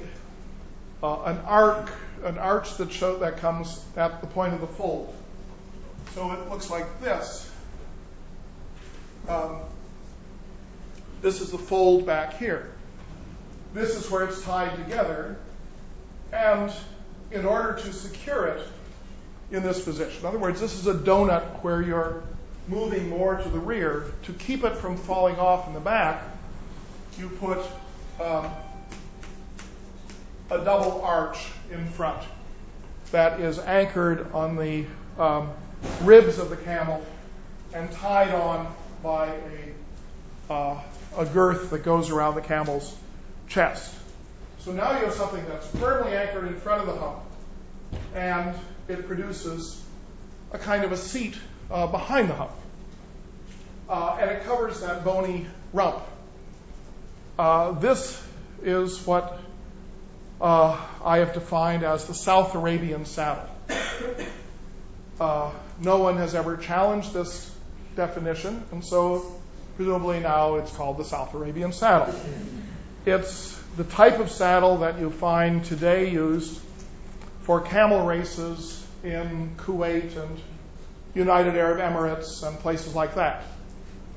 uh, 1.03 1.21
an 1.23 1.37
arc 1.45 1.91
an 2.23 2.37
arch 2.37 2.77
that 2.77 2.91
show 2.91 3.19
that 3.19 3.37
comes 3.37 3.83
at 3.95 4.21
the 4.21 4.27
point 4.27 4.53
of 4.53 4.61
the 4.61 4.67
fold. 4.67 5.13
So 6.13 6.31
it 6.33 6.49
looks 6.49 6.69
like 6.69 7.01
this. 7.01 7.49
Um, 9.29 9.61
this 11.21 11.39
is 11.39 11.51
the 11.51 11.57
fold 11.57 12.05
back 12.05 12.37
here. 12.37 12.71
This 13.73 13.95
is 13.95 14.09
where 14.11 14.25
it's 14.25 14.41
tied 14.41 14.75
together, 14.75 15.37
and 16.33 16.71
in 17.31 17.45
order 17.45 17.79
to 17.79 17.93
secure 17.93 18.47
it 18.47 18.67
in 19.51 19.63
this 19.63 19.81
position, 19.81 20.19
in 20.21 20.25
other 20.25 20.39
words, 20.39 20.59
this 20.59 20.73
is 20.73 20.87
a 20.87 20.93
donut 20.93 21.63
where 21.63 21.81
you're 21.81 22.23
moving 22.67 23.07
more 23.07 23.37
to 23.37 23.49
the 23.49 23.59
rear 23.59 24.05
to 24.23 24.33
keep 24.33 24.65
it 24.65 24.75
from 24.75 24.97
falling 24.97 25.37
off 25.37 25.67
in 25.67 25.73
the 25.73 25.79
back. 25.79 26.23
You 27.17 27.29
put 27.29 27.59
um, 28.19 28.49
a 30.49 30.57
double 30.57 31.01
arch 31.03 31.37
in 31.71 31.85
front 31.87 32.21
that 33.11 33.39
is 33.39 33.59
anchored 33.59 34.31
on 34.33 34.57
the 34.57 34.85
um, 35.17 35.51
ribs 36.01 36.37
of 36.39 36.49
the 36.49 36.57
camel 36.57 37.03
and 37.73 37.91
tied 37.91 38.33
on 38.33 38.73
by 39.03 39.27
a, 39.27 40.53
uh, 40.53 40.81
a 41.17 41.25
girth 41.25 41.69
that 41.71 41.83
goes 41.83 42.09
around 42.09 42.35
the 42.35 42.41
camel's 42.41 42.95
chest. 43.47 43.93
So 44.59 44.71
now 44.71 44.91
you 44.91 45.05
have 45.05 45.13
something 45.13 45.43
that's 45.47 45.67
firmly 45.77 46.15
anchored 46.15 46.47
in 46.47 46.55
front 46.55 46.81
of 46.81 46.87
the 46.87 46.99
hump, 46.99 47.19
and 48.13 48.55
it 48.87 49.07
produces 49.07 49.83
a 50.51 50.59
kind 50.59 50.83
of 50.83 50.91
a 50.91 50.97
seat 50.97 51.35
uh, 51.71 51.87
behind 51.87 52.29
the 52.29 52.35
hump. 52.35 52.51
Uh, 53.89 54.17
and 54.21 54.29
it 54.29 54.43
covers 54.43 54.81
that 54.81 55.03
bony 55.03 55.47
rump. 55.73 56.01
Uh, 57.39 57.71
this 57.71 58.21
is 58.61 59.05
what 59.05 59.39
uh, 60.39 60.79
I 61.03 61.17
have 61.17 61.33
defined 61.33 61.83
as 61.83 62.05
the 62.05 62.13
South 62.13 62.53
Arabian 62.55 63.05
saddle. 63.05 63.49
No 65.81 65.97
one 65.97 66.17
has 66.17 66.35
ever 66.35 66.57
challenged 66.57 67.11
this 67.11 67.51
definition, 67.95 68.63
and 68.71 68.85
so 68.85 69.25
presumably 69.75 70.19
now 70.19 70.55
it's 70.55 70.71
called 70.75 70.97
the 70.97 71.03
South 71.03 71.33
Arabian 71.33 71.73
saddle. 71.73 72.13
It's 73.05 73.59
the 73.77 73.83
type 73.83 74.19
of 74.19 74.29
saddle 74.29 74.77
that 74.77 74.99
you 74.99 75.09
find 75.09 75.65
today 75.65 76.11
used 76.11 76.61
for 77.41 77.61
camel 77.61 78.05
races 78.05 78.85
in 79.03 79.55
Kuwait 79.57 80.15
and 80.15 80.39
United 81.15 81.57
Arab 81.57 81.79
Emirates 81.79 82.47
and 82.47 82.59
places 82.59 82.93
like 82.93 83.15
that. 83.15 83.43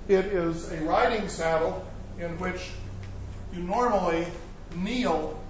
It 0.07 0.27
is 0.27 0.71
a 0.71 0.83
riding 0.83 1.29
saddle 1.29 1.85
in 2.19 2.39
which 2.39 2.71
you 3.55 3.63
normally 3.63 4.27
kneel 4.77 5.41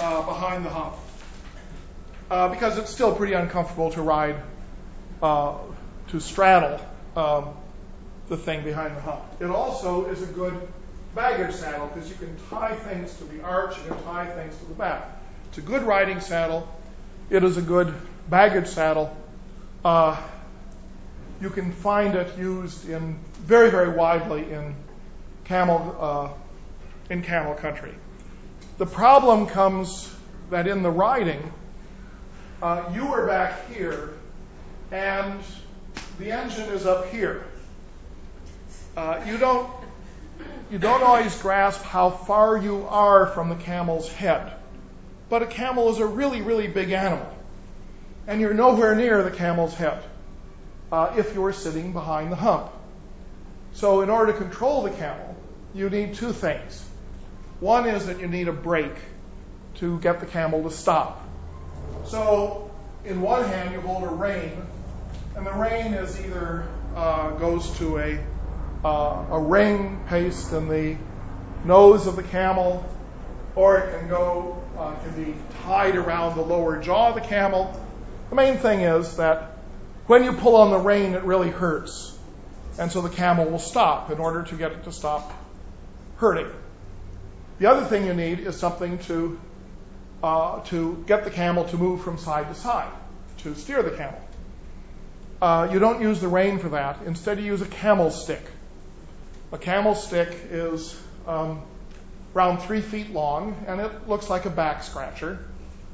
uh, 0.00 0.22
behind 0.22 0.64
the 0.64 0.70
hump 0.70 0.96
uh, 2.30 2.48
because 2.48 2.76
it's 2.78 2.90
still 2.90 3.14
pretty 3.14 3.34
uncomfortable 3.34 3.90
to 3.92 4.02
ride, 4.02 4.36
to 5.20 6.20
straddle 6.20 6.80
um, 7.16 7.54
the 8.28 8.36
thing 8.36 8.64
behind 8.64 8.96
the 8.96 9.00
hump. 9.00 9.22
It 9.40 9.50
also 9.50 10.06
is 10.06 10.22
a 10.22 10.26
good 10.26 10.54
baggage 11.14 11.54
saddle 11.54 11.86
because 11.88 12.08
you 12.08 12.16
can 12.16 12.36
tie 12.50 12.74
things 12.74 13.14
to 13.18 13.24
the 13.24 13.42
arch, 13.42 13.74
can 13.86 14.02
tie 14.04 14.26
things 14.26 14.56
to 14.58 14.64
the 14.66 14.74
back. 14.74 15.08
It's 15.48 15.58
a 15.58 15.62
good 15.62 15.82
riding 15.82 16.20
saddle. 16.20 16.68
It 17.30 17.42
is 17.42 17.56
a 17.56 17.62
good 17.62 17.94
baggage 18.28 18.66
saddle. 18.66 19.16
Uh, 19.84 20.20
you 21.40 21.50
can 21.50 21.72
find 21.72 22.14
it 22.14 22.38
used 22.38 22.88
in 22.88 23.18
very, 23.34 23.70
very 23.70 23.90
widely 23.90 24.50
in 24.50 24.74
camel 25.44 25.96
uh, 25.98 26.28
in 27.08 27.22
camel 27.22 27.54
country. 27.54 27.94
The 28.78 28.86
problem 28.86 29.46
comes 29.46 30.12
that 30.50 30.66
in 30.66 30.82
the 30.82 30.90
riding, 30.90 31.52
uh, 32.60 32.90
you 32.94 33.06
are 33.14 33.26
back 33.26 33.70
here, 33.70 34.15
and 34.96 35.40
the 36.18 36.32
engine 36.32 36.70
is 36.70 36.86
up 36.86 37.10
here. 37.10 37.44
Uh, 38.96 39.22
you 39.26 39.36
don't 39.36 39.70
you 40.70 40.78
don't 40.78 41.02
always 41.02 41.36
grasp 41.40 41.82
how 41.82 42.10
far 42.10 42.56
you 42.56 42.86
are 42.88 43.26
from 43.26 43.50
the 43.50 43.56
camel's 43.56 44.10
head. 44.10 44.52
But 45.28 45.42
a 45.42 45.46
camel 45.46 45.90
is 45.90 45.98
a 45.98 46.06
really, 46.06 46.40
really 46.40 46.66
big 46.66 46.90
animal. 46.90 47.28
And 48.26 48.40
you're 48.40 48.54
nowhere 48.54 48.96
near 48.96 49.22
the 49.22 49.30
camel's 49.30 49.74
head 49.74 50.02
uh, 50.90 51.14
if 51.16 51.34
you're 51.34 51.52
sitting 51.52 51.92
behind 51.92 52.32
the 52.32 52.36
hump. 52.36 52.72
So, 53.74 54.00
in 54.00 54.10
order 54.10 54.32
to 54.32 54.38
control 54.38 54.82
the 54.82 54.90
camel, 54.90 55.36
you 55.74 55.90
need 55.90 56.14
two 56.14 56.32
things. 56.32 56.84
One 57.60 57.86
is 57.86 58.06
that 58.06 58.18
you 58.18 58.26
need 58.26 58.48
a 58.48 58.52
brake 58.52 58.98
to 59.76 60.00
get 60.00 60.20
the 60.20 60.26
camel 60.26 60.62
to 60.62 60.70
stop. 60.70 61.22
So, 62.06 62.70
in 63.04 63.20
one 63.20 63.44
hand, 63.44 63.72
you 63.72 63.80
hold 63.80 64.02
a 64.02 64.08
rein, 64.08 64.66
and 65.36 65.46
the 65.46 65.52
rein 65.52 65.92
is 65.92 66.18
either 66.18 66.66
uh, 66.96 67.30
goes 67.32 67.70
to 67.78 67.98
a 67.98 68.18
uh, 68.84 69.26
a 69.30 69.38
ring 69.38 70.02
placed 70.08 70.52
in 70.52 70.68
the 70.68 70.96
nose 71.64 72.06
of 72.06 72.16
the 72.16 72.22
camel, 72.22 72.84
or 73.54 73.78
it 73.78 73.98
can 73.98 74.08
go 74.08 74.62
uh, 74.78 74.94
can 74.94 75.24
be 75.24 75.34
tied 75.64 75.96
around 75.96 76.36
the 76.36 76.42
lower 76.42 76.80
jaw 76.80 77.08
of 77.08 77.14
the 77.14 77.20
camel. 77.20 77.78
The 78.30 78.36
main 78.36 78.58
thing 78.58 78.80
is 78.80 79.16
that 79.18 79.58
when 80.06 80.24
you 80.24 80.32
pull 80.32 80.56
on 80.56 80.70
the 80.70 80.78
rein, 80.78 81.12
it 81.12 81.24
really 81.24 81.50
hurts, 81.50 82.16
and 82.78 82.90
so 82.90 83.02
the 83.02 83.10
camel 83.10 83.44
will 83.44 83.58
stop 83.58 84.10
in 84.10 84.18
order 84.18 84.42
to 84.44 84.54
get 84.54 84.72
it 84.72 84.84
to 84.84 84.92
stop 84.92 85.32
hurting. 86.16 86.50
The 87.58 87.66
other 87.66 87.84
thing 87.84 88.06
you 88.06 88.14
need 88.14 88.40
is 88.40 88.56
something 88.56 88.98
to 89.00 89.38
uh, 90.22 90.60
to 90.70 91.04
get 91.06 91.24
the 91.24 91.30
camel 91.30 91.64
to 91.66 91.76
move 91.76 92.02
from 92.02 92.16
side 92.16 92.48
to 92.48 92.54
side 92.54 92.92
to 93.38 93.54
steer 93.54 93.82
the 93.82 93.90
camel. 93.90 94.25
Uh, 95.40 95.68
you 95.70 95.78
don't 95.78 96.00
use 96.00 96.20
the 96.20 96.28
rein 96.28 96.58
for 96.58 96.70
that. 96.70 97.00
Instead, 97.04 97.38
you 97.38 97.44
use 97.44 97.60
a 97.60 97.66
camel 97.66 98.10
stick. 98.10 98.42
A 99.52 99.58
camel 99.58 99.94
stick 99.94 100.34
is 100.50 100.98
um, 101.26 101.62
around 102.34 102.58
three 102.58 102.80
feet 102.80 103.10
long, 103.10 103.56
and 103.66 103.80
it 103.80 104.08
looks 104.08 104.30
like 104.30 104.46
a 104.46 104.50
back 104.50 104.82
scratcher. 104.82 105.38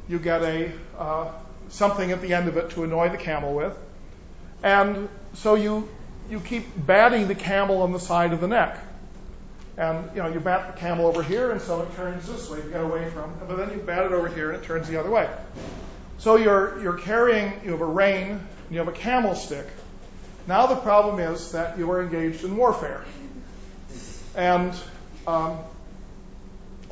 You 0.09 0.19
get 0.19 0.43
a 0.43 0.73
uh, 0.99 1.31
something 1.69 2.13
at 2.13 2.21
the 2.21 2.35
end 2.35 2.49
of 2.49 2.57
it 2.57 2.71
to 2.71 2.85
annoy 2.85 3.09
the 3.09 3.17
camel 3.17 3.55
with, 3.55 3.77
and 4.63 5.09
so 5.35 5.55
you 5.55 5.89
you 6.31 6.41
keep 6.41 6.65
batting 6.77 7.29
the 7.29 7.35
camel 7.35 7.83
on 7.83 7.93
the 7.93 8.01
side 8.01 8.33
of 8.33 8.41
the 8.41 8.49
neck. 8.49 8.79
And 9.77 10.11
you 10.15 10.23
know, 10.23 10.29
you 10.29 10.39
bat 10.39 10.75
the 10.75 10.81
camel 10.81 11.07
over 11.07 11.23
here, 11.23 11.51
and 11.51 11.61
so 11.61 11.83
it 11.83 11.97
turns 11.97 12.29
this 12.29 12.49
way 12.51 12.61
to 12.61 12.69
get 12.69 12.81
away 12.81 13.09
from. 13.11 13.33
But 13.49 13.57
then 13.57 13.71
you 13.71 13.79
bat 13.79 14.05
it 14.05 14.13
over 14.13 14.29
here, 14.29 14.51
and 14.51 14.63
it 14.63 14.67
turns 14.67 14.89
the 14.89 15.01
other 15.01 15.11
way. 15.11 15.29
So 16.19 16.37
you're 16.37 16.81
you're 16.83 16.99
carrying. 16.99 17.53
You 17.65 17.73
have 17.73 17.81
a 17.81 17.87
rein, 17.87 18.41
and 18.73 18.77
you 18.77 18.83
have 18.83 18.89
a 18.89 18.99
camel 18.99 19.35
stick. 19.35 19.67
Now 20.47 20.67
the 20.67 20.77
problem 20.77 21.21
is 21.21 21.53
that 21.53 21.77
you 21.77 21.91
are 21.91 22.03
engaged 22.03 22.43
in 22.43 22.57
warfare. 22.57 23.05
And 24.35 24.75
um, 25.27 25.59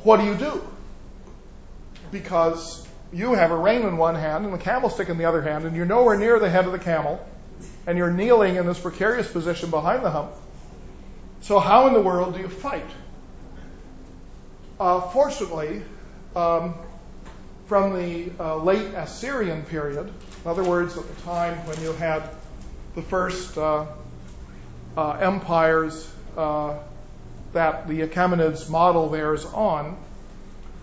what 0.03 0.17
do 0.17 0.25
you 0.25 0.35
do? 0.35 0.63
Because 2.11 2.87
you 3.11 3.33
have 3.33 3.49
a 3.49 3.57
rein 3.57 3.81
in 3.81 3.97
one 3.97 4.13
hand 4.13 4.45
and 4.45 4.53
the 4.53 4.59
camel 4.59 4.91
stick 4.91 5.09
in 5.09 5.17
the 5.17 5.25
other 5.25 5.41
hand, 5.41 5.65
and 5.65 5.75
you're 5.75 5.87
nowhere 5.87 6.19
near 6.19 6.37
the 6.37 6.51
head 6.51 6.67
of 6.67 6.71
the 6.71 6.77
camel, 6.77 7.19
and 7.87 7.97
you're 7.97 8.11
kneeling 8.11 8.57
in 8.57 8.67
this 8.67 8.79
precarious 8.79 9.31
position 9.31 9.71
behind 9.71 10.05
the 10.05 10.11
hump. 10.11 10.33
So, 11.41 11.57
how 11.57 11.87
in 11.87 11.93
the 11.93 12.01
world 12.01 12.35
do 12.35 12.41
you 12.41 12.47
fight? 12.47 12.85
Uh, 14.79 15.01
fortunately, 15.09 15.81
um, 16.35 16.75
from 17.65 17.95
the 17.95 18.31
uh, 18.39 18.57
late 18.57 18.93
Assyrian 18.93 19.63
period, 19.63 20.13
in 20.43 20.49
other 20.49 20.63
words, 20.63 20.97
at 20.97 21.07
the 21.07 21.21
time 21.21 21.57
when 21.67 21.81
you 21.81 21.93
had 21.93 22.23
the 22.95 23.01
first 23.01 23.57
uh, 23.57 23.85
uh 24.97 25.11
empires 25.11 26.11
uh, 26.35 26.77
that 27.53 27.87
the 27.87 28.01
Achaemenids 28.01 28.69
model 28.69 29.09
theirs 29.09 29.45
on, 29.45 29.97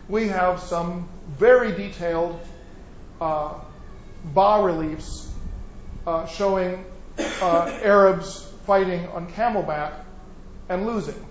we 0.08 0.28
have 0.28 0.60
some 0.60 1.08
very 1.38 1.72
detailed 1.72 2.40
uh, 3.20 3.54
bas 4.24 4.64
reliefs 4.64 5.30
showing 6.30 6.84
Arabs 7.42 8.50
fighting 8.66 9.06
on 9.08 9.30
camelback 9.32 9.92
and 10.68 10.86
losing. 10.86 11.26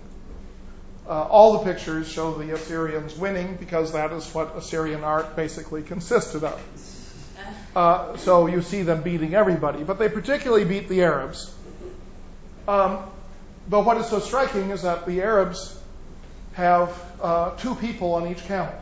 uh, 1.08 1.22
all 1.22 1.58
the 1.58 1.72
pictures 1.72 2.06
show 2.06 2.34
the 2.34 2.52
Assyrians 2.52 3.16
winning 3.16 3.56
because 3.56 3.92
that 3.92 4.12
is 4.12 4.32
what 4.34 4.56
Assyrian 4.56 5.04
art 5.04 5.36
basically 5.36 5.82
consisted 5.82 6.44
of. 6.44 6.60
Uh, 7.78 8.16
so 8.16 8.48
you 8.48 8.60
see 8.60 8.82
them 8.82 9.02
beating 9.02 9.34
everybody, 9.36 9.84
but 9.84 10.00
they 10.00 10.08
particularly 10.08 10.64
beat 10.64 10.88
the 10.88 11.00
Arabs. 11.04 11.54
Um, 12.66 13.04
but 13.70 13.84
what 13.84 13.98
is 13.98 14.06
so 14.06 14.18
striking 14.18 14.70
is 14.70 14.82
that 14.82 15.06
the 15.06 15.22
Arabs 15.22 15.80
have 16.54 16.90
uh, 17.22 17.54
two 17.54 17.76
people 17.76 18.14
on 18.14 18.26
each 18.26 18.44
camel 18.46 18.74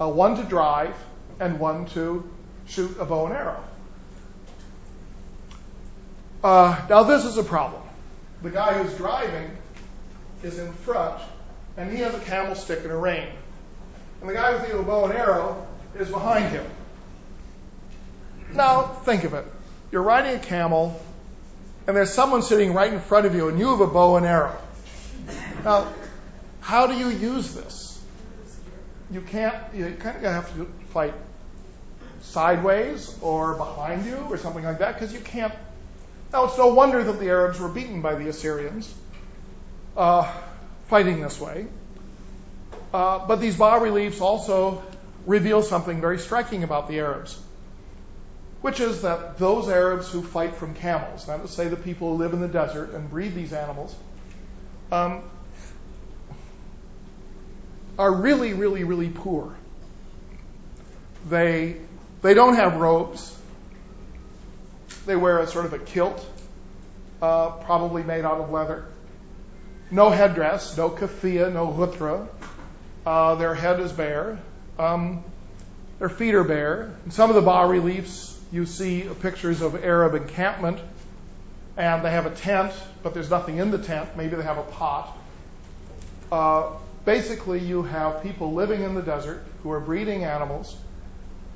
uh, 0.00 0.08
one 0.08 0.36
to 0.38 0.42
drive 0.42 0.92
and 1.38 1.60
one 1.60 1.86
to 1.94 2.28
shoot 2.66 2.96
a 2.98 3.04
bow 3.04 3.26
and 3.26 3.34
arrow. 3.36 3.62
Uh, 6.42 6.84
now, 6.90 7.04
this 7.04 7.24
is 7.24 7.38
a 7.38 7.44
problem. 7.44 7.82
The 8.42 8.50
guy 8.50 8.72
who's 8.82 8.96
driving 8.96 9.56
is 10.42 10.58
in 10.58 10.72
front, 10.72 11.22
and 11.76 11.92
he 11.92 11.98
has 11.98 12.12
a 12.12 12.20
camel 12.26 12.56
stick 12.56 12.80
and 12.80 12.90
a 12.90 12.96
rein. 12.96 13.28
And 14.20 14.28
the 14.28 14.34
guy 14.34 14.50
with 14.50 14.68
the 14.68 14.82
bow 14.82 15.04
and 15.04 15.14
arrow 15.14 15.64
is 15.96 16.10
behind 16.10 16.50
him. 16.50 16.66
Now, 18.54 18.82
think 18.82 19.24
of 19.24 19.34
it. 19.34 19.44
You're 19.90 20.02
riding 20.02 20.36
a 20.36 20.38
camel, 20.38 21.00
and 21.86 21.96
there's 21.96 22.12
someone 22.12 22.42
sitting 22.42 22.72
right 22.72 22.92
in 22.92 23.00
front 23.00 23.26
of 23.26 23.34
you, 23.34 23.48
and 23.48 23.58
you 23.58 23.70
have 23.70 23.80
a 23.80 23.86
bow 23.86 24.16
and 24.16 24.26
arrow. 24.26 24.56
Now, 25.64 25.92
how 26.60 26.86
do 26.86 26.94
you 26.94 27.08
use 27.08 27.54
this? 27.54 28.02
You 29.10 29.20
can't, 29.20 29.56
you 29.74 29.94
kind 29.98 30.16
of 30.16 30.22
have 30.22 30.54
to 30.56 30.70
fight 30.90 31.14
sideways 32.22 33.16
or 33.20 33.54
behind 33.54 34.06
you 34.06 34.16
or 34.30 34.38
something 34.38 34.64
like 34.64 34.78
that 34.78 34.94
because 34.94 35.12
you 35.12 35.20
can't 35.20 35.52
now, 36.34 36.46
it's 36.46 36.58
no 36.58 36.66
wonder 36.66 37.04
that 37.04 37.20
the 37.20 37.28
Arabs 37.28 37.60
were 37.60 37.68
beaten 37.68 38.00
by 38.00 38.16
the 38.16 38.28
Assyrians 38.28 38.92
uh, 39.96 40.28
fighting 40.88 41.22
this 41.22 41.40
way. 41.40 41.66
Uh, 42.92 43.24
but 43.24 43.36
these 43.36 43.56
bas 43.56 43.80
reliefs 43.80 44.20
also 44.20 44.82
reveal 45.26 45.62
something 45.62 46.00
very 46.00 46.18
striking 46.18 46.64
about 46.64 46.88
the 46.88 46.98
Arabs, 46.98 47.40
which 48.64 48.80
is 48.80 49.02
that 49.02 49.36
those 49.36 49.68
Arabs 49.68 50.10
who 50.10 50.22
fight 50.22 50.54
from 50.54 50.74
camels, 50.74 51.26
that 51.26 51.38
is 51.40 51.50
to 51.50 51.54
say 51.54 51.68
the 51.68 51.76
people 51.76 52.08
who 52.08 52.14
live 52.16 52.32
in 52.32 52.40
the 52.40 52.48
desert 52.48 52.94
and 52.94 53.10
breed 53.10 53.34
these 53.34 53.52
animals, 53.52 53.94
um, 54.90 55.22
are 57.98 58.10
really, 58.10 58.54
really, 58.54 58.82
really 58.82 59.10
poor. 59.10 59.54
They, 61.28 61.76
they 62.22 62.32
don't 62.32 62.54
have 62.54 62.76
robes. 62.76 63.38
They 65.04 65.14
wear 65.14 65.40
a 65.40 65.46
sort 65.46 65.66
of 65.66 65.74
a 65.74 65.78
kilt, 65.78 66.26
uh, 67.20 67.50
probably 67.50 68.02
made 68.02 68.24
out 68.24 68.40
of 68.40 68.48
leather. 68.48 68.86
No 69.90 70.08
headdress, 70.08 70.74
no 70.78 70.88
kafia, 70.88 71.52
no 71.52 71.66
hutra. 71.66 72.28
Uh, 73.04 73.34
their 73.34 73.54
head 73.54 73.78
is 73.80 73.92
bare. 73.92 74.38
Um, 74.78 75.22
their 75.98 76.08
feet 76.08 76.34
are 76.34 76.44
bare. 76.44 76.94
In 77.04 77.10
some 77.10 77.28
of 77.28 77.36
the 77.36 77.42
bas 77.42 77.68
reliefs, 77.68 78.33
you 78.54 78.66
see 78.66 79.08
pictures 79.20 79.62
of 79.62 79.84
Arab 79.84 80.14
encampment, 80.14 80.78
and 81.76 82.04
they 82.04 82.10
have 82.12 82.24
a 82.24 82.30
tent, 82.30 82.72
but 83.02 83.12
there's 83.12 83.28
nothing 83.28 83.58
in 83.58 83.72
the 83.72 83.78
tent. 83.78 84.16
Maybe 84.16 84.36
they 84.36 84.44
have 84.44 84.58
a 84.58 84.62
pot. 84.62 85.18
Uh, 86.30 86.70
basically, 87.04 87.58
you 87.58 87.82
have 87.82 88.22
people 88.22 88.52
living 88.52 88.82
in 88.82 88.94
the 88.94 89.02
desert 89.02 89.44
who 89.64 89.72
are 89.72 89.80
breeding 89.80 90.22
animals 90.22 90.76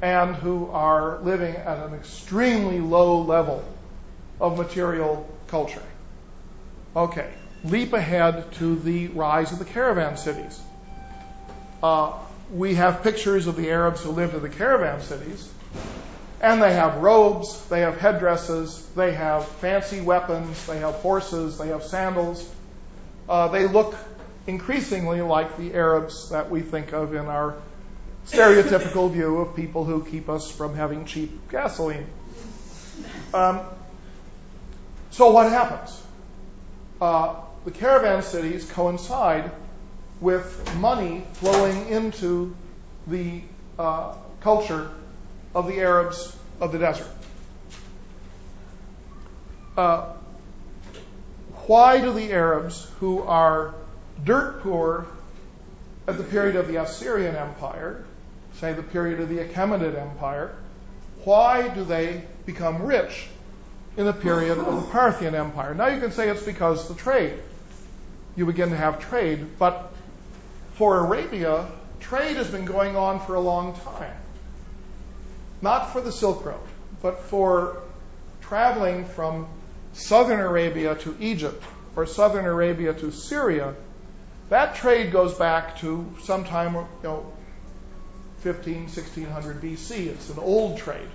and 0.02 0.34
who 0.34 0.70
are 0.70 1.20
living 1.22 1.54
at 1.54 1.78
an 1.78 1.94
extremely 1.94 2.80
low 2.80 3.22
level 3.22 3.64
of 4.40 4.58
material 4.58 5.24
culture. 5.46 5.82
Okay, 6.96 7.30
leap 7.62 7.92
ahead 7.92 8.50
to 8.54 8.74
the 8.74 9.06
rise 9.08 9.52
of 9.52 9.60
the 9.60 9.64
caravan 9.64 10.16
cities. 10.16 10.60
Uh, 11.80 12.12
we 12.52 12.74
have 12.74 13.04
pictures 13.04 13.46
of 13.46 13.54
the 13.54 13.70
Arabs 13.70 14.02
who 14.02 14.10
lived 14.10 14.34
in 14.34 14.42
the 14.42 14.48
caravan 14.48 15.00
cities, 15.00 15.48
and 16.40 16.62
they 16.62 16.72
have 16.72 16.98
robes, 16.98 17.64
they 17.66 17.80
have 17.80 17.98
headdresses, 17.98 18.86
they 18.94 19.12
have 19.12 19.46
fancy 19.46 20.00
weapons, 20.00 20.66
they 20.66 20.78
have 20.78 20.94
horses, 20.96 21.58
they 21.58 21.68
have 21.68 21.82
sandals. 21.82 22.48
Uh, 23.28 23.48
they 23.48 23.66
look 23.66 23.94
increasingly 24.46 25.20
like 25.20 25.56
the 25.58 25.74
Arabs 25.74 26.30
that 26.30 26.50
we 26.50 26.60
think 26.60 26.92
of 26.92 27.14
in 27.14 27.26
our 27.26 27.56
stereotypical 28.26 29.10
view 29.12 29.38
of 29.38 29.56
people 29.56 29.84
who 29.84 30.04
keep 30.04 30.28
us 30.28 30.50
from 30.50 30.74
having 30.74 31.04
cheap 31.04 31.50
gasoline. 31.50 32.06
Um, 33.34 33.60
so 35.10 35.32
what 35.32 35.50
happens? 35.50 36.02
Uh, 37.00 37.36
the 37.64 37.70
caravan 37.72 38.22
cities 38.22 38.70
coincide 38.70 39.50
with 40.20 40.76
money 40.76 41.24
flowing 41.34 41.88
into 41.88 42.54
the 43.06 43.42
uh, 43.78 44.14
culture 44.40 44.90
of 45.54 45.66
the 45.66 45.80
Arabs 45.80 46.36
of 46.60 46.72
the 46.72 46.78
desert. 46.78 47.08
Uh, 49.76 50.12
why 51.66 52.00
do 52.00 52.12
the 52.12 52.32
Arabs, 52.32 52.90
who 52.98 53.22
are 53.22 53.74
dirt 54.24 54.62
poor 54.62 55.06
at 56.06 56.16
the 56.16 56.24
period 56.24 56.56
of 56.56 56.66
the 56.66 56.76
Assyrian 56.76 57.36
Empire, 57.36 58.04
say 58.54 58.72
the 58.72 58.82
period 58.82 59.20
of 59.20 59.28
the 59.28 59.38
Achaemenid 59.38 59.96
Empire, 59.96 60.56
why 61.24 61.68
do 61.68 61.84
they 61.84 62.22
become 62.46 62.82
rich 62.82 63.28
in 63.96 64.06
the 64.06 64.12
period 64.12 64.58
of 64.58 64.64
the 64.64 64.90
Parthian 64.90 65.34
Empire? 65.34 65.74
Now 65.74 65.88
you 65.88 66.00
can 66.00 66.10
say 66.10 66.28
it's 66.28 66.42
because 66.42 66.88
the 66.88 66.94
trade. 66.94 67.34
You 68.36 68.46
begin 68.46 68.70
to 68.70 68.76
have 68.76 69.00
trade, 69.00 69.58
but 69.58 69.92
for 70.74 71.00
Arabia, 71.00 71.70
trade 72.00 72.36
has 72.36 72.50
been 72.50 72.64
going 72.64 72.96
on 72.96 73.20
for 73.20 73.34
a 73.34 73.40
long 73.40 73.74
time. 73.80 74.16
Not 75.60 75.92
for 75.92 76.00
the 76.00 76.12
Silk 76.12 76.44
Road, 76.44 76.60
but 77.02 77.20
for 77.24 77.82
traveling 78.40 79.04
from 79.04 79.48
southern 79.92 80.40
Arabia 80.40 80.94
to 80.96 81.16
Egypt 81.20 81.62
or 81.96 82.06
southern 82.06 82.44
Arabia 82.44 82.94
to 82.94 83.10
Syria. 83.10 83.74
That 84.48 84.76
trade 84.76 85.12
goes 85.12 85.34
back 85.34 85.78
to 85.80 86.10
sometime, 86.22 86.74
you 86.74 86.86
know, 87.02 87.32
15, 88.38 88.82
1600 88.82 89.60
BC. 89.60 90.06
It's 90.06 90.30
an 90.30 90.38
old 90.38 90.78
trade. 90.78 91.08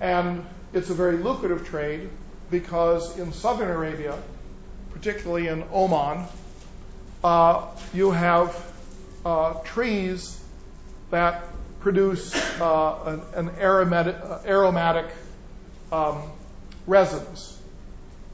And 0.00 0.46
it's 0.72 0.88
a 0.90 0.94
very 0.94 1.18
lucrative 1.18 1.66
trade 1.66 2.08
because 2.50 3.18
in 3.18 3.32
southern 3.32 3.70
Arabia, 3.70 4.16
particularly 4.92 5.48
in 5.48 5.64
Oman, 5.72 6.26
uh, 7.24 7.66
you 7.92 8.10
have 8.10 8.72
uh, 9.24 9.54
trees 9.64 10.40
that 11.10 11.44
produce 11.82 12.32
uh, 12.60 13.20
an, 13.34 13.46
an, 13.48 13.54
aromatic, 13.58 14.16
uh, 14.22 14.38
aromatic 14.46 15.06
um, 15.90 16.22
resins. 16.86 17.58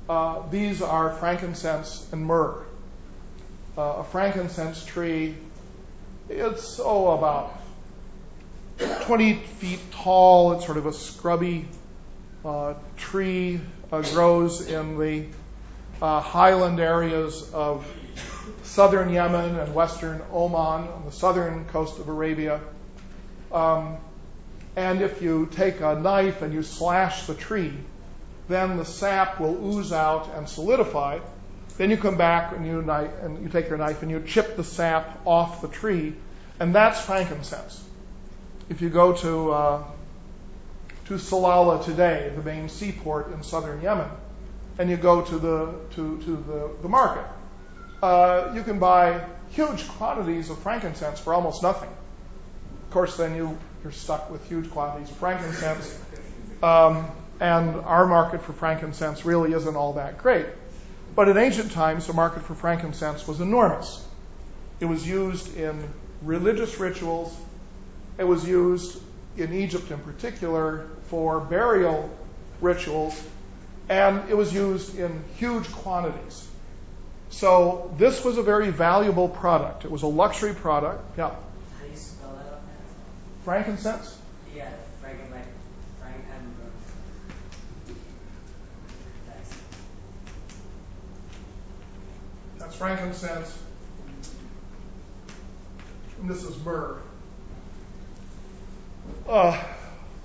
Uh, 0.09 0.47
these 0.51 0.83
are 0.83 1.15
frankincense 1.15 2.07
and 2.13 2.25
myrrh. 2.25 2.63
Uh, 3.77 3.97
a 3.99 4.05
frankincense 4.05 4.85
tree, 4.85 5.35
it's 6.29 6.79
oh 6.83 7.13
about 7.17 7.59
20 9.03 9.35
feet 9.35 9.81
tall. 9.93 10.53
It's 10.53 10.67
sort 10.67 10.77
of 10.77 10.87
a 10.87 10.93
scrubby 10.93 11.67
uh, 12.45 12.75
tree, 12.97 13.61
uh, 13.91 14.03
grows 14.03 14.67
in 14.67 14.99
the 14.99 15.25
highland 16.01 16.81
areas 16.81 17.51
of 17.53 17.87
southern 18.63 19.11
Yemen 19.11 19.59
and 19.59 19.75
western 19.75 20.23
Oman 20.33 20.89
on 20.89 21.03
the 21.07 21.13
southern 21.13 21.65
coast 21.67 21.99
of 21.99 22.09
Arabia. 22.09 22.61
Um, 23.53 23.97
and 24.77 25.03
if 25.03 25.23
you 25.23 25.49
take 25.51 25.81
a 25.81 25.99
knife 25.99 26.43
and 26.43 26.53
you 26.53 26.63
slash 26.63 27.27
the 27.27 27.35
tree, 27.35 27.73
then 28.49 28.77
the 28.77 28.85
sap 28.85 29.41
will 29.41 29.57
ooze 29.73 29.93
out 29.93 30.31
and 30.35 30.49
solidify. 30.49 31.19
Then 31.77 31.91
you 31.91 31.97
come 31.97 32.17
back 32.17 32.55
and 32.57 32.67
you, 32.67 32.81
and 32.91 33.43
you 33.43 33.49
take 33.49 33.69
your 33.69 33.79
knife 33.79 34.03
and 34.03 34.11
you 34.11 34.23
chip 34.27 34.57
the 34.57 34.65
sap 34.65 35.21
off 35.25 35.61
the 35.61 35.69
tree, 35.69 36.15
and 36.59 36.75
that's 36.75 37.01
frankincense 37.01 37.85
if 38.69 38.83
you 38.83 38.91
go 38.91 39.13
to 39.13 39.51
uh, 39.53 39.85
to 41.07 41.15
Salalah 41.15 41.85
today, 41.85 42.31
the 42.37 42.43
main 42.43 42.69
seaport 42.69 43.33
in 43.33 43.43
southern 43.43 43.81
Yemen, 43.81 44.09
and 44.79 44.91
you 44.91 44.97
go 44.97 45.23
to 45.23 45.39
the 45.39 45.75
to 45.95 46.19
to 46.23 46.37
the, 46.47 46.71
the 46.83 46.89
market, 46.89 47.25
uh, 48.03 48.53
you 48.55 48.63
can 48.63 48.79
buy 48.79 49.25
huge 49.51 49.89
quantities 49.89 50.51
of 50.51 50.59
frankincense 50.59 51.19
for 51.19 51.33
almost 51.33 51.63
nothing. 51.63 51.91
Of 52.89 52.91
course, 52.91 53.17
then 53.17 53.37
you 53.37 53.57
you're 53.85 53.93
stuck 53.93 54.31
with 54.31 54.49
huge 54.49 54.71
quantities 54.71 55.11
of 55.11 55.17
frankincense, 55.19 56.01
um, 56.63 57.07
and 57.39 57.77
our 57.77 58.07
market 58.07 58.43
for 58.43 58.53
frankincense 58.53 59.25
really 59.25 59.53
isn't 59.53 59.77
all 59.77 59.93
that 59.93 60.19
great. 60.19 60.47
But 61.15 61.29
in 61.29 61.37
ancient 61.37 61.71
times, 61.71 62.07
the 62.07 62.13
market 62.13 62.43
for 62.43 62.55
frankincense 62.55 63.29
was 63.29 63.41
enormous. 63.41 64.05
It 64.81 64.87
was 64.87 65.07
used 65.07 65.57
in 65.57 65.89
religious 66.23 66.81
rituals 66.81 67.37
it 68.19 68.25
was 68.25 68.47
used 68.47 69.01
in 69.37 69.53
Egypt 69.55 69.91
in 69.93 69.99
particular 70.01 70.87
for 71.05 71.39
burial 71.39 72.11
rituals, 72.61 73.21
and 73.89 74.29
it 74.29 74.37
was 74.37 74.53
used 74.53 74.99
in 74.99 75.23
huge 75.37 75.71
quantities. 75.71 76.47
So 77.31 77.95
this 77.97 78.25
was 78.25 78.37
a 78.37 78.43
very 78.43 78.71
valuable 78.71 79.29
product. 79.29 79.85
It 79.85 79.91
was 79.91 80.03
a 80.03 80.09
luxury 80.09 80.55
product. 80.55 81.17
Yeah. 81.17 81.29
How 81.29 81.37
do 81.85 81.91
you 81.91 81.97
spell 81.97 82.33
that 82.33 82.53
up 82.55 82.63
Frankincense? 83.49 84.19
Yeah, 84.55 84.69
Frank 85.01 85.21
and 85.21 85.31
Frank 85.99 86.17
and 86.35 86.55
That's 92.59 92.77
frankincense. 92.77 93.59
And 96.21 96.29
this 96.29 96.45
is 96.45 96.63
myrrh. 96.63 96.99
Uh, 99.27 99.65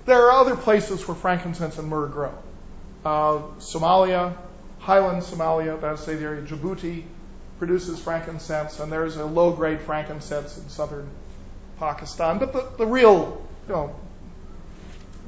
there 0.04 0.26
are 0.26 0.32
other 0.32 0.54
places 0.54 1.08
where 1.08 1.14
frankincense 1.14 1.78
and 1.78 1.88
myrrh 1.88 2.08
grow. 2.08 2.34
Uh, 3.06 3.40
Somalia, 3.58 4.36
highland 4.80 5.22
Somalia, 5.22 5.80
that's 5.80 6.04
say 6.04 6.16
the 6.16 6.24
area, 6.24 6.42
Djibouti, 6.42 7.04
produces 7.58 7.98
frankincense, 8.00 8.80
and 8.80 8.92
there's 8.92 9.16
a 9.16 9.24
low 9.24 9.52
grade 9.52 9.80
frankincense 9.80 10.58
in 10.58 10.68
southern 10.68 11.08
Pakistan. 11.78 12.38
But 12.38 12.52
the, 12.52 12.70
the 12.78 12.86
real, 12.86 13.46
you 13.68 13.74
know, 13.74 13.94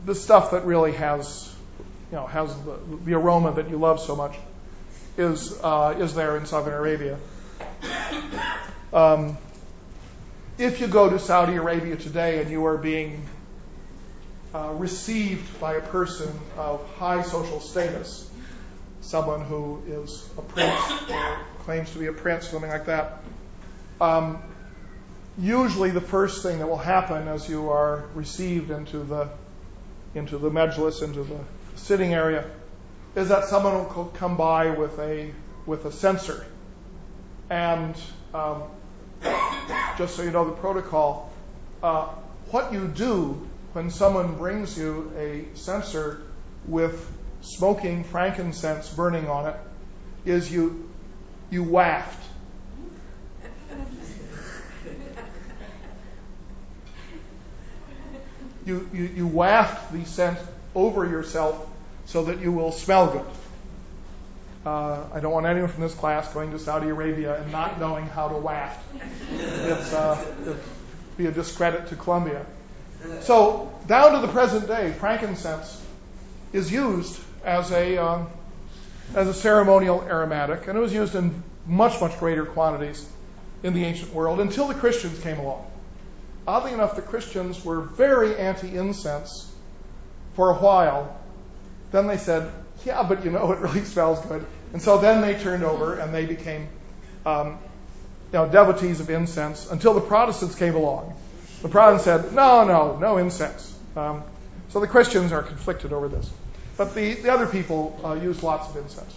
the 0.04 0.14
stuff 0.14 0.52
that 0.52 0.64
really 0.64 0.92
has, 0.92 1.52
you 2.10 2.16
know, 2.16 2.26
has 2.26 2.54
the, 2.62 2.78
the 3.04 3.14
aroma 3.14 3.52
that 3.54 3.68
you 3.70 3.78
love 3.78 4.00
so 4.00 4.16
much 4.16 4.36
is, 5.16 5.58
uh, 5.62 5.96
is 5.98 6.14
there 6.14 6.36
in 6.36 6.46
southern 6.46 6.74
Arabia. 6.74 7.18
Um, 8.92 9.36
if 10.58 10.80
you 10.80 10.86
go 10.86 11.10
to 11.10 11.18
Saudi 11.18 11.56
Arabia 11.56 11.96
today 11.96 12.40
and 12.40 12.50
you 12.50 12.64
are 12.66 12.78
being 12.78 13.26
uh, 14.54 14.72
received 14.74 15.60
by 15.60 15.74
a 15.74 15.82
person 15.82 16.32
of 16.56 16.86
high 16.96 17.22
social 17.22 17.60
status, 17.60 18.30
someone 19.00 19.42
who 19.42 19.82
is 19.86 20.28
a 20.38 20.42
prince 20.42 21.10
or 21.10 21.38
claims 21.60 21.90
to 21.92 21.98
be 21.98 22.06
a 22.06 22.12
prince, 22.12 22.48
something 22.48 22.70
like 22.70 22.86
that. 22.86 23.18
Um, 24.00 24.42
usually, 25.38 25.90
the 25.90 26.00
first 26.00 26.42
thing 26.42 26.58
that 26.58 26.68
will 26.68 26.76
happen 26.76 27.28
as 27.28 27.48
you 27.48 27.70
are 27.70 28.04
received 28.14 28.70
into 28.70 28.98
the 28.98 29.28
into 30.14 30.38
the 30.38 30.50
majlis, 30.50 31.02
into 31.02 31.22
the 31.22 31.38
sitting 31.74 32.14
area, 32.14 32.44
is 33.14 33.28
that 33.28 33.44
someone 33.44 33.74
will 33.74 34.06
come 34.14 34.36
by 34.36 34.70
with 34.70 34.98
a 34.98 35.32
with 35.66 35.84
a 35.84 35.92
censer, 35.92 36.46
and 37.50 37.94
um, 38.32 38.62
just 39.98 40.16
so 40.16 40.22
you 40.22 40.30
know 40.30 40.44
the 40.44 40.56
protocol, 40.56 41.32
uh, 41.82 42.06
what 42.50 42.72
you 42.72 42.88
do 42.88 43.46
when 43.72 43.90
someone 43.90 44.36
brings 44.36 44.78
you 44.78 45.12
a 45.18 45.44
censer 45.54 46.22
with 46.66 47.12
smoking 47.42 48.04
frankincense 48.04 48.88
burning 48.88 49.28
on 49.28 49.48
it 49.48 49.56
is 50.24 50.50
you 50.50 50.88
you 51.50 51.62
waft. 51.62 52.22
You, 58.66 59.26
waft 59.26 59.92
the 59.92 60.04
scent 60.04 60.38
over 60.74 61.06
yourself 61.06 61.66
so 62.06 62.24
that 62.24 62.40
you 62.40 62.52
will 62.52 62.72
smell 62.72 63.12
good. 63.12 63.26
Uh, 64.66 65.04
I 65.14 65.20
don't 65.20 65.32
want 65.32 65.46
anyone 65.46 65.68
from 65.68 65.82
this 65.82 65.94
class 65.94 66.32
going 66.34 66.50
to 66.50 66.58
Saudi 66.58 66.88
Arabia 66.88 67.40
and 67.40 67.52
not 67.52 67.78
knowing 67.78 68.06
how 68.06 68.28
to 68.28 68.36
waft. 68.36 68.84
It's 69.32 69.92
uh, 69.92 70.20
it'd 70.42 70.58
be 71.16 71.26
a 71.26 71.30
discredit 71.30 71.88
to 71.88 71.96
Columbia. 71.96 72.44
So, 73.20 73.72
down 73.86 74.12
to 74.12 74.26
the 74.26 74.32
present 74.32 74.66
day, 74.66 74.92
frankincense 74.92 75.80
is 76.52 76.72
used 76.72 77.20
as 77.44 77.70
a, 77.70 77.98
um, 77.98 78.28
as 79.14 79.28
a 79.28 79.34
ceremonial 79.34 80.02
aromatic, 80.02 80.66
and 80.66 80.76
it 80.76 80.80
was 80.80 80.92
used 80.92 81.14
in 81.14 81.42
much, 81.66 82.00
much 82.00 82.18
greater 82.18 82.44
quantities 82.44 83.06
in 83.62 83.74
the 83.74 83.84
ancient 83.84 84.12
world 84.12 84.40
until 84.40 84.66
the 84.66 84.74
Christians 84.74 85.20
came 85.20 85.38
along. 85.38 85.64
Oddly 86.46 86.72
enough, 86.72 86.96
the 86.96 87.02
Christians 87.02 87.64
were 87.64 87.80
very 87.80 88.36
anti 88.36 88.76
incense 88.76 89.52
for 90.34 90.50
a 90.50 90.54
while. 90.54 91.18
Then 91.90 92.06
they 92.06 92.18
said, 92.18 92.50
yeah, 92.84 93.02
but 93.02 93.24
you 93.24 93.30
know, 93.30 93.52
it 93.52 93.58
really 93.60 93.84
smells 93.84 94.24
good. 94.26 94.44
And 94.72 94.80
so 94.80 94.98
then 94.98 95.20
they 95.22 95.34
turned 95.34 95.64
over 95.64 95.98
and 95.98 96.14
they 96.14 96.26
became 96.26 96.68
um, 97.24 97.58
you 98.32 98.38
know, 98.38 98.48
devotees 98.48 99.00
of 99.00 99.10
incense 99.10 99.70
until 99.70 99.94
the 99.94 100.00
Protestants 100.00 100.54
came 100.54 100.74
along. 100.74 101.14
The 101.62 101.68
Protestants 101.68 102.26
said, 102.26 102.34
no, 102.34 102.64
no, 102.64 102.98
no 102.98 103.16
incense. 103.16 103.76
Um, 103.96 104.22
so 104.68 104.80
the 104.80 104.86
Christians 104.86 105.32
are 105.32 105.42
conflicted 105.42 105.92
over 105.92 106.08
this. 106.08 106.30
But 106.76 106.94
the, 106.94 107.14
the 107.14 107.32
other 107.32 107.46
people 107.46 107.98
uh, 108.04 108.12
used 108.12 108.42
lots 108.42 108.68
of 108.68 108.76
incense. 108.76 109.14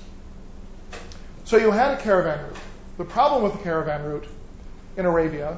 So 1.43 1.57
you 1.57 1.71
had 1.71 1.99
a 1.99 2.01
caravan 2.01 2.45
route. 2.45 2.57
The 2.97 3.05
problem 3.05 3.43
with 3.43 3.53
the 3.53 3.59
caravan 3.59 4.03
route 4.03 4.27
in 4.95 5.05
Arabia, 5.05 5.57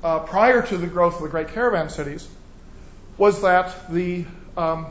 prior 0.00 0.62
to 0.62 0.76
the 0.76 0.86
growth 0.86 1.16
of 1.16 1.22
the 1.22 1.28
great 1.28 1.48
caravan 1.48 1.90
cities, 1.90 2.28
was 3.18 3.42
that 3.42 3.90
the 3.90 4.24
um, 4.56 4.86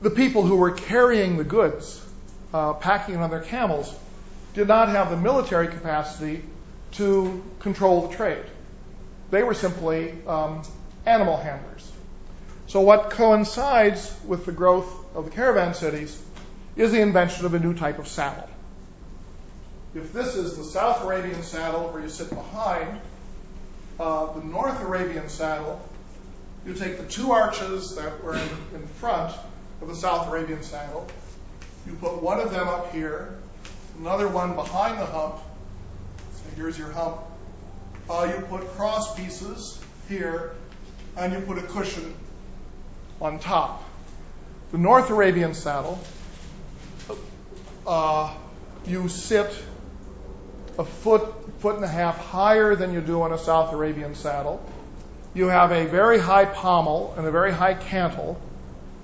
the 0.00 0.10
people 0.10 0.42
who 0.42 0.56
were 0.56 0.70
carrying 0.70 1.36
the 1.36 1.44
goods, 1.44 2.04
uh, 2.54 2.74
packing 2.74 3.16
it 3.16 3.18
on 3.18 3.30
their 3.30 3.42
camels, 3.42 3.94
did 4.54 4.68
not 4.68 4.88
have 4.88 5.10
the 5.10 5.16
military 5.16 5.68
capacity 5.68 6.42
to 6.92 7.42
control 7.60 8.08
the 8.08 8.14
trade. 8.14 8.44
They 9.30 9.42
were 9.42 9.54
simply 9.54 10.14
um, 10.26 10.62
animal 11.04 11.36
handlers. 11.36 11.90
So, 12.66 12.80
what 12.80 13.10
coincides 13.10 14.14
with 14.26 14.46
the 14.46 14.52
growth 14.52 14.88
of 15.14 15.24
the 15.24 15.30
caravan 15.30 15.74
cities 15.74 16.22
is 16.76 16.92
the 16.92 17.00
invention 17.00 17.46
of 17.46 17.54
a 17.54 17.58
new 17.58 17.74
type 17.74 17.98
of 17.98 18.06
saddle. 18.06 18.48
If 19.94 20.12
this 20.12 20.36
is 20.36 20.56
the 20.56 20.64
South 20.64 21.02
Arabian 21.02 21.42
saddle 21.42 21.88
where 21.88 22.02
you 22.02 22.10
sit 22.10 22.28
behind, 22.28 23.00
uh, 23.98 24.32
the 24.34 24.44
North 24.44 24.82
Arabian 24.82 25.30
saddle, 25.30 25.80
you 26.66 26.74
take 26.74 26.98
the 26.98 27.06
two 27.06 27.32
arches 27.32 27.96
that 27.96 28.22
were 28.22 28.36
in, 28.36 28.86
front 29.00 29.34
of 29.80 29.88
the 29.88 29.94
South 29.94 30.28
Arabian 30.28 30.62
saddle, 30.62 31.06
you 31.86 31.94
put 31.94 32.22
one 32.22 32.38
of 32.38 32.50
them 32.50 32.68
up 32.68 32.92
here, 32.92 33.38
another 33.98 34.28
one 34.28 34.54
behind 34.54 35.00
the 35.00 35.06
hump. 35.06 35.36
So 36.32 36.42
here's 36.56 36.78
your 36.78 36.90
hump. 36.90 37.20
Uh, 38.10 38.30
you 38.34 38.44
put 38.44 38.68
cross 38.76 39.16
pieces 39.16 39.80
here, 40.08 40.54
and 41.16 41.32
you 41.32 41.40
put 41.40 41.56
a 41.58 41.62
cushion 41.62 42.14
on 43.22 43.38
top. 43.38 43.82
The 44.70 44.78
North 44.78 45.08
Arabian 45.08 45.54
saddle, 45.54 45.98
uh, 47.86 48.34
you 48.86 49.08
sit 49.08 49.50
a 50.78 50.84
foot, 50.84 51.34
foot 51.60 51.76
and 51.76 51.84
a 51.84 51.88
half 51.88 52.18
higher 52.18 52.76
than 52.76 52.92
you 52.92 53.00
do 53.00 53.22
on 53.22 53.32
a 53.32 53.38
South 53.38 53.72
Arabian 53.72 54.14
saddle. 54.14 54.64
You 55.34 55.48
have 55.48 55.72
a 55.72 55.86
very 55.86 56.18
high 56.18 56.44
pommel 56.44 57.14
and 57.16 57.26
a 57.26 57.30
very 57.30 57.52
high 57.52 57.74
cantle 57.74 58.40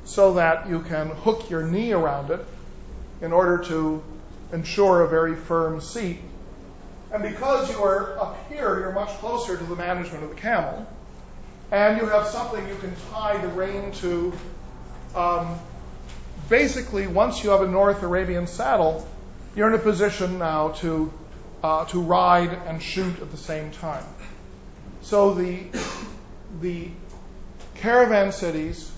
so 0.05 0.35
that 0.35 0.68
you 0.68 0.81
can 0.81 1.09
hook 1.09 1.51
your 1.51 1.62
knee 1.62 1.93
around 1.93 2.31
it 2.31 2.45
in 3.20 3.33
order 3.33 3.64
to 3.64 4.03
ensure 4.53 5.03
a 5.03 5.09
very 5.09 5.35
firm 5.35 5.81
seat. 5.81 6.20
And 7.12 7.22
because 7.22 7.70
you 7.70 7.83
are 7.83 8.18
up 8.20 8.49
here, 8.49 8.81
you're 8.81 8.93
much 8.93 9.11
closer 9.18 9.57
to 9.57 9.64
the 9.64 9.77
management 9.77 10.25
of 10.25 10.31
the 10.31 10.37
camel 10.37 10.87
and 11.70 12.01
you 12.01 12.07
have 12.07 12.27
something 12.27 12.66
you 12.68 12.77
can 12.77 12.95
tie 13.11 13.37
the 13.39 13.49
rein 13.49 13.91
to. 13.93 14.33
Um, 15.14 15.59
basically, 16.49 17.07
once 17.07 17.43
you 17.43 17.51
have 17.51 17.62
a 17.62 17.68
North 17.68 18.03
Arabian 18.03 18.47
saddle, 18.47 19.07
you're 19.57 19.68
in 19.68 19.75
a 19.75 19.83
position 19.83 20.39
now 20.39 20.68
to 20.68 21.12
uh, 21.64 21.86
to 21.86 21.98
ride 21.98 22.52
and 22.66 22.82
shoot 22.82 23.20
at 23.20 23.30
the 23.30 23.38
same 23.38 23.70
time. 23.70 24.04
So 25.00 25.32
the 25.32 25.60
the 26.60 26.90
caravan 27.76 28.32
cities 28.32 28.92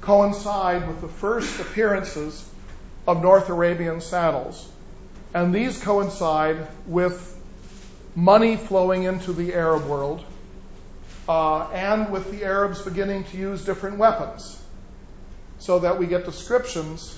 coincide 0.00 0.88
with 0.88 1.00
the 1.00 1.06
first 1.06 1.60
appearances 1.60 2.44
of 3.06 3.22
North 3.22 3.48
Arabian 3.50 4.00
saddles, 4.00 4.68
and 5.32 5.54
these 5.54 5.80
coincide 5.80 6.66
with 6.88 7.38
money 8.16 8.56
flowing 8.56 9.04
into 9.04 9.32
the 9.32 9.54
Arab 9.54 9.86
world 9.86 10.24
uh, 11.28 11.70
and 11.70 12.10
with 12.10 12.32
the 12.32 12.44
Arabs 12.44 12.82
beginning 12.82 13.22
to 13.30 13.36
use 13.36 13.64
different 13.64 13.98
weapons, 13.98 14.60
so 15.60 15.78
that 15.78 16.00
we 16.00 16.08
get 16.08 16.24
descriptions 16.24 17.16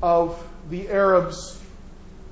of 0.00 0.40
the 0.70 0.88
Arabs 0.90 1.60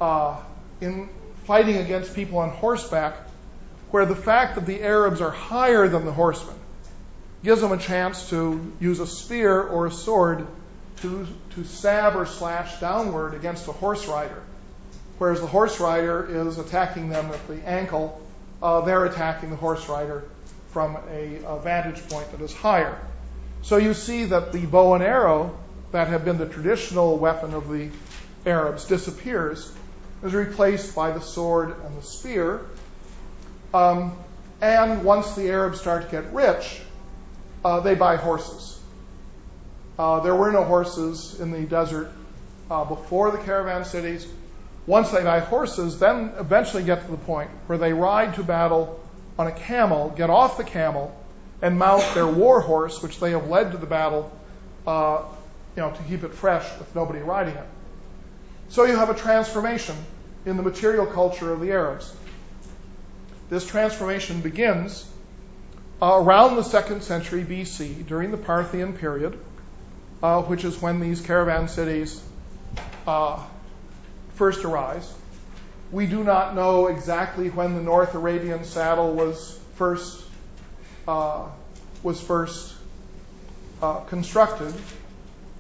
uh, 0.00 0.40
in 0.80 1.08
fighting 1.44 1.76
against 1.76 2.14
people 2.14 2.38
on 2.38 2.50
horseback, 2.50 3.14
where 3.90 4.06
the 4.06 4.16
fact 4.16 4.56
that 4.56 4.66
the 4.66 4.82
Arabs 4.82 5.20
are 5.20 5.30
higher 5.30 5.88
than 5.88 6.04
the 6.04 6.12
horsemen 6.12 6.56
gives 7.42 7.60
them 7.60 7.72
a 7.72 7.78
chance 7.78 8.30
to 8.30 8.72
use 8.80 9.00
a 9.00 9.06
spear 9.06 9.62
or 9.62 9.86
a 9.86 9.90
sword 9.90 10.46
to, 11.02 11.26
to 11.54 11.64
stab 11.64 12.16
or 12.16 12.24
slash 12.24 12.80
downward 12.80 13.34
against 13.34 13.68
a 13.68 13.72
horse 13.72 14.06
rider. 14.06 14.42
Whereas 15.18 15.40
the 15.40 15.46
horse 15.46 15.78
rider 15.78 16.48
is 16.48 16.58
attacking 16.58 17.10
them 17.10 17.26
at 17.26 17.46
the 17.46 17.66
ankle, 17.68 18.20
uh, 18.62 18.80
they're 18.80 19.04
attacking 19.04 19.50
the 19.50 19.56
horse 19.56 19.88
rider 19.88 20.24
from 20.70 20.96
a, 21.10 21.40
a 21.46 21.60
vantage 21.60 22.08
point 22.08 22.30
that 22.32 22.40
is 22.40 22.52
higher. 22.52 22.98
So 23.62 23.76
you 23.76 23.94
see 23.94 24.24
that 24.24 24.52
the 24.52 24.64
bow 24.66 24.94
and 24.94 25.04
arrow 25.04 25.56
that 25.92 26.08
have 26.08 26.24
been 26.24 26.38
the 26.38 26.48
traditional 26.48 27.18
weapon 27.18 27.54
of 27.54 27.68
the 27.68 27.90
Arabs 28.44 28.86
disappears, 28.86 29.72
is 30.24 30.34
replaced 30.34 30.94
by 30.94 31.10
the 31.10 31.20
sword 31.20 31.76
and 31.84 31.98
the 31.98 32.02
spear. 32.02 32.62
Um, 33.74 34.16
and 34.60 35.04
once 35.04 35.34
the 35.34 35.50
Arabs 35.50 35.80
start 35.80 36.04
to 36.06 36.10
get 36.10 36.32
rich, 36.32 36.80
uh, 37.64 37.80
they 37.80 37.94
buy 37.94 38.16
horses. 38.16 38.80
Uh, 39.98 40.20
there 40.20 40.34
were 40.34 40.50
no 40.50 40.64
horses 40.64 41.38
in 41.38 41.50
the 41.50 41.62
desert 41.62 42.10
uh, 42.70 42.84
before 42.84 43.30
the 43.30 43.38
caravan 43.38 43.84
cities. 43.84 44.26
Once 44.86 45.10
they 45.10 45.22
buy 45.22 45.40
horses, 45.40 45.98
then 45.98 46.32
eventually 46.38 46.82
get 46.82 47.04
to 47.04 47.10
the 47.10 47.18
point 47.18 47.50
where 47.66 47.78
they 47.78 47.92
ride 47.92 48.34
to 48.34 48.42
battle 48.42 49.00
on 49.38 49.46
a 49.46 49.52
camel, 49.52 50.12
get 50.16 50.30
off 50.30 50.56
the 50.56 50.64
camel, 50.64 51.14
and 51.60 51.78
mount 51.78 52.02
their 52.14 52.26
war 52.26 52.60
horse, 52.60 53.02
which 53.02 53.20
they 53.20 53.32
have 53.32 53.48
led 53.48 53.72
to 53.72 53.78
the 53.78 53.86
battle, 53.86 54.30
uh, 54.86 55.22
you 55.76 55.82
know, 55.82 55.90
to 55.90 56.02
keep 56.04 56.24
it 56.24 56.32
fresh 56.34 56.64
with 56.78 56.94
nobody 56.94 57.20
riding 57.20 57.54
it. 57.54 57.66
So 58.68 58.84
you 58.84 58.96
have 58.96 59.10
a 59.10 59.14
transformation 59.14 59.96
in 60.46 60.56
the 60.56 60.62
material 60.62 61.06
culture 61.06 61.52
of 61.52 61.60
the 61.60 61.72
Arabs. 61.72 62.14
This 63.50 63.66
transformation 63.66 64.40
begins 64.40 65.08
uh, 66.02 66.20
around 66.20 66.56
the 66.56 66.62
second 66.62 67.02
century 67.02 67.44
BC, 67.44 68.06
during 68.06 68.30
the 68.30 68.36
Parthian 68.36 68.94
period, 68.94 69.38
uh, 70.22 70.42
which 70.42 70.64
is 70.64 70.80
when 70.80 71.00
these 71.00 71.20
caravan 71.20 71.68
cities 71.68 72.22
uh, 73.06 73.42
first 74.34 74.64
arise. 74.64 75.12
We 75.92 76.06
do 76.06 76.24
not 76.24 76.54
know 76.54 76.88
exactly 76.88 77.50
when 77.50 77.74
the 77.74 77.82
North 77.82 78.14
Arabian 78.14 78.64
saddle 78.64 79.12
was 79.12 79.58
first 79.76 80.24
uh, 81.06 81.46
was 82.02 82.20
first 82.20 82.74
uh, 83.82 84.00
constructed, 84.00 84.74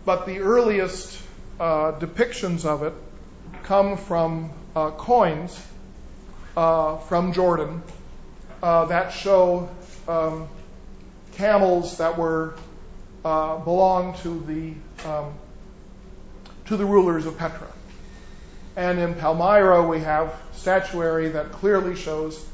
but 0.04 0.26
the 0.26 0.40
earliest 0.40 1.20
uh, 1.60 1.92
depictions 1.92 2.64
of 2.64 2.82
it 2.82 2.92
come 3.62 3.96
from 3.96 4.50
uh, 4.74 4.90
coins 4.92 5.66
uh, 6.56 6.98
from 6.98 7.32
Jordan 7.32 7.82
uh, 8.62 8.86
that 8.86 9.12
show 9.12 9.68
um, 10.08 10.48
camels 11.32 11.98
that 11.98 12.18
were 12.18 12.54
belonged 13.22 14.16
to 14.16 14.40
the 14.40 15.08
um, 15.08 15.34
to 16.66 16.76
the 16.76 16.84
rulers 16.84 17.26
of 17.26 17.36
Petra. 17.38 17.68
And 18.76 18.98
in 18.98 19.14
Palmyra, 19.14 19.86
we 19.86 20.00
have 20.00 20.34
statuary 20.54 21.30
that 21.30 21.52
clearly 21.52 21.94
shows 21.94 22.44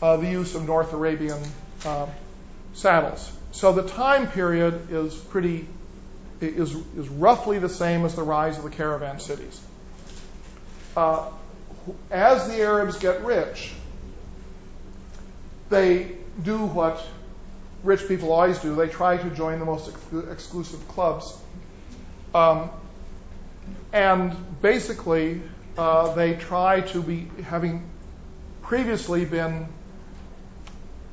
uh, 0.00 0.16
the 0.16 0.28
use 0.28 0.54
of 0.54 0.66
North 0.66 0.92
Arabian 0.92 1.40
uh, 1.84 2.06
saddles. 2.74 3.32
So 3.52 3.72
the 3.72 3.88
time 3.88 4.28
period 4.28 4.92
is 4.92 5.14
pretty 5.14 5.66
is 6.40 6.74
is 6.96 7.08
roughly 7.08 7.58
the 7.58 7.68
same 7.68 8.04
as 8.04 8.14
the 8.14 8.22
rise 8.22 8.58
of 8.58 8.64
the 8.64 8.70
caravan 8.70 9.18
cities. 9.18 9.60
Uh, 10.96 11.30
as 12.10 12.48
the 12.48 12.60
Arabs 12.62 12.98
get 12.98 13.24
rich, 13.24 13.72
they 15.68 16.16
do 16.42 16.58
what 16.66 17.04
rich 17.82 18.06
people 18.08 18.32
always 18.32 18.58
do. 18.58 18.74
They 18.74 18.88
try 18.88 19.16
to 19.16 19.30
join 19.30 19.58
the 19.58 19.64
most 19.64 19.88
ex- 19.88 20.30
exclusive 20.30 20.86
clubs. 20.88 21.36
Um, 22.34 22.70
and 23.92 24.34
basically, 24.60 25.42
uh, 25.78 26.14
they 26.14 26.34
try 26.36 26.80
to 26.82 27.02
be, 27.02 27.28
having 27.44 27.88
previously 28.62 29.24
been 29.24 29.68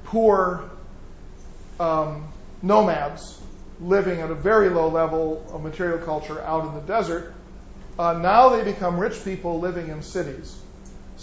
poor 0.06 0.70
um, 1.80 2.28
nomads 2.62 3.42
living 3.80 4.22
at 4.22 4.32
a 4.32 4.36
very 4.36 4.70
low 4.70 4.90
level 4.90 5.46
of 5.52 5.64
material 5.64 6.00
culture 6.00 6.42
out 6.42 6.68
in 6.68 6.74
the 6.76 6.82
desert, 6.82 7.34
uh, 8.00 8.14
now 8.14 8.50
they 8.50 8.64
become 8.64 9.00
rich 9.00 9.24
people 9.24 9.60
living 9.60 9.90
in 9.90 10.02
cities. 10.02 10.63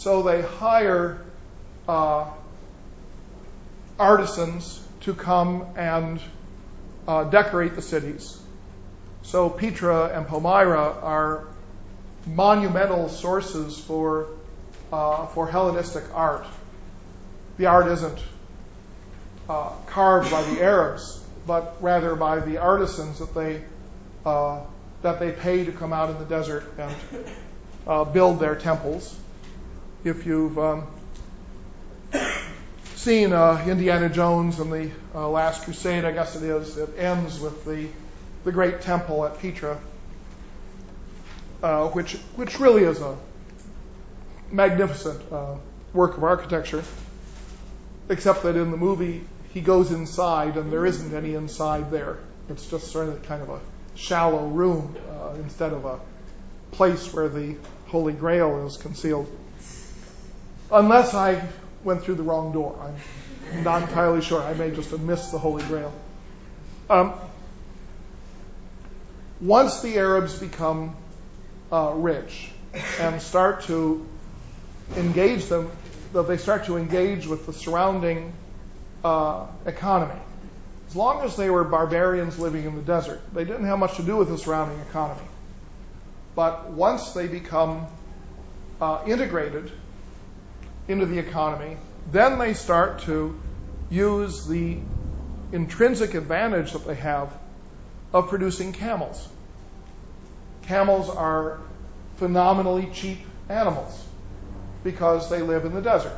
So 0.01 0.23
they 0.23 0.41
hire 0.41 1.21
uh, 1.87 2.31
artisans 3.99 4.83
to 5.01 5.13
come 5.13 5.67
and 5.77 6.19
uh, 7.07 7.25
decorate 7.25 7.75
the 7.75 7.83
cities. 7.83 8.41
So 9.21 9.51
Petra 9.51 10.07
and 10.07 10.27
Palmyra 10.27 10.97
are 11.03 11.49
monumental 12.27 13.11
sources 13.11 13.79
for 13.79 14.29
uh, 14.91 15.27
for 15.27 15.47
Hellenistic 15.47 16.05
art. 16.15 16.47
The 17.59 17.67
art 17.67 17.89
isn't 17.89 18.19
carved 19.47 20.31
by 20.31 20.43
the 20.45 20.63
Arabs, 20.63 21.23
but 21.47 21.77
rather 21.83 22.17
by 22.17 22.41
the 22.41 22.57
artisans 22.57 23.19
that 23.19 23.35
they 23.35 23.61
that 24.25 25.21
they 25.21 25.33
pay 25.33 25.67
to 25.67 25.73
come 25.73 25.93
out 25.93 26.09
in 26.09 26.19
the 26.19 26.25
desert 26.25 26.65
and 26.79 28.15
build 28.15 28.41
their 28.41 28.55
temples. 28.55 29.20
If 30.03 30.25
you've 30.25 30.59
um, 30.59 30.87
seen 32.95 33.35
uh, 33.35 33.63
Indiana 33.69 34.09
Jones 34.09 34.59
and 34.59 34.73
the 34.73 34.91
uh, 35.15 35.29
Last 35.29 35.65
Crusade, 35.65 36.07
I 36.07 36.13
guess 36.13 36.37
it 36.37 36.43
is, 36.43 36.79
it 36.79 36.99
ends 36.99 37.39
with 37.39 37.65
the 37.67 37.89
the 38.45 38.53
great 38.53 38.81
temple 38.81 39.27
at 39.27 39.39
Petra, 39.41 39.79
uh, 41.63 41.89
which 41.89 42.15
which 42.37 42.59
really 42.59 42.85
is 42.85 43.01
a 43.03 43.15
magnificent 44.51 45.21
uh, 45.31 45.57
work 45.93 46.17
of 46.17 46.25
architecture. 46.25 46.83
Except 48.09 48.43
that 48.45 48.57
in 48.57 48.71
the 48.71 48.79
movie 48.79 49.23
he 49.53 49.61
goes 49.61 49.93
inside 49.93 50.57
and 50.57 50.73
there 50.73 50.87
isn't 50.87 51.15
any 51.15 51.35
inside 51.35 51.91
there. 51.91 52.19
It's 52.49 52.67
just 52.67 52.91
sort 52.91 53.09
of 53.09 53.23
kind 53.25 53.43
of 53.43 53.51
a 53.51 53.61
shallow 53.95 54.47
room 54.47 54.97
uh, 55.11 55.35
instead 55.35 55.75
of 55.75 55.85
a 55.85 56.01
place 56.71 57.13
where 57.13 57.29
the 57.29 57.57
Holy 57.89 58.15
Grail 58.15 58.67
is 58.67 58.79
concealed. 58.79 59.29
Unless 60.73 61.15
I 61.15 61.43
went 61.83 62.03
through 62.03 62.17
the 62.17 62.23
wrong 62.23 62.53
door. 62.53 62.77
I'm 63.53 63.65
not 63.65 63.83
entirely 63.83 64.21
sure. 64.21 64.41
I 64.41 64.55
may 64.55 64.71
just 64.71 64.91
have 64.91 65.01
missed 65.01 65.33
the 65.33 65.39
Holy 65.39 65.63
Grail. 65.65 65.93
Um, 66.89 67.15
once 69.41 69.81
the 69.81 69.97
Arabs 69.97 70.39
become 70.39 70.97
uh, 71.73 71.93
rich 71.97 72.51
and 73.01 73.21
start 73.21 73.63
to 73.63 74.07
engage 74.97 75.47
them, 75.47 75.71
that 76.13 76.29
they 76.29 76.37
start 76.37 76.67
to 76.67 76.77
engage 76.77 77.27
with 77.27 77.47
the 77.47 77.53
surrounding 77.53 78.33
uh, 79.05 79.47
economy. 79.65 80.21
As 80.89 80.97
long 80.97 81.23
as 81.23 81.37
they 81.37 81.51
were 81.51 81.63
barbarians 81.65 82.39
living 82.39 82.65
in 82.65 82.75
the 82.75 82.83
desert, 82.83 83.21
they 83.33 83.45
didn't 83.45 83.67
have 83.67 83.79
much 83.79 83.97
to 83.97 84.03
do 84.03 84.17
with 84.17 84.29
the 84.29 84.37
surrounding 84.37 84.81
economy. 84.81 85.27
But 86.35 86.71
once 86.71 87.13
they 87.13 87.29
become 87.29 87.87
uh, 88.81 89.03
integrated 89.07 89.71
into 90.89 91.07
the 91.07 91.19
economy, 91.19 91.77
then 92.11 92.39
they 92.39 92.55
start 92.55 93.01
to 93.01 93.39
use 93.91 94.47
the 94.47 94.79
intrinsic 95.53 96.15
advantage 96.15 96.73
that 96.73 96.87
they 96.87 96.95
have 96.95 97.33
of 98.13 98.29
producing 98.29 98.73
camels. 98.73 99.29
Camels 100.63 101.09
are 101.09 101.59
phenomenally 102.17 102.89
cheap 102.93 103.19
animals 103.49 104.05
because 104.85 105.29
they 105.31 105.43
live 105.43 105.65
in 105.65 105.75
the 105.75 105.83
desert. 105.83 106.17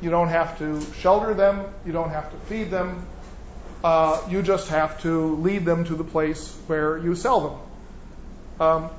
You 0.00 0.10
don't 0.10 0.28
have 0.28 0.58
to 0.58 0.80
shelter 0.94 1.34
them, 1.34 1.64
you 1.84 1.92
don't 1.92 2.10
have 2.10 2.30
to 2.30 2.36
feed 2.46 2.70
them, 2.70 3.06
uh, 3.82 4.20
you 4.28 4.42
just 4.42 4.68
have 4.68 5.00
to 5.02 5.36
lead 5.36 5.64
them 5.64 5.84
to 5.84 5.94
the 5.94 6.04
place 6.04 6.54
where 6.66 6.98
you 6.98 7.14
sell 7.14 7.40
them. 7.48 8.66
Um, 8.66 8.90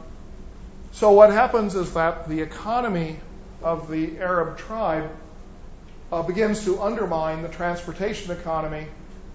so, 0.92 1.12
what 1.12 1.32
happens 1.32 1.76
is 1.76 1.94
that 1.94 2.28
the 2.28 2.42
economy 2.42 3.20
of 3.62 3.90
the 3.90 4.18
Arab 4.20 4.58
tribe 4.58 5.10
uh, 6.12 6.24
begins 6.24 6.66
to 6.66 6.82
undermine 6.82 7.42
the 7.42 7.50
transportation 7.50 8.32
economy 8.32 8.88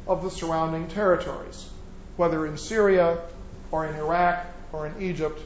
of 0.06 0.22
the 0.22 0.30
surrounding 0.30 0.88
territories, 0.88 1.68
whether 2.16 2.46
in 2.46 2.56
Syria 2.56 3.18
or 3.70 3.86
in 3.86 3.94
Iraq 3.96 4.44
or 4.72 4.86
in 4.86 5.02
Egypt 5.02 5.40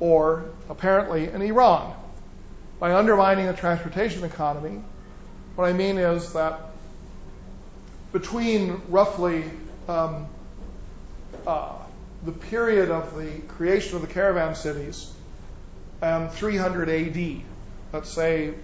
or 0.00 0.50
apparently 0.68 1.28
in 1.28 1.42
Iran. 1.42 1.94
By 2.78 2.94
undermining 2.94 3.46
the 3.46 3.54
transportation 3.54 4.24
economy, 4.24 4.82
what 5.56 5.68
I 5.68 5.72
mean 5.72 5.98
is 5.98 6.32
that 6.34 6.60
between 8.12 8.80
roughly 8.88 9.44
um, 9.88 10.26
uh, 11.46 11.72
the 12.24 12.32
period 12.32 12.90
of 12.90 13.16
the 13.16 13.30
creation 13.48 13.96
of 13.96 14.02
the 14.02 14.08
caravan 14.08 14.54
cities 14.54 15.12
and 16.00 16.30
300 16.30 16.88
AD, 16.88 17.42
let's 17.92 18.10
say 18.10 18.54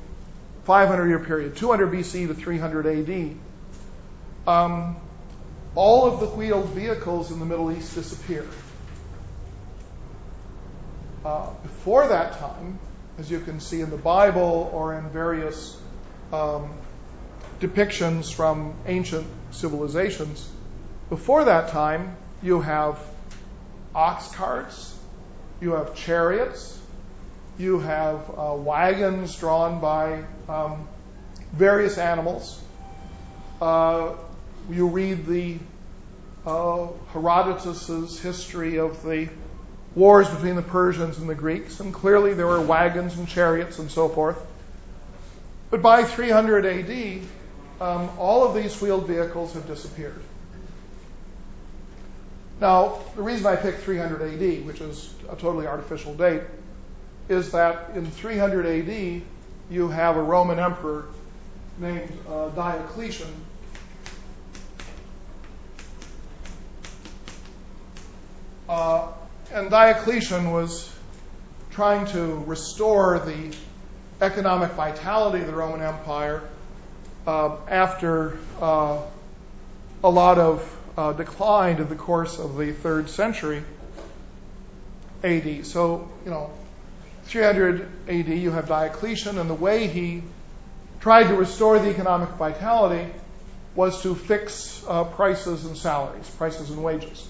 500 0.64 1.08
year 1.08 1.18
period, 1.18 1.56
200 1.56 1.92
BC 1.92 2.28
to 2.28 2.34
300 2.34 2.86
AD, 2.86 3.36
um, 4.46 4.96
all 5.74 6.06
of 6.06 6.20
the 6.20 6.26
wheeled 6.26 6.70
vehicles 6.70 7.30
in 7.30 7.38
the 7.38 7.46
Middle 7.46 7.72
East 7.72 7.94
disappear. 7.94 8.46
Uh, 11.24 11.50
before 11.62 12.08
that 12.08 12.38
time, 12.38 12.78
as 13.18 13.30
you 13.30 13.40
can 13.40 13.60
see 13.60 13.80
in 13.80 13.90
the 13.90 13.96
Bible 13.96 14.70
or 14.72 14.94
in 14.94 15.08
various 15.08 15.78
um, 16.32 16.70
depictions 17.60 18.32
from 18.32 18.74
ancient 18.86 19.26
civilizations, 19.50 20.48
before 21.08 21.44
that 21.44 21.68
time, 21.68 22.16
you 22.42 22.60
have 22.60 22.98
ox 23.94 24.28
carts, 24.34 24.98
you 25.60 25.72
have 25.72 25.94
chariots, 25.94 26.78
you 27.58 27.78
have 27.78 28.30
uh, 28.36 28.54
wagons 28.56 29.36
drawn 29.36 29.80
by 29.80 30.24
um, 30.48 30.88
various 31.52 31.98
animals. 31.98 32.60
Uh, 33.60 34.14
you 34.70 34.88
read 34.88 35.26
the 35.26 35.58
uh, 36.46 36.88
Herodotus's 37.12 38.18
history 38.18 38.78
of 38.78 39.02
the 39.02 39.28
wars 39.94 40.28
between 40.28 40.56
the 40.56 40.62
Persians 40.62 41.18
and 41.18 41.28
the 41.28 41.34
Greeks, 41.34 41.80
and 41.80 41.94
clearly 41.94 42.34
there 42.34 42.46
were 42.46 42.60
wagons 42.60 43.16
and 43.16 43.28
chariots 43.28 43.78
and 43.78 43.90
so 43.90 44.08
forth. 44.08 44.38
But 45.70 45.82
by 45.82 46.04
300 46.04 46.66
AD, 46.66 47.22
um, 47.80 48.10
all 48.18 48.44
of 48.44 48.54
these 48.54 48.80
wheeled 48.80 49.06
vehicles 49.06 49.54
have 49.54 49.66
disappeared. 49.66 50.20
Now, 52.60 53.00
the 53.16 53.22
reason 53.22 53.46
I 53.46 53.56
picked 53.56 53.80
300 53.80 54.22
AD, 54.22 54.66
which 54.66 54.80
is 54.80 55.12
a 55.28 55.36
totally 55.36 55.66
artificial 55.66 56.14
date, 56.14 56.42
is 57.28 57.52
that 57.52 57.90
in 57.94 58.10
300 58.10 58.66
AD, 58.66 59.22
you 59.70 59.88
have 59.88 60.16
a 60.16 60.22
Roman 60.22 60.58
emperor 60.58 61.06
named 61.78 62.12
uh, 62.28 62.48
Diocletian. 62.50 63.32
Uh, 68.68 69.08
and 69.52 69.70
Diocletian 69.70 70.50
was 70.52 70.92
trying 71.70 72.06
to 72.06 72.36
restore 72.46 73.18
the 73.18 73.54
economic 74.20 74.72
vitality 74.72 75.40
of 75.40 75.46
the 75.46 75.52
Roman 75.54 75.82
Empire 75.82 76.42
uh, 77.26 77.56
after 77.68 78.38
uh, 78.60 79.00
a 80.02 80.10
lot 80.10 80.38
of 80.38 80.78
uh, 80.96 81.12
decline 81.12 81.78
in 81.78 81.88
the 81.88 81.96
course 81.96 82.38
of 82.38 82.56
the 82.56 82.72
third 82.72 83.10
century 83.10 83.62
AD. 85.22 85.66
So, 85.66 86.08
you 86.24 86.30
know, 86.30 86.50
300 87.26 87.88
AD, 88.08 88.28
you 88.28 88.50
have 88.50 88.68
Diocletian, 88.68 89.38
and 89.38 89.48
the 89.48 89.54
way 89.54 89.86
he 89.86 90.22
tried 91.00 91.24
to 91.24 91.34
restore 91.34 91.78
the 91.78 91.90
economic 91.90 92.30
vitality 92.30 93.10
was 93.74 94.02
to 94.02 94.14
fix 94.14 94.84
uh, 94.86 95.04
prices 95.04 95.64
and 95.64 95.76
salaries, 95.76 96.28
prices 96.30 96.70
and 96.70 96.82
wages. 96.82 97.28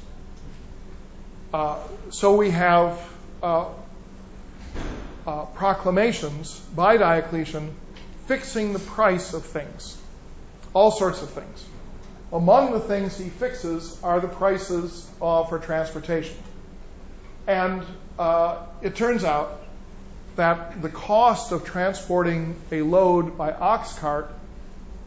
Uh, 1.52 1.78
so 2.10 2.36
we 2.36 2.50
have 2.50 3.00
uh, 3.42 3.68
uh, 5.26 5.44
proclamations 5.46 6.58
by 6.74 6.96
Diocletian 6.96 7.74
fixing 8.26 8.72
the 8.72 8.78
price 8.78 9.34
of 9.34 9.44
things, 9.44 9.96
all 10.72 10.90
sorts 10.90 11.22
of 11.22 11.30
things. 11.30 11.64
Among 12.32 12.72
the 12.72 12.80
things 12.80 13.16
he 13.16 13.28
fixes 13.28 13.98
are 14.02 14.20
the 14.20 14.28
prices 14.28 15.08
uh, 15.22 15.44
for 15.44 15.58
transportation. 15.58 16.36
And 17.46 17.84
uh, 18.18 18.66
it 18.82 18.96
turns 18.96 19.24
out 19.24 19.63
that 20.36 20.82
the 20.82 20.88
cost 20.88 21.52
of 21.52 21.64
transporting 21.64 22.56
a 22.72 22.82
load 22.82 23.38
by 23.38 23.52
ox 23.52 23.96
cart 23.98 24.30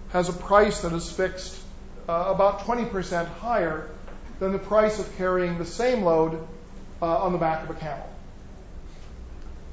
has 0.10 0.30
a 0.30 0.34
price 0.34 0.82
that 0.82 0.94
is 0.94 1.12
fixed 1.12 1.58
uh, 2.08 2.32
about 2.34 2.60
20% 2.60 3.28
higher 3.28 3.90
than 4.40 4.54
the 4.54 4.60
price 4.60 5.00
of 5.00 5.18
carrying 5.18 5.58
the 5.58 5.66
same 5.66 6.04
load 6.04 6.48
uh, 7.02 7.06
on 7.06 7.34
the 7.34 7.38
back 7.38 7.64
of 7.64 7.76
a 7.76 7.80
camel. 7.80 8.10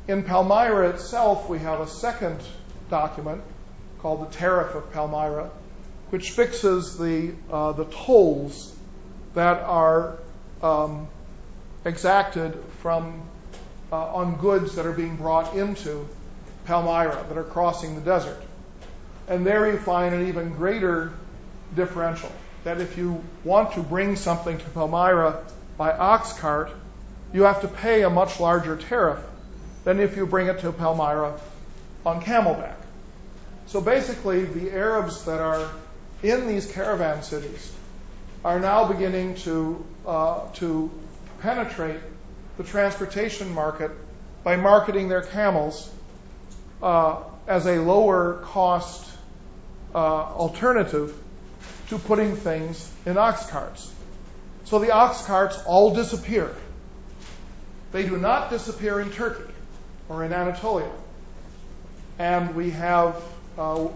In 0.08 0.22
Palmyra 0.22 0.90
itself, 0.90 1.48
we 1.48 1.60
have 1.60 1.80
a 1.80 1.86
second 1.86 2.40
document 2.90 3.42
called 4.00 4.28
the 4.28 4.36
Tariff 4.36 4.74
of 4.74 4.92
Palmyra, 4.92 5.50
which 6.10 6.30
fixes 6.30 6.98
the, 6.98 7.32
uh, 7.50 7.72
the 7.72 7.86
tolls 7.86 8.74
that 9.34 9.60
are 9.60 10.18
um, 10.62 11.08
exacted 11.84 12.58
from 12.80 13.22
on 13.94 14.36
goods 14.36 14.76
that 14.76 14.86
are 14.86 14.92
being 14.92 15.16
brought 15.16 15.54
into 15.56 16.08
Palmyra 16.66 17.24
that 17.28 17.36
are 17.36 17.44
crossing 17.44 17.94
the 17.94 18.00
desert. 18.00 18.40
And 19.28 19.46
there 19.46 19.70
you 19.70 19.78
find 19.78 20.14
an 20.14 20.28
even 20.28 20.54
greater 20.54 21.12
differential. 21.74 22.30
That 22.64 22.80
if 22.80 22.96
you 22.96 23.22
want 23.42 23.72
to 23.74 23.80
bring 23.80 24.16
something 24.16 24.56
to 24.56 24.64
Palmyra 24.70 25.42
by 25.76 25.92
ox 25.92 26.32
cart, 26.32 26.70
you 27.32 27.42
have 27.42 27.60
to 27.62 27.68
pay 27.68 28.02
a 28.02 28.10
much 28.10 28.40
larger 28.40 28.76
tariff 28.76 29.18
than 29.84 30.00
if 30.00 30.16
you 30.16 30.26
bring 30.26 30.46
it 30.46 30.60
to 30.60 30.72
Palmyra 30.72 31.38
on 32.06 32.22
camelback. 32.22 32.76
So 33.66 33.80
basically, 33.80 34.44
the 34.44 34.72
Arabs 34.72 35.24
that 35.24 35.40
are 35.40 35.70
in 36.22 36.46
these 36.46 36.70
caravan 36.70 37.22
cities 37.22 37.72
are 38.44 38.60
now 38.60 38.86
beginning 38.86 39.34
to, 39.36 39.84
uh, 40.06 40.40
to 40.54 40.90
penetrate 41.40 42.00
the 42.56 42.64
transportation 42.64 43.52
market 43.52 43.90
by 44.42 44.56
marketing 44.56 45.08
their 45.08 45.22
camels 45.22 45.90
uh, 46.82 47.22
as 47.46 47.66
a 47.66 47.78
lower 47.80 48.40
cost 48.44 49.10
uh, 49.94 49.98
alternative 49.98 51.16
to 51.88 51.98
putting 51.98 52.36
things 52.36 52.90
in 53.06 53.16
ox 53.16 53.46
carts. 53.46 53.90
So 54.64 54.78
the 54.78 54.92
ox 54.92 55.24
carts 55.24 55.58
all 55.66 55.94
disappear. 55.94 56.54
They 57.92 58.06
do 58.06 58.16
not 58.16 58.50
disappear 58.50 59.00
in 59.00 59.10
Turkey 59.10 59.52
or 60.08 60.24
in 60.24 60.32
Anatolia. 60.32 60.90
And 62.18 62.54
we 62.54 62.70
have, 62.70 63.22
uh, 63.58 63.88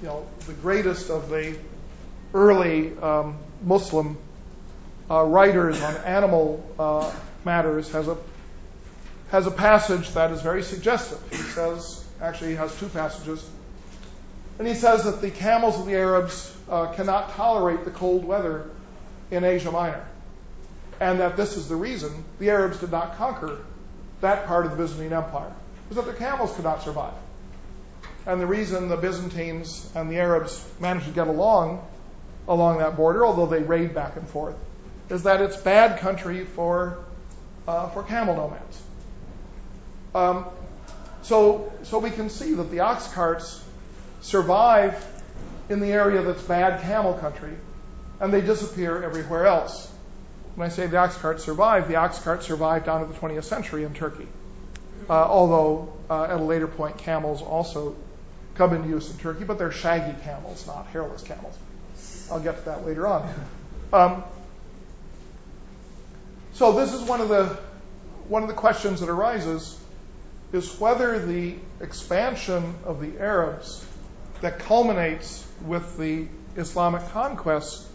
you 0.00 0.06
know, 0.06 0.26
the 0.46 0.52
greatest 0.52 1.10
of 1.10 1.28
the 1.30 1.56
early 2.32 2.96
um, 2.98 3.38
Muslim 3.62 4.18
uh, 5.10 5.22
writers 5.22 5.82
on 5.82 5.96
animal 5.98 6.64
uh, 6.78 7.12
matters 7.44 7.90
has 7.92 8.08
a 8.08 8.16
has 9.30 9.46
a 9.46 9.50
passage 9.50 10.10
that 10.14 10.32
is 10.32 10.42
very 10.42 10.62
suggestive. 10.62 11.20
He 11.30 11.36
says, 11.36 12.04
actually, 12.20 12.50
he 12.50 12.56
has 12.56 12.76
two 12.80 12.88
passages, 12.88 13.48
and 14.58 14.66
he 14.66 14.74
says 14.74 15.04
that 15.04 15.20
the 15.20 15.30
camels 15.30 15.78
of 15.78 15.86
the 15.86 15.94
Arabs 15.94 16.54
uh, 16.68 16.92
cannot 16.94 17.30
tolerate 17.30 17.84
the 17.84 17.92
cold 17.92 18.24
weather 18.24 18.68
in 19.30 19.44
Asia 19.44 19.70
Minor, 19.70 20.04
and 20.98 21.20
that 21.20 21.36
this 21.36 21.56
is 21.56 21.68
the 21.68 21.76
reason 21.76 22.24
the 22.40 22.50
Arabs 22.50 22.78
did 22.78 22.90
not 22.90 23.16
conquer 23.16 23.58
that 24.20 24.46
part 24.46 24.66
of 24.66 24.72
the 24.72 24.76
Byzantine 24.76 25.12
Empire, 25.12 25.52
was 25.88 25.96
that 25.96 26.04
their 26.04 26.14
camels 26.14 26.52
could 26.54 26.64
not 26.64 26.82
survive. 26.82 27.14
And 28.26 28.40
the 28.40 28.46
reason 28.46 28.88
the 28.88 28.96
Byzantines 28.96 29.90
and 29.94 30.10
the 30.10 30.18
Arabs 30.18 30.64
managed 30.78 31.06
to 31.06 31.12
get 31.12 31.26
along 31.26 31.86
along 32.48 32.78
that 32.78 32.96
border, 32.96 33.24
although 33.24 33.46
they 33.46 33.62
raid 33.62 33.94
back 33.94 34.16
and 34.16 34.28
forth, 34.28 34.56
is 35.08 35.22
that 35.22 35.40
it's 35.40 35.56
bad 35.56 36.00
country 36.00 36.44
for 36.44 37.04
for 37.66 38.02
camel 38.02 38.36
nomads. 38.36 38.82
Um, 40.14 40.46
so, 41.22 41.72
so 41.84 41.98
we 41.98 42.10
can 42.10 42.30
see 42.30 42.54
that 42.54 42.70
the 42.70 42.80
ox 42.80 43.06
carts 43.12 43.62
survive 44.20 45.06
in 45.68 45.80
the 45.80 45.92
area 45.92 46.22
that's 46.22 46.42
bad 46.42 46.82
camel 46.82 47.14
country, 47.14 47.56
and 48.18 48.32
they 48.32 48.40
disappear 48.40 49.02
everywhere 49.02 49.46
else. 49.46 49.90
When 50.56 50.66
I 50.66 50.70
say 50.70 50.86
the 50.86 50.96
ox 50.96 51.16
carts 51.16 51.44
survive, 51.44 51.88
the 51.88 51.96
ox 51.96 52.18
carts 52.18 52.46
survived 52.46 52.86
down 52.86 53.06
to 53.06 53.12
the 53.12 53.18
20th 53.18 53.44
century 53.44 53.84
in 53.84 53.94
Turkey. 53.94 54.26
Uh, 55.08 55.12
although 55.12 55.92
uh, 56.08 56.24
at 56.24 56.40
a 56.40 56.42
later 56.42 56.66
point, 56.66 56.98
camels 56.98 57.42
also 57.42 57.96
come 58.54 58.74
into 58.74 58.88
use 58.88 59.10
in 59.10 59.16
Turkey, 59.18 59.44
but 59.44 59.58
they're 59.58 59.72
shaggy 59.72 60.14
camels, 60.22 60.66
not 60.66 60.86
hairless 60.88 61.22
camels. 61.22 61.56
I'll 62.30 62.40
get 62.40 62.58
to 62.58 62.64
that 62.66 62.86
later 62.86 63.06
on. 63.06 63.32
So 66.60 66.72
this 66.72 66.92
is 66.92 67.00
one 67.00 67.22
of 67.22 67.30
the 67.30 67.56
one 68.28 68.42
of 68.42 68.48
the 68.50 68.54
questions 68.54 69.00
that 69.00 69.08
arises 69.08 69.80
is 70.52 70.78
whether 70.78 71.18
the 71.18 71.54
expansion 71.80 72.74
of 72.84 73.00
the 73.00 73.18
Arabs 73.18 73.82
that 74.42 74.58
culminates 74.58 75.42
with 75.64 75.96
the 75.96 76.26
Islamic 76.58 77.08
conquest 77.12 77.86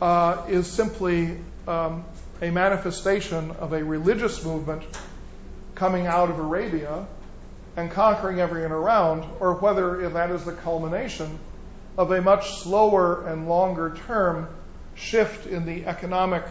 uh, 0.00 0.44
is 0.48 0.68
simply 0.68 1.36
um, 1.66 2.04
a 2.40 2.52
manifestation 2.52 3.50
of 3.50 3.72
a 3.72 3.82
religious 3.82 4.44
movement 4.44 4.84
coming 5.74 6.06
out 6.06 6.30
of 6.30 6.38
Arabia 6.38 7.08
and 7.76 7.90
conquering 7.90 8.38
everyone 8.38 8.70
around, 8.70 9.24
or 9.40 9.54
whether 9.54 10.08
that 10.10 10.30
is 10.30 10.44
the 10.44 10.52
culmination 10.52 11.36
of 11.98 12.12
a 12.12 12.22
much 12.22 12.62
slower 12.62 13.26
and 13.26 13.48
longer 13.48 13.96
term 14.06 14.46
shift 14.94 15.48
in 15.48 15.66
the 15.66 15.84
economic 15.86 16.44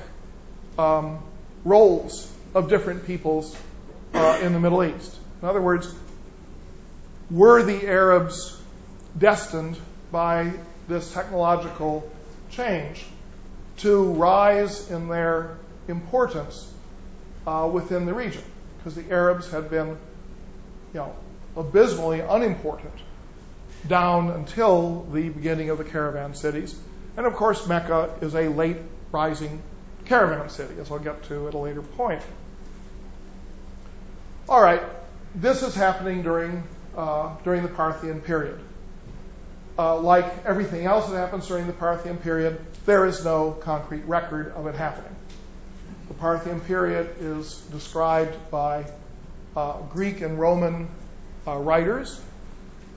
um, 0.78 1.20
roles 1.64 2.32
of 2.54 2.70
different 2.70 3.06
peoples 3.06 3.56
uh, 4.14 4.40
in 4.42 4.54
the 4.54 4.60
Middle 4.60 4.84
East. 4.84 5.18
In 5.42 5.48
other 5.48 5.62
words, 5.62 5.94
were 7.30 7.64
the 7.64 7.88
Arabs 7.88 8.60
destined 9.18 9.78
by 10.12 10.52
this 10.88 11.14
technological 11.14 12.10
change 12.50 13.06
to 13.78 14.14
rise 14.14 14.92
in 14.92 15.08
their 15.08 15.58
importance 15.88 16.72
uh, 17.48 17.70
within 17.72 18.06
the 18.06 18.14
region? 18.14 18.44
Because 18.78 18.96
the 18.96 19.10
Arabs 19.12 19.50
had 19.50 19.70
been, 19.70 19.88
you 19.88 21.00
know, 21.00 21.16
abysmally 21.56 22.20
unimportant 22.20 22.94
down 23.88 24.30
until 24.32 25.04
the 25.12 25.30
beginning 25.30 25.70
of 25.70 25.78
the 25.78 25.84
caravan 25.84 26.34
cities. 26.34 26.78
And 27.18 27.26
of 27.26 27.34
course, 27.34 27.68
Mecca 27.68 28.14
is 28.22 28.36
a 28.36 28.48
late 28.48 28.78
rising 29.12 29.62
caravan 30.12 30.50
city, 30.50 30.74
as 30.82 30.92
I'll 30.92 31.00
get 31.00 31.24
to 31.30 31.48
at 31.48 31.54
a 31.54 31.58
later 31.58 31.82
point. 31.82 32.22
All 34.50 34.62
right, 34.62 34.82
this 35.36 35.64
is 35.64 35.74
happening 35.74 36.22
during, 36.22 36.64
uh, 36.98 37.34
during 37.46 37.64
the 37.64 37.70
Parthian 37.70 38.20
period. 38.20 38.60
Uh, 39.80 39.98
like 40.02 40.26
everything 40.46 40.86
else 40.86 41.10
that 41.10 41.16
happens 41.16 41.48
during 41.48 41.66
the 41.66 41.72
Parthian 41.72 42.18
period, 42.18 42.60
there 42.86 43.06
is 43.06 43.24
no 43.24 43.52
concrete 43.52 44.04
record 44.04 44.52
of 44.52 44.68
it 44.68 44.76
happening. 44.76 45.16
The 46.10 46.16
Parthian 46.16 46.60
period 46.60 47.16
is 47.22 47.62
described 47.72 48.36
by 48.52 48.84
uh, 49.56 49.78
Greek 49.94 50.20
and 50.20 50.38
Roman 50.38 50.90
uh, 51.48 51.56
writers, 51.56 52.20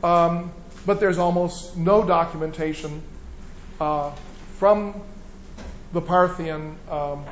um, 0.02 0.52
but 0.84 0.98
there's 0.98 1.18
almost 1.18 1.76
no 1.76 2.04
documentation 2.04 3.02
uh, 3.80 4.10
from 4.58 5.00
the 5.94 6.00
Parthian 6.00 6.76
um, 6.90 7.24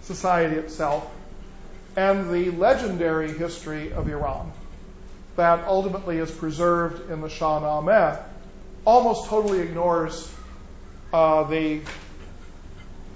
society 0.00 0.56
itself 0.56 1.08
and 1.94 2.30
the 2.30 2.50
legendary 2.52 3.30
history 3.32 3.92
of 3.92 4.08
Iran 4.08 4.50
that 5.36 5.64
ultimately 5.66 6.18
is 6.18 6.30
preserved 6.30 7.10
in 7.10 7.20
the 7.20 7.28
Shahnameh 7.28 8.20
almost 8.84 9.28
totally 9.28 9.60
ignores 9.60 10.32
uh, 11.12 11.44
the 11.44 11.82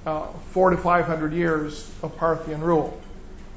uh, 0.05 0.27
four 0.51 0.71
to 0.71 0.77
five 0.77 1.07
hundred 1.07 1.33
years 1.33 1.91
of 2.03 2.17
Parthian 2.17 2.61
rule. 2.61 3.01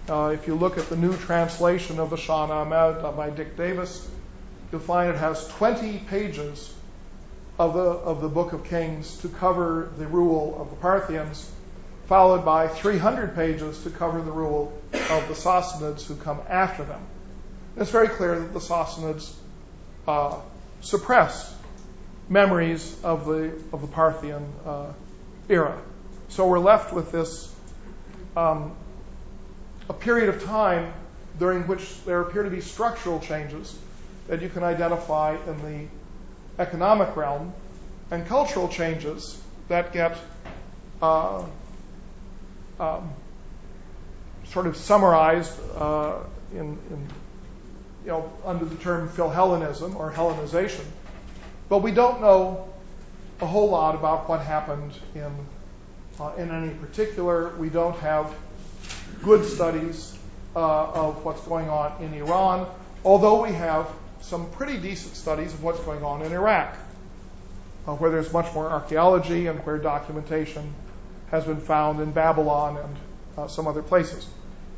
Uh, 0.10 0.32
if 0.34 0.48
you 0.48 0.56
look 0.56 0.78
at 0.78 0.88
the 0.90 0.96
new 0.96 1.18
translation 1.18 2.00
of 2.00 2.10
the 2.10 2.16
Shahnameh 2.16 3.16
by 3.16 3.30
Dick 3.30 3.58
Davis, 3.58 4.08
you'll 4.72 4.82
find 4.82 5.10
it 5.10 5.18
has 5.18 5.48
20 5.50 6.00
pages 6.08 6.75
of 7.58 7.74
the, 7.74 7.80
of 7.80 8.22
the 8.22 8.28
Book 8.28 8.54
of 8.54 8.66
Kings 8.66 9.18
to 9.20 9.30
cover 9.30 9.92
the 9.98 10.08
rule 10.08 10.58
of 10.60 10.70
the 10.70 10.76
Parthians, 10.76 11.50
followed 12.08 12.44
by 12.44 12.68
300 12.68 13.36
pages 13.36 13.82
to 13.84 13.90
cover 13.90 14.22
the 14.22 14.32
rule 14.32 14.74
of 14.94 15.28
the 15.28 15.34
Sassanids 15.34 16.06
who 16.06 16.16
come 16.16 16.40
after 16.50 16.84
them. 16.84 17.02
It's 17.78 17.92
very 17.92 18.10
clear 18.10 18.40
that 18.40 18.54
the 18.54 18.60
Sassanids 18.60 19.34
uh, 20.08 20.40
memories 22.30 23.04
of 23.04 23.26
the 23.26 23.52
of 23.72 23.82
the 23.82 23.88
Parthian 23.88 24.46
uh, 24.66 24.94
era. 25.50 25.80
So 26.30 26.48
we're 26.48 26.60
left 26.60 26.94
with 26.94 27.12
this 27.12 27.54
um, 28.36 28.76
a 29.90 29.94
period 29.94 30.30
of 30.30 30.44
time 30.44 30.92
during 31.38 31.68
which 31.68 32.04
there 32.06 32.22
appear 32.22 32.44
to 32.44 32.50
be 32.50 32.62
structural 32.62 33.20
changes 33.20 33.78
that 34.28 34.42
you 34.42 34.50
can 34.50 34.64
identify 34.64 35.36
in 35.48 35.62
the 35.62 35.88
economic 36.60 37.16
realm 37.16 37.54
and 38.12 38.26
cultural 38.28 38.68
changes 38.68 39.42
that 39.68 39.94
get 39.94 40.18
uh, 41.02 41.44
um, 42.80 43.14
sort 44.46 44.68
of 44.68 44.78
summarized 44.78 45.52
uh, 45.76 46.18
in, 46.54 46.60
in, 46.60 47.08
you 48.04 48.12
know, 48.12 48.32
under 48.46 48.66
the 48.66 48.76
term 48.76 49.10
Philhellenism 49.10 49.96
or 49.96 50.12
Hellenization. 50.12 50.86
But 51.68 51.80
we 51.80 51.92
don't 51.92 52.22
know 52.22 52.70
a 53.42 53.46
whole 53.46 53.70
lot 53.70 53.96
about 53.96 54.30
what 54.30 54.42
happened 54.42 54.94
in, 55.16 55.32
uh, 56.20 56.32
in 56.38 56.52
any 56.52 56.74
particular. 56.76 57.56
We 57.58 57.70
don't 57.70 57.98
have 57.98 58.34
good 59.24 59.46
studies 59.46 60.18
uh, 60.56 60.60
of 60.60 61.26
what's 61.26 61.42
going 61.42 61.70
on 61.70 62.02
in 62.04 62.14
Iran, 62.14 62.68
although 63.04 63.44
we 63.44 63.52
have 63.54 63.90
some 64.26 64.50
pretty 64.52 64.78
decent 64.78 65.16
studies 65.16 65.54
of 65.54 65.64
what's 65.64 65.80
going 65.82 66.04
on 66.04 66.24
in 66.24 66.32
Iraq, 66.32 66.76
uh, 67.88 67.96
where 67.96 68.10
there's 68.10 68.34
much 68.34 68.52
more 68.56 68.68
archaeology 68.68 69.46
and 69.46 69.60
where 69.66 69.78
documentation 69.78 70.74
has 71.30 71.46
been 71.46 71.62
found 71.62 72.00
in 72.00 72.12
Babylon 72.12 72.78
and 72.78 72.96
uh, 73.38 73.48
some 73.48 73.68
other 73.68 73.84
places. 73.84 74.28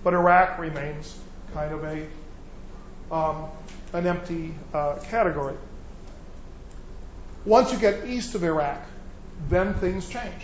But 0.04 0.14
Iraq 0.14 0.60
remains 0.60 1.18
kind 1.54 1.74
of 1.74 1.84
a 1.84 2.06
um, 3.10 3.46
an 3.94 4.06
empty 4.06 4.54
uh, 4.74 4.98
category. 5.10 5.56
Once 7.46 7.72
you 7.72 7.80
get 7.80 8.06
east 8.06 8.36
of 8.36 8.44
Iraq, 8.44 8.82
then 9.48 9.74
things 9.76 10.10
change. 10.10 10.44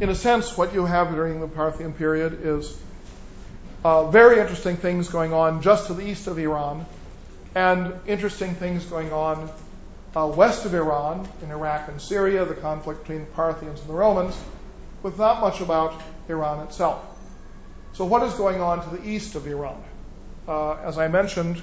In 0.00 0.08
a 0.08 0.16
sense, 0.16 0.56
what 0.56 0.74
you 0.74 0.84
have 0.84 1.14
during 1.14 1.40
the 1.40 1.46
Parthian 1.46 1.92
period 1.92 2.40
is 2.42 2.76
uh, 3.84 4.10
very 4.10 4.40
interesting 4.40 4.76
things 4.76 5.08
going 5.08 5.32
on 5.32 5.62
just 5.62 5.88
to 5.88 5.94
the 5.94 6.06
east 6.06 6.26
of 6.26 6.38
Iran, 6.38 6.86
and 7.54 7.94
interesting 8.06 8.54
things 8.54 8.84
going 8.84 9.12
on 9.12 9.50
uh, 10.16 10.26
west 10.26 10.64
of 10.66 10.74
Iran, 10.74 11.28
in 11.42 11.50
Iraq 11.50 11.88
and 11.88 12.00
Syria, 12.00 12.44
the 12.44 12.54
conflict 12.54 13.00
between 13.02 13.20
the 13.20 13.30
Parthians 13.32 13.80
and 13.80 13.88
the 13.88 13.94
Romans, 13.94 14.40
with 15.02 15.18
not 15.18 15.40
much 15.40 15.60
about 15.60 16.00
Iran 16.28 16.66
itself. 16.66 17.04
So, 17.94 18.04
what 18.04 18.22
is 18.22 18.34
going 18.34 18.60
on 18.60 18.88
to 18.88 18.96
the 18.96 19.08
east 19.08 19.34
of 19.34 19.46
Iran? 19.46 19.82
Uh, 20.46 20.74
as 20.74 20.98
I 20.98 21.08
mentioned, 21.08 21.60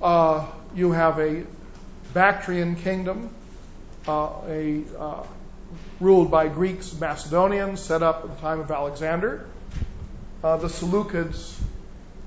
uh, 0.00 0.46
you 0.74 0.92
have 0.92 1.18
a 1.18 1.44
Bactrian 2.14 2.76
kingdom, 2.76 3.30
uh, 4.06 4.30
a, 4.46 4.82
uh, 4.98 5.24
ruled 6.00 6.30
by 6.30 6.48
Greeks, 6.48 6.92
Macedonians, 6.98 7.80
set 7.80 8.02
up 8.02 8.24
at 8.24 8.34
the 8.34 8.40
time 8.40 8.60
of 8.60 8.70
Alexander. 8.70 9.46
Uh, 10.42 10.56
the 10.56 10.66
Seleucids 10.66 11.56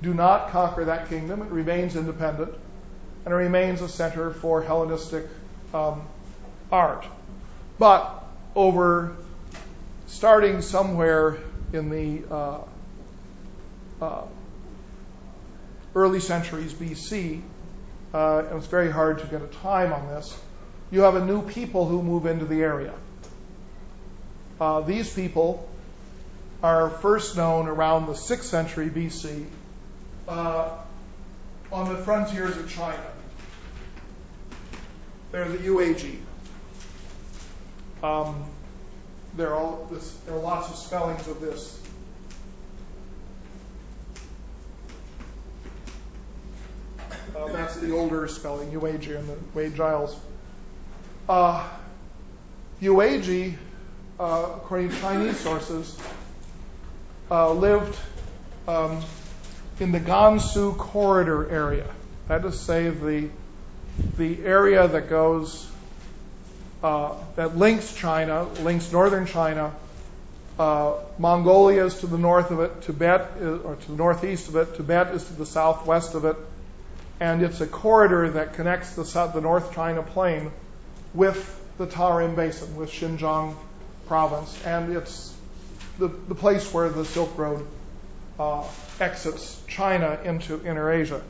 do 0.02 0.14
not 0.14 0.50
conquer 0.50 0.86
that 0.86 1.10
kingdom. 1.10 1.42
It 1.42 1.50
remains 1.50 1.96
independent, 1.96 2.54
and 3.26 3.34
it 3.34 3.38
remains 3.38 3.82
a 3.82 3.90
center 3.90 4.32
for 4.32 4.62
Hellenistic 4.62 5.28
um, 5.74 6.02
art. 6.72 7.06
But 7.78 8.24
over 8.56 9.16
starting 10.08 10.62
somewhere 10.62 11.38
in 11.74 11.90
the 11.90 12.34
uh, 12.34 12.62
uh, 14.02 14.26
early 15.94 16.20
centuries 16.22 16.74
BC, 16.74 17.42
uh, 18.14 18.44
and 18.48 18.58
it's 18.58 18.68
very 18.68 18.92
hard 18.92 19.20
to 19.20 19.26
get 19.26 19.42
a 19.42 19.48
time 19.48 19.92
on 19.92 20.08
this, 20.08 20.38
you 20.90 21.02
have 21.02 21.16
a 21.16 21.26
new 21.26 21.42
people 21.42 21.86
who 21.86 22.02
move 22.02 22.26
into 22.26 22.46
the 22.46 22.62
area. 22.62 22.94
Uh, 24.62 24.80
these 24.82 25.14
people 25.14 25.68
are 26.66 26.90
first 26.90 27.38
known 27.38 27.68
around 27.68 28.08
the 28.08 28.14
6th 28.14 28.46
century 28.46 28.90
BC 28.90 29.46
uh, 30.28 30.72
on 31.72 31.94
the 31.94 31.98
frontiers 32.02 32.58
of 32.58 32.68
China. 32.68 33.06
They're 35.32 35.48
the 35.48 35.60
Yuezhi. 35.60 36.18
Um, 38.02 38.46
there, 39.36 39.50
are 39.50 39.56
all, 39.56 39.92
there 40.26 40.36
are 40.36 40.40
lots 40.40 40.70
of 40.70 40.76
spellings 40.78 41.28
of 41.28 41.40
this 41.40 41.80
Uh, 47.36 47.52
that's 47.52 47.76
the 47.76 47.92
older 47.92 48.30
spelling, 48.30 48.72
Yuezhi 48.72 49.18
and 49.18 49.28
the 49.28 49.36
Wade 49.54 49.76
Giles. 49.76 50.18
Uh, 51.28 51.68
Yuezhi, 52.82 53.56
uh, 54.18 54.52
according 54.56 54.90
to 54.90 54.96
Chinese 55.02 55.38
sources, 55.38 55.98
uh, 57.30 57.52
lived 57.52 57.98
um, 58.68 59.02
in 59.80 59.92
the 59.92 60.00
Gansu 60.00 60.78
corridor 60.78 61.50
area. 61.50 61.88
That 62.28 62.46
is 62.46 62.60
say, 62.60 62.90
the, 62.90 63.30
the 64.18 64.44
area 64.46 64.88
that 64.88 65.10
goes, 65.10 65.70
uh, 66.84 67.16
that 67.36 67.58
links 67.58 67.96
China, 67.96 68.44
links 68.62 68.92
northern 68.92 69.26
China. 69.26 69.74
Uh, 70.58 70.96
Mongolia 71.20 71.86
is 71.86 72.00
to 72.00 72.08
the 72.08 72.18
north 72.18 72.52
of 72.52 72.62
it, 72.62 72.82
Tibet, 72.84 73.32
is, 73.40 73.62
or 73.62 73.76
to 73.76 73.88
the 73.88 73.98
northeast 73.98 74.48
of 74.48 74.56
it, 74.56 74.76
Tibet 74.76 75.14
is 75.14 75.26
to 75.26 75.34
the 75.34 75.46
southwest 75.46 76.16
of 76.16 76.24
it, 76.24 76.38
and 77.20 77.42
it's 77.42 77.60
a 77.60 77.68
corridor 77.68 78.30
that 78.32 78.54
connects 78.54 78.96
the, 78.96 79.04
south, 79.04 79.34
the 79.34 79.42
North 79.42 79.74
China 79.74 80.02
Plain 80.02 80.52
with 81.14 81.62
the 81.78 81.88
Tarim 81.88 82.36
Basin, 82.36 82.78
with 82.78 82.90
Xinjiang 82.90 83.56
province, 84.08 84.66
and 84.66 84.96
it's 84.96 85.35
the, 85.98 86.36
place 86.36 86.74
where 86.74 86.90
the 86.90 87.06
Silk 87.06 87.38
Road 87.38 87.66
uh, 88.40 88.64
exits 89.00 89.62
China 89.68 90.20
into 90.24 90.66
Inner 90.66 90.92
Asia. 90.92 91.22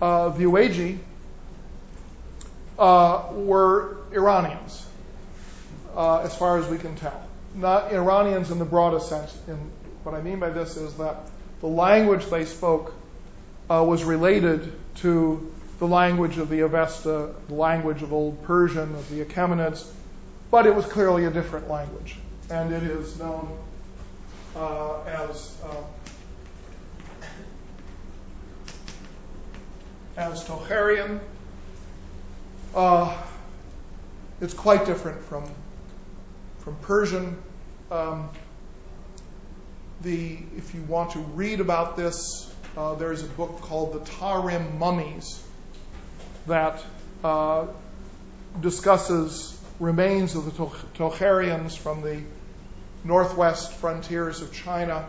Uh, 0.00 0.30
the 0.30 0.44
Yuezhi 0.44 0.98
uh, 2.78 3.28
were 3.32 3.98
Iranians, 4.12 4.86
as 5.96 6.36
far 6.36 6.58
as 6.58 6.66
we 6.68 6.78
can 6.78 6.96
tell. 6.96 7.22
Not 7.54 7.92
Iranians 7.92 8.50
in 8.50 8.58
the 8.58 8.64
broadest 8.64 9.08
sense. 9.08 9.36
What 10.02 10.14
I 10.14 10.22
mean 10.22 10.40
by 10.40 10.50
this 10.50 10.76
is 10.76 10.94
that 10.94 11.16
the 11.60 11.66
language 11.66 12.26
they 12.26 12.44
spoke 12.44 12.94
was 13.68 14.02
related 14.04 14.72
to 14.96 15.52
the 15.78 15.86
language 15.86 16.38
of 16.38 16.48
the 16.48 16.60
Avesta, 16.60 17.34
the 17.48 17.54
language 17.54 18.02
of 18.02 18.12
Old 18.12 18.42
Persian, 18.44 18.94
of 18.94 19.08
the 19.10 19.24
Achaemenids, 19.24 19.86
but 20.50 20.66
it 20.66 20.74
was 20.74 20.86
clearly 20.86 21.24
a 21.24 21.30
different 21.30 21.70
language. 21.70 22.16
And 22.50 22.72
it 22.72 22.82
is 22.82 23.16
known 23.16 23.56
uh, 24.56 25.02
as, 25.02 25.56
uh, 25.62 25.84
as 30.16 30.44
Tocharian. 30.48 31.20
Uh, 32.74 33.16
it's 34.40 34.52
quite 34.52 34.84
different 34.84 35.22
from, 35.26 35.44
from 36.58 36.74
Persian. 36.82 37.40
Um, 37.92 38.30
the, 40.00 40.38
if 40.56 40.74
you 40.74 40.82
want 40.82 41.12
to 41.12 41.20
read 41.20 41.60
about 41.60 41.96
this, 41.96 42.52
uh, 42.76 42.96
there's 42.96 43.22
a 43.22 43.28
book 43.28 43.60
called 43.60 43.92
The 43.92 44.00
Tarim 44.00 44.76
Mummies 44.76 45.40
that 46.48 46.82
discusses 48.60 49.56
remains 49.78 50.34
of 50.34 50.46
the 50.46 50.50
Tocharians 50.50 51.78
from 51.78 52.02
the 52.02 52.22
northwest 53.04 53.72
frontiers 53.74 54.42
of 54.42 54.52
China 54.52 55.06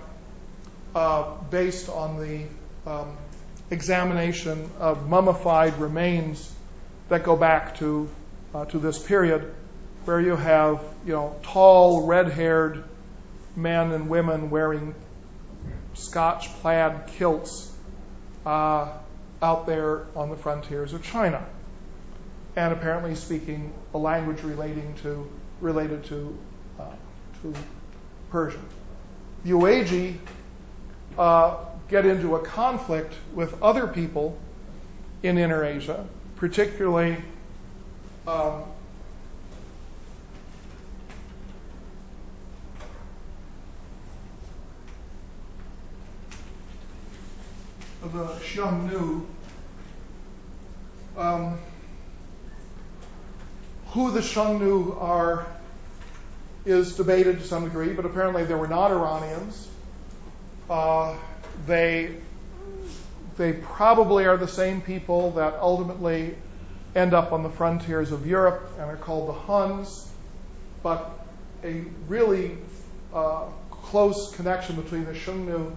uh, 0.95 1.35
based 1.49 1.89
on 1.89 2.19
the 2.19 2.45
um, 2.89 3.17
examination 3.69 4.69
of 4.79 5.07
mummified 5.07 5.77
remains 5.79 6.53
that 7.09 7.23
go 7.23 7.35
back 7.35 7.77
to 7.77 8.09
uh, 8.53 8.65
to 8.65 8.79
this 8.79 9.01
period, 9.01 9.53
where 10.05 10.19
you 10.19 10.35
have 10.35 10.81
you 11.05 11.13
know 11.13 11.35
tall, 11.43 12.05
red-haired 12.05 12.83
men 13.55 13.91
and 13.91 14.09
women 14.09 14.49
wearing 14.49 14.93
Scotch 15.93 16.49
plaid 16.61 17.07
kilts 17.17 17.71
uh, 18.45 18.89
out 19.41 19.65
there 19.65 20.05
on 20.15 20.29
the 20.29 20.37
frontiers 20.37 20.93
of 20.93 21.03
China, 21.03 21.45
and 22.55 22.73
apparently 22.73 23.15
speaking 23.15 23.73
a 23.93 23.97
language 23.97 24.41
relating 24.43 24.93
to 25.03 25.29
related 25.61 26.03
to 26.05 26.37
to 27.41 27.53
Persian. 28.31 28.65
The 29.43 29.51
Yuezhi 29.51 30.17
uh, 31.17 31.57
get 31.89 32.05
into 32.05 32.35
a 32.35 32.39
conflict 32.39 33.13
with 33.33 33.61
other 33.61 33.85
people 33.85 34.37
in 35.23 35.37
Inner 35.37 35.63
Asia, 35.63 36.07
particularly 36.37 37.17
um, 38.25 38.63
the 48.01 48.25
Xiongnu. 48.39 49.25
Um, 51.17 51.59
who 53.87 54.11
the 54.11 54.21
Xiongnu 54.21 55.01
are 55.01 55.45
is 56.65 56.95
debated 56.95 57.39
to 57.39 57.45
some 57.45 57.63
degree, 57.63 57.93
but 57.93 58.05
apparently 58.05 58.45
they 58.45 58.53
were 58.53 58.67
not 58.67 58.91
Iranians. 58.91 59.67
Uh, 60.69 61.15
they 61.65 62.15
they 63.37 63.53
probably 63.53 64.25
are 64.25 64.37
the 64.37 64.47
same 64.47 64.81
people 64.81 65.31
that 65.31 65.55
ultimately 65.55 66.35
end 66.95 67.13
up 67.13 67.31
on 67.31 67.43
the 67.43 67.49
frontiers 67.49 68.11
of 68.11 68.27
Europe 68.27 68.69
and 68.77 68.89
are 68.89 68.97
called 68.97 69.29
the 69.29 69.33
Huns. 69.33 70.11
But 70.83 71.09
a 71.63 71.83
really 72.07 72.57
uh, 73.13 73.45
close 73.69 74.35
connection 74.35 74.75
between 74.75 75.05
the 75.05 75.13
Xiongnu 75.13 75.73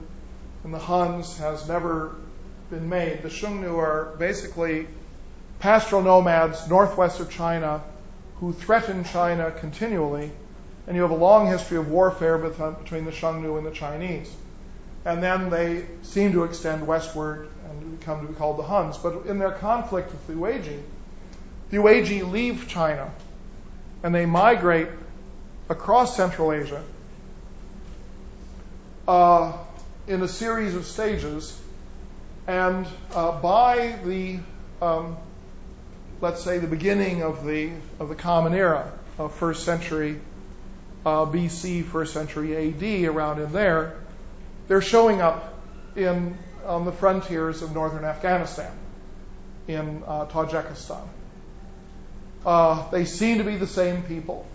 and 0.64 0.74
the 0.74 0.78
Huns 0.78 1.38
has 1.38 1.68
never 1.68 2.16
been 2.70 2.88
made. 2.88 3.22
The 3.22 3.28
Xiongnu 3.28 3.76
are 3.76 4.16
basically 4.18 4.86
pastoral 5.60 6.02
nomads 6.02 6.68
northwest 6.68 7.20
of 7.20 7.30
China 7.30 7.82
who 8.40 8.52
threaten 8.52 9.04
China 9.04 9.50
continually, 9.50 10.30
and 10.86 10.96
you 10.96 11.02
have 11.02 11.10
a 11.10 11.16
long 11.16 11.46
history 11.46 11.78
of 11.78 11.90
warfare 11.90 12.36
between 12.38 13.04
the 13.04 13.10
Xiongnu 13.10 13.56
and 13.56 13.66
the 13.66 13.70
Chinese. 13.70 14.34
And 15.04 15.22
then 15.22 15.50
they 15.50 15.86
seem 16.02 16.32
to 16.32 16.44
extend 16.44 16.86
westward 16.86 17.48
and 17.68 18.00
come 18.00 18.26
to 18.26 18.32
be 18.32 18.34
called 18.34 18.58
the 18.58 18.62
Huns. 18.62 18.98
But 18.98 19.26
in 19.26 19.38
their 19.38 19.52
conflict 19.52 20.12
with 20.12 20.26
the 20.26 20.34
Yuezhi, 20.34 20.80
the 21.70 21.76
Yuezhi 21.78 22.30
leave 22.30 22.68
China 22.68 23.10
and 24.02 24.14
they 24.14 24.26
migrate 24.26 24.88
across 25.68 26.16
Central 26.16 26.52
Asia 26.52 26.82
uh, 29.08 29.52
in 30.06 30.22
a 30.22 30.28
series 30.28 30.74
of 30.74 30.84
stages. 30.84 31.58
And 32.46 32.86
uh, 33.14 33.40
by 33.40 33.98
the, 34.04 34.40
um, 34.82 35.16
let's 36.20 36.44
say, 36.44 36.58
the 36.58 36.66
beginning 36.66 37.22
of 37.22 37.46
the 37.46 37.70
of 37.98 38.10
the 38.10 38.14
Common 38.14 38.52
Era, 38.52 38.92
of 39.18 39.34
first 39.34 39.64
century 39.64 40.20
uh, 41.04 41.26
BC, 41.26 41.84
first 41.84 42.12
century 42.12 42.68
AD, 42.68 43.14
around 43.14 43.40
in 43.40 43.52
there, 43.52 43.94
they're 44.68 44.82
showing 44.82 45.20
up 45.20 45.54
in 45.96 46.36
on 46.64 46.84
the 46.84 46.92
frontiers 46.92 47.60
of 47.60 47.74
northern 47.74 48.04
Afghanistan, 48.04 48.72
in 49.68 50.02
uh, 50.06 50.26
Tajikistan. 50.26 51.06
Uh, 52.44 52.88
they 52.90 53.04
seem 53.04 53.38
to 53.38 53.44
be 53.44 53.56
the 53.56 53.66
same 53.66 54.02
people, 54.02 54.46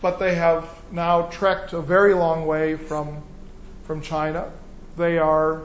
but 0.00 0.18
they 0.18 0.34
have 0.34 0.68
now 0.90 1.22
trekked 1.22 1.72
a 1.72 1.80
very 1.80 2.14
long 2.14 2.46
way 2.46 2.76
from 2.76 3.22
from 3.84 4.00
China. 4.00 4.50
They 4.96 5.18
are 5.18 5.62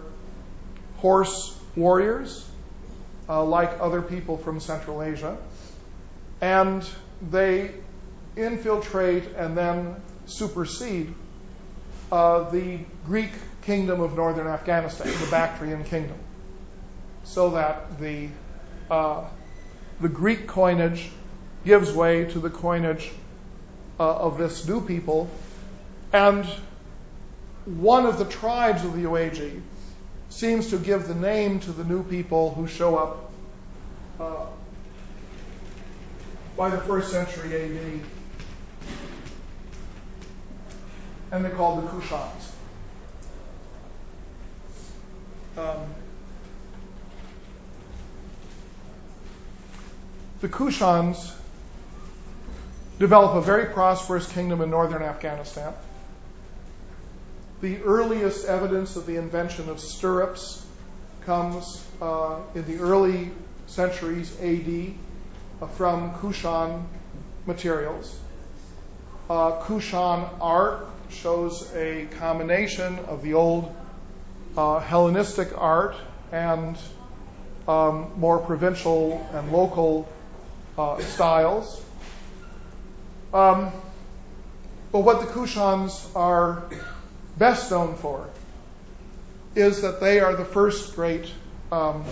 horse 0.97 1.57
warriors, 1.75 2.47
uh, 3.27 3.43
like 3.43 3.79
other 3.79 4.01
people 4.01 4.37
from 4.37 4.59
Central 4.59 5.01
Asia, 5.01 5.37
and 6.41 6.87
they 7.21 7.71
infiltrate 8.43 9.25
and 9.35 9.57
then 9.57 9.95
supersede 10.25 11.13
uh, 12.11 12.49
the 12.49 12.79
Greek 13.05 13.31
kingdom 13.61 14.01
of 14.01 14.15
northern 14.15 14.47
Afghanistan, 14.47 15.07
the 15.07 15.27
Bactrian 15.29 15.83
kingdom, 15.83 16.17
so 17.23 17.51
that 17.51 17.99
the 17.99 18.29
uh, 18.89 19.25
the 20.01 20.09
Greek 20.09 20.47
coinage 20.47 21.09
gives 21.65 21.91
way 21.91 22.25
to 22.25 22.39
the 22.39 22.49
coinage 22.49 23.11
uh, 23.99 24.15
of 24.15 24.37
this 24.37 24.67
new 24.67 24.81
people, 24.81 25.29
and 26.13 26.45
one 27.65 28.05
of 28.05 28.17
the 28.17 28.25
tribes 28.25 28.83
of 28.83 28.93
the 28.93 29.03
Yuezhi 29.03 29.61
seems 30.29 30.69
to 30.69 30.77
give 30.77 31.07
the 31.07 31.15
name 31.15 31.59
to 31.59 31.71
the 31.71 31.83
new 31.83 32.03
people 32.03 32.53
who 32.53 32.67
show 32.67 32.95
up 32.97 33.31
uh, 34.19 34.45
by 36.57 36.69
the 36.69 36.77
first 36.79 37.11
century 37.11 37.55
AD, 37.55 38.01
and 41.31 41.45
they're 41.45 41.51
called 41.51 41.83
the 41.83 41.87
Kushans. 41.87 42.51
Um, 45.57 45.93
the 50.41 50.49
Kushans 50.49 51.35
develop 52.97 53.35
a 53.35 53.41
very 53.41 53.65
prosperous 53.65 54.31
kingdom 54.31 54.61
in 54.61 54.69
northern 54.69 55.01
Afghanistan. 55.01 55.73
The 57.61 57.81
earliest 57.83 58.45
evidence 58.45 58.95
of 58.95 59.05
the 59.05 59.17
invention 59.17 59.69
of 59.69 59.79
stirrups 59.79 60.65
comes 61.25 61.85
uh, 62.01 62.39
in 62.55 62.65
the 62.65 62.79
early 62.79 63.31
centuries 63.67 64.33
AD 64.41 64.93
uh, 65.61 65.67
from 65.67 66.13
Kushan 66.15 66.85
materials. 67.45 68.17
Uh, 69.29 69.61
Kushan 69.63 70.29
art 70.41 70.88
shows 71.09 71.73
a 71.75 72.05
combination 72.19 72.99
of 72.99 73.21
the 73.21 73.33
old 73.33 73.73
uh, 74.57 74.79
Hellenistic 74.79 75.49
art 75.57 75.95
and 76.31 76.77
um, 77.67 78.11
more 78.17 78.39
provincial 78.39 79.27
and 79.33 79.51
local 79.51 80.07
uh, 80.77 80.99
styles. 81.01 81.83
Um, 83.33 83.71
but 84.91 85.01
what 85.01 85.21
the 85.21 85.27
Kushans 85.27 86.15
are 86.15 86.63
best 87.37 87.69
known 87.69 87.95
for 87.95 88.27
is 89.55 89.81
that 89.81 89.99
they 89.99 90.19
are 90.19 90.35
the 90.35 90.45
first 90.45 90.95
great 90.95 91.31
um, 91.71 92.05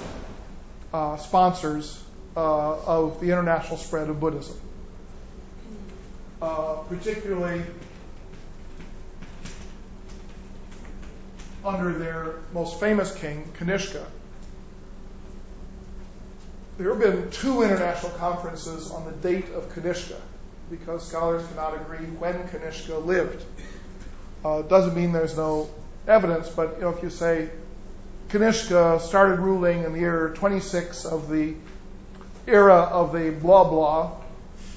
uh, 0.93 1.17
sponsors 1.17 2.03
uh, 2.35 2.39
of 2.79 3.19
the 3.19 3.31
international 3.31 3.77
spread 3.77 4.09
of 4.09 4.19
Buddhism. 4.19 4.59
Uh, 6.39 6.75
particularly 6.87 7.63
under 11.63 11.93
their 11.93 12.35
most 12.53 12.79
famous 12.79 13.13
king, 13.15 13.43
Kanishka. 13.57 14.05
There 16.77 16.89
have 16.89 16.99
been 16.99 17.31
two 17.31 17.63
international 17.63 18.11
conferences 18.13 18.91
on 18.91 19.05
the 19.05 19.11
date 19.11 19.49
of 19.49 19.73
Kanishka 19.73 20.19
because 20.69 21.07
scholars 21.07 21.45
cannot 21.47 21.75
agree 21.75 22.05
when 22.05 22.47
Kanishka 22.49 23.03
lived. 23.03 23.43
Uh, 24.45 24.61
doesn't 24.63 24.95
mean 24.95 25.11
there's 25.11 25.35
no 25.35 25.69
evidence, 26.07 26.49
but 26.49 26.77
if 26.79 27.03
you 27.03 27.09
say 27.09 27.49
Kanishka 28.29 28.99
started 29.01 29.39
ruling 29.39 29.83
in 29.83 29.93
the 29.93 29.99
year 29.99 30.33
26 30.35 31.05
of 31.05 31.29
the 31.29 31.55
era 32.45 32.75
of 32.75 33.11
the 33.11 33.31
blah 33.31 33.63
blah, 33.63 34.11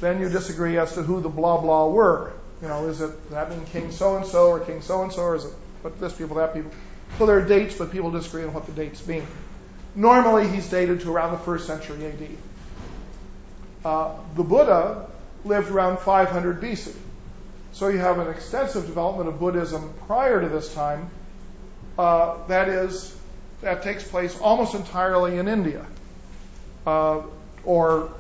then 0.01 0.21
you 0.21 0.29
disagree 0.29 0.79
as 0.79 0.95
to 0.95 1.03
who 1.03 1.21
the 1.21 1.29
blah 1.29 1.61
blah 1.61 1.89
were. 1.89 2.33
You 2.63 2.69
know, 2.69 2.87
is 2.89 3.01
it 3.01 3.31
that 3.31 3.51
mean 3.51 3.65
King 3.67 3.91
so 3.91 4.17
and 4.17 4.27
so 4.27 4.49
or 4.49 4.61
King 4.61 4.81
so 4.81 5.03
and 5.03 5.13
so, 5.13 5.23
or 5.23 5.37
is 5.37 5.45
it 5.45 5.53
but 5.83 5.99
this 6.01 6.13
people, 6.13 6.37
that 6.37 6.55
people? 6.55 6.71
So 7.19 7.27
there 7.27 7.39
are 7.39 7.47
dates, 7.47 7.77
but 7.77 7.91
people 7.91 8.11
disagree 8.11 8.45
on 8.45 8.53
what 8.53 8.67
the 8.67 8.73
dates 8.73 9.07
mean. 9.07 9.27
Normally, 9.95 10.49
he's 10.49 10.69
dated 10.69 11.01
to 11.01 11.13
around 11.13 11.33
the 11.33 11.39
first 11.39 11.67
century 11.67 12.07
AD. 12.07 12.29
Uh, 13.85 14.15
the 14.37 14.45
Buddha 14.45 15.09
lived 15.45 15.71
around 15.71 15.99
500 15.99 16.61
BC. 16.61 16.95
So 17.73 17.89
you 17.89 17.99
have 17.99 18.19
an 18.19 18.29
extensive 18.29 18.87
development 18.87 19.29
of 19.29 19.39
Buddhism 19.39 19.93
prior 20.07 20.41
to 20.41 20.49
this 20.49 20.73
time. 20.75 21.11
Uh, 21.99 22.37
that 22.47 22.69
is, 22.69 23.17
that 23.63 23.83
takes 23.83 24.05
place 24.05 24.39
almost 24.41 24.75
entirely 24.75 25.39
in 25.39 25.49
India 25.49 25.85
uh, 26.87 27.23
or 27.65 28.13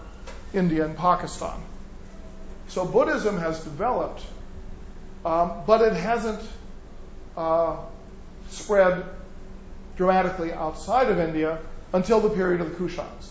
India 0.53 0.85
and 0.85 0.97
Pakistan. 0.97 1.61
So 2.69 2.85
Buddhism 2.85 3.39
has 3.39 3.62
developed, 3.65 4.23
um, 5.24 5.62
but 5.66 5.81
it 5.82 5.95
hasn't 5.95 6.41
spread 8.48 9.04
dramatically 9.96 10.52
outside 10.52 11.08
of 11.08 11.18
India 11.18 11.58
until 11.92 12.20
the 12.20 12.30
period 12.30 12.60
of 12.60 12.70
the 12.70 12.76
Kushans. 12.76 13.30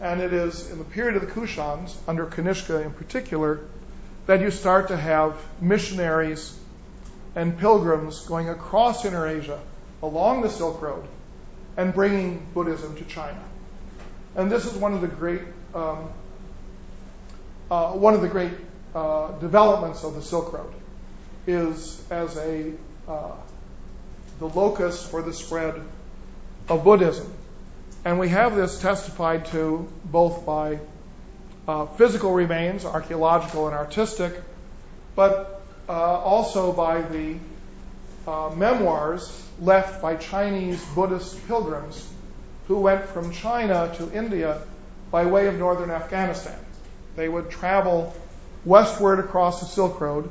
And 0.00 0.20
it 0.20 0.32
is 0.32 0.70
in 0.70 0.78
the 0.78 0.84
period 0.84 1.16
of 1.16 1.22
the 1.22 1.32
Kushans, 1.32 1.94
under 2.08 2.26
Kanishka 2.26 2.84
in 2.84 2.92
particular, 2.92 3.60
that 4.26 4.40
you 4.40 4.50
start 4.50 4.88
to 4.88 4.96
have 4.96 5.36
missionaries 5.60 6.58
and 7.34 7.58
pilgrims 7.58 8.20
going 8.26 8.48
across 8.48 9.04
Inner 9.04 9.26
Asia 9.26 9.60
along 10.02 10.42
the 10.42 10.50
Silk 10.50 10.80
Road 10.80 11.04
and 11.76 11.92
bringing 11.92 12.46
Buddhism 12.54 12.96
to 12.96 13.04
China. 13.04 13.42
And 14.36 14.50
this 14.50 14.64
is 14.64 14.74
one 14.74 14.94
of 14.94 15.00
the 15.00 15.08
great 15.08 15.42
um, 15.74 16.08
uh, 17.70 17.92
one 17.92 18.14
of 18.14 18.20
the 18.20 18.28
great 18.28 18.52
uh, 18.94 19.32
developments 19.38 20.04
of 20.04 20.14
the 20.14 20.22
Silk 20.22 20.52
Road 20.52 20.72
is 21.46 22.02
as 22.10 22.36
a 22.36 22.68
uh, 22.68 22.72
the 23.06 24.46
locus 24.46 25.06
for 25.08 25.22
the 25.22 25.32
spread 25.32 25.80
of 26.68 26.84
Buddhism. 26.84 27.32
And 28.04 28.18
we 28.18 28.28
have 28.28 28.54
this 28.54 28.80
testified 28.80 29.46
to 29.46 29.88
both 30.04 30.44
by 30.44 30.78
uh, 31.66 31.86
physical 31.86 32.32
remains, 32.32 32.84
archaeological 32.84 33.66
and 33.66 33.76
artistic, 33.76 34.34
but 35.16 35.62
uh, 35.88 35.92
also 35.92 36.72
by 36.72 37.00
the 37.02 37.36
uh, 38.26 38.50
memoirs 38.54 39.42
left 39.60 40.02
by 40.02 40.16
Chinese 40.16 40.84
Buddhist 40.94 41.46
pilgrims 41.46 42.10
who 42.68 42.80
went 42.80 43.04
from 43.06 43.32
China 43.32 43.92
to 43.96 44.12
India 44.12 44.62
by 45.10 45.26
way 45.26 45.46
of 45.46 45.58
northern 45.58 45.90
Afghanistan. 45.90 46.58
They 47.16 47.28
would 47.28 47.50
travel 47.50 48.14
westward 48.64 49.20
across 49.20 49.60
the 49.60 49.66
Silk 49.66 50.00
Road, 50.00 50.30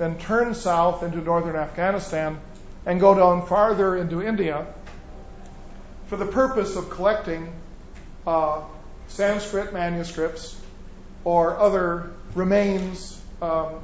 then 0.00 0.16
turn 0.16 0.54
south 0.54 1.02
into 1.02 1.18
northern 1.18 1.56
Afghanistan, 1.56 2.40
and 2.86 2.98
go 2.98 3.14
down 3.14 3.46
farther 3.46 3.94
into 3.98 4.22
India 4.22 4.66
for 6.06 6.16
the 6.16 6.24
purpose 6.24 6.74
of 6.74 6.88
collecting 6.88 7.52
uh, 8.26 8.62
Sanskrit 9.08 9.74
manuscripts 9.74 10.58
or 11.22 11.58
other 11.58 12.12
remains 12.34 13.20
um, 13.42 13.82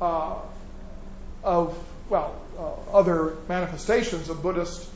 uh, 0.00 0.36
of, 1.44 1.76
well, 2.08 2.34
uh, 2.58 2.96
other 2.96 3.36
manifestations 3.46 4.30
of 4.30 4.42
Buddhist 4.42 4.88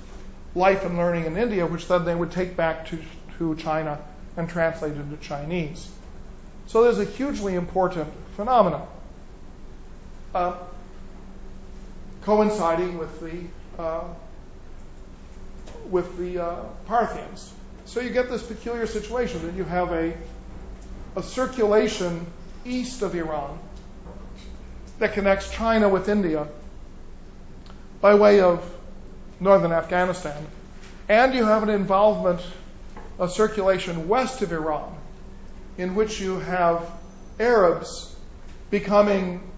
life 0.54 0.86
and 0.86 0.96
learning 0.96 1.26
in 1.26 1.36
India, 1.36 1.66
which 1.66 1.86
then 1.86 2.06
they 2.06 2.14
would 2.14 2.30
take 2.30 2.56
back 2.56 2.86
to, 2.86 2.98
to 3.36 3.56
China 3.56 4.00
and 4.38 4.48
translate 4.48 4.94
into 4.94 5.18
Chinese. 5.18 5.86
So 6.66 6.84
there's 6.84 6.98
a 6.98 7.04
hugely 7.04 7.56
important 7.56 8.08
phenomenon. 8.36 8.88
Uh, 10.34 10.56
coinciding 12.22 12.98
with 12.98 13.20
the 13.20 13.80
uh, 13.80 14.02
with 15.88 16.18
the 16.18 16.42
uh, 16.42 16.64
Parthians. 16.86 17.52
So 17.84 18.00
you 18.00 18.10
get 18.10 18.28
this 18.28 18.42
peculiar 18.42 18.88
situation 18.88 19.46
that 19.46 19.54
you 19.54 19.62
have 19.62 19.92
a 19.92 20.12
a 21.14 21.22
circulation 21.22 22.26
east 22.64 23.02
of 23.02 23.14
Iran 23.14 23.60
that 24.98 25.12
connects 25.12 25.52
China 25.52 25.88
with 25.88 26.08
India 26.08 26.48
by 28.00 28.16
way 28.16 28.40
of 28.40 28.68
northern 29.38 29.70
Afghanistan, 29.70 30.44
and 31.08 31.32
you 31.32 31.44
have 31.44 31.62
an 31.62 31.70
involvement, 31.70 32.40
a 33.20 33.28
circulation 33.28 34.08
west 34.08 34.42
of 34.42 34.50
Iran, 34.50 34.96
in 35.78 35.94
which 35.94 36.20
you 36.20 36.40
have 36.40 36.90
Arabs 37.38 38.12
becoming 38.70 39.34
um, 39.34 39.53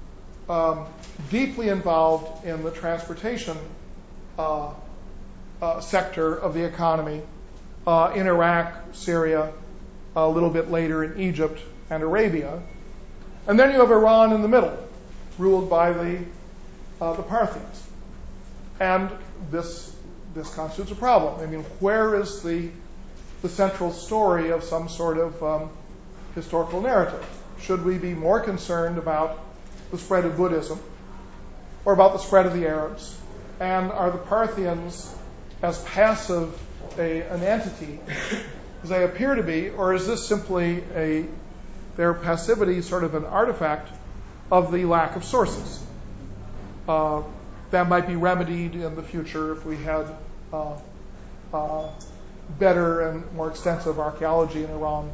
deeply 1.31 1.69
involved 1.69 2.45
in 2.45 2.63
the 2.63 2.71
transportation 2.71 3.57
uh, 4.39 4.73
uh, 5.61 5.81
sector 5.81 6.35
of 6.35 6.55
the 6.55 6.65
economy 6.65 7.23
uh, 7.87 8.13
in 8.15 8.27
Iraq, 8.27 8.75
Syria, 8.93 9.53
a 10.15 10.29
little 10.29 10.51
bit 10.51 10.71
later 10.71 11.03
in 11.05 11.21
Egypt 11.21 11.61
and 11.91 12.03
Arabia. 12.03 12.63
And 13.47 13.59
then 13.59 13.73
you 13.73 13.81
have 13.81 13.91
Iran 13.91 14.33
in 14.33 14.43
the 14.43 14.49
middle, 14.49 14.77
ruled 15.39 15.71
by 15.71 15.93
the, 15.93 16.19
the 16.99 17.23
Parthians. 17.23 17.83
And 18.81 19.11
this, 19.51 19.95
this 20.35 20.53
constitutes 20.55 20.93
a 20.93 20.97
problem. 20.97 21.41
I 21.41 21.47
mean, 21.47 21.63
where 21.81 22.21
is 22.21 22.43
the, 22.43 22.71
the 23.43 23.49
central 23.49 23.93
story 23.93 24.51
of 24.51 24.65
some 24.65 24.89
sort 24.89 25.19
of 25.19 25.43
um, 25.43 25.71
historical 26.35 26.83
narrative? 26.83 27.25
Should 27.61 27.85
we 27.85 27.99
be 27.99 28.15
more 28.15 28.41
concerned 28.41 28.99
about 28.99 29.41
the 29.91 29.99
spread 29.99 30.25
of 30.25 30.37
Buddhism 30.37 30.81
or 31.85 31.93
about 31.93 32.13
the 32.13 32.19
spread 32.19 32.47
of 32.47 32.55
the 32.55 32.67
Arabs? 32.67 33.19
And 33.61 33.91
are 33.91 34.11
the 34.11 34.19
Parthians 34.19 35.13
as 35.63 35.83
passive 35.85 36.59
a, 36.99 37.23
an 37.23 37.43
entity 37.43 37.99
as 38.83 38.91
they 38.91 39.05
appear 39.05 39.35
to 39.35 39.43
be, 39.43 39.71
or 39.71 39.95
is 39.95 40.07
this 40.07 40.27
simply 40.27 40.85
a 40.95 41.27
their 41.97 42.13
passivity 42.13 42.83
sort 42.83 43.05
of 43.05 43.15
an 43.15 43.25
artifact 43.25 43.91
of 44.51 44.71
the 44.71 44.85
lack 44.85 45.17
of 45.17 45.25
sources? 45.25 45.83
Uh, 46.87 47.23
that 47.71 47.89
might 47.89 48.07
be 48.07 48.17
remedied 48.17 48.75
in 48.75 48.95
the 48.95 49.03
future 49.03 49.53
if 49.53 49.65
we 49.65 49.77
had 49.77 50.07
uh, 50.53 50.77
uh, 51.53 51.89
better 52.59 53.09
and 53.09 53.33
more 53.33 53.51
extensive 53.51 53.99
archaeology 53.99 54.63
in 54.63 54.71
Iran, 54.71 55.13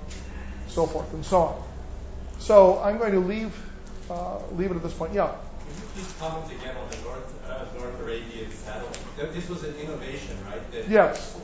so 0.69 0.87
forth 0.87 1.13
and 1.15 1.25
so 1.25 1.41
on. 1.41 1.63
So 2.41 2.81
I'm 2.81 2.99
going 2.99 3.13
to 3.13 3.21
leave 3.21 3.55
uh, 4.13 4.55
leave 4.57 4.71
it 4.71 4.77
at 4.77 4.83
this 4.83 4.93
point. 4.93 5.13
Yeah. 5.13 5.27
Can 5.27 5.77
you 5.77 5.89
please 5.95 6.15
comment 6.19 6.53
again 6.53 6.77
on 6.77 6.89
the 6.91 6.97
North 7.03 7.49
uh, 7.49 7.65
North 7.79 8.01
Arabian 8.01 8.51
saddle? 8.51 8.89
This 9.17 9.49
was 9.49 9.65
an 9.65 9.75
innovation, 9.77 10.37
right? 10.47 10.71
That 10.73 10.89
yes. 10.89 11.39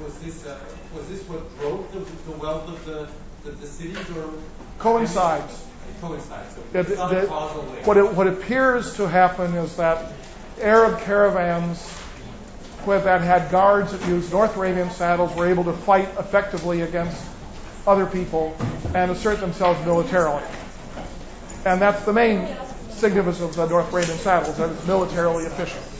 Was 0.00 0.18
this 0.20 0.46
uh, 0.46 0.58
was 0.94 1.08
this 1.08 1.22
what 1.28 1.58
drove 1.58 1.90
the, 1.92 2.30
the 2.30 2.38
wealth 2.38 2.68
of 2.68 2.84
the, 2.84 3.08
the, 3.44 3.50
the 3.56 3.66
cities, 3.66 3.98
or 4.16 4.32
coincides? 4.78 5.66
It 5.88 6.00
coincides. 6.00 6.54
So 6.54 6.62
it, 6.78 6.88
it, 6.88 6.92
a 6.92 7.26
causal 7.26 7.64
link. 7.64 7.86
What, 7.86 7.96
it, 7.96 8.12
what 8.14 8.28
appears 8.28 8.96
to 8.96 9.08
happen 9.08 9.54
is 9.54 9.76
that 9.76 10.12
Arab 10.60 11.00
caravans 11.00 11.98
that 12.86 13.20
had 13.20 13.50
guards 13.50 13.92
that 13.92 14.08
used 14.08 14.32
North 14.32 14.56
Arabian 14.56 14.90
saddles 14.90 15.34
were 15.36 15.46
able 15.46 15.64
to 15.64 15.72
fight 15.72 16.08
effectively 16.18 16.82
against 16.82 17.24
other 17.86 18.06
people 18.06 18.56
and 18.94 19.10
assert 19.10 19.40
themselves 19.40 19.84
militarily. 19.84 20.42
And 21.64 21.80
that's 21.80 22.04
the 22.04 22.12
main 22.12 22.48
significance 22.90 23.40
of 23.40 23.54
the 23.54 23.66
North 23.66 23.92
Arabian 23.92 24.18
saddles, 24.18 24.56
that 24.58 24.70
it's 24.70 24.86
militarily 24.86 25.44
efficient. 25.44 25.91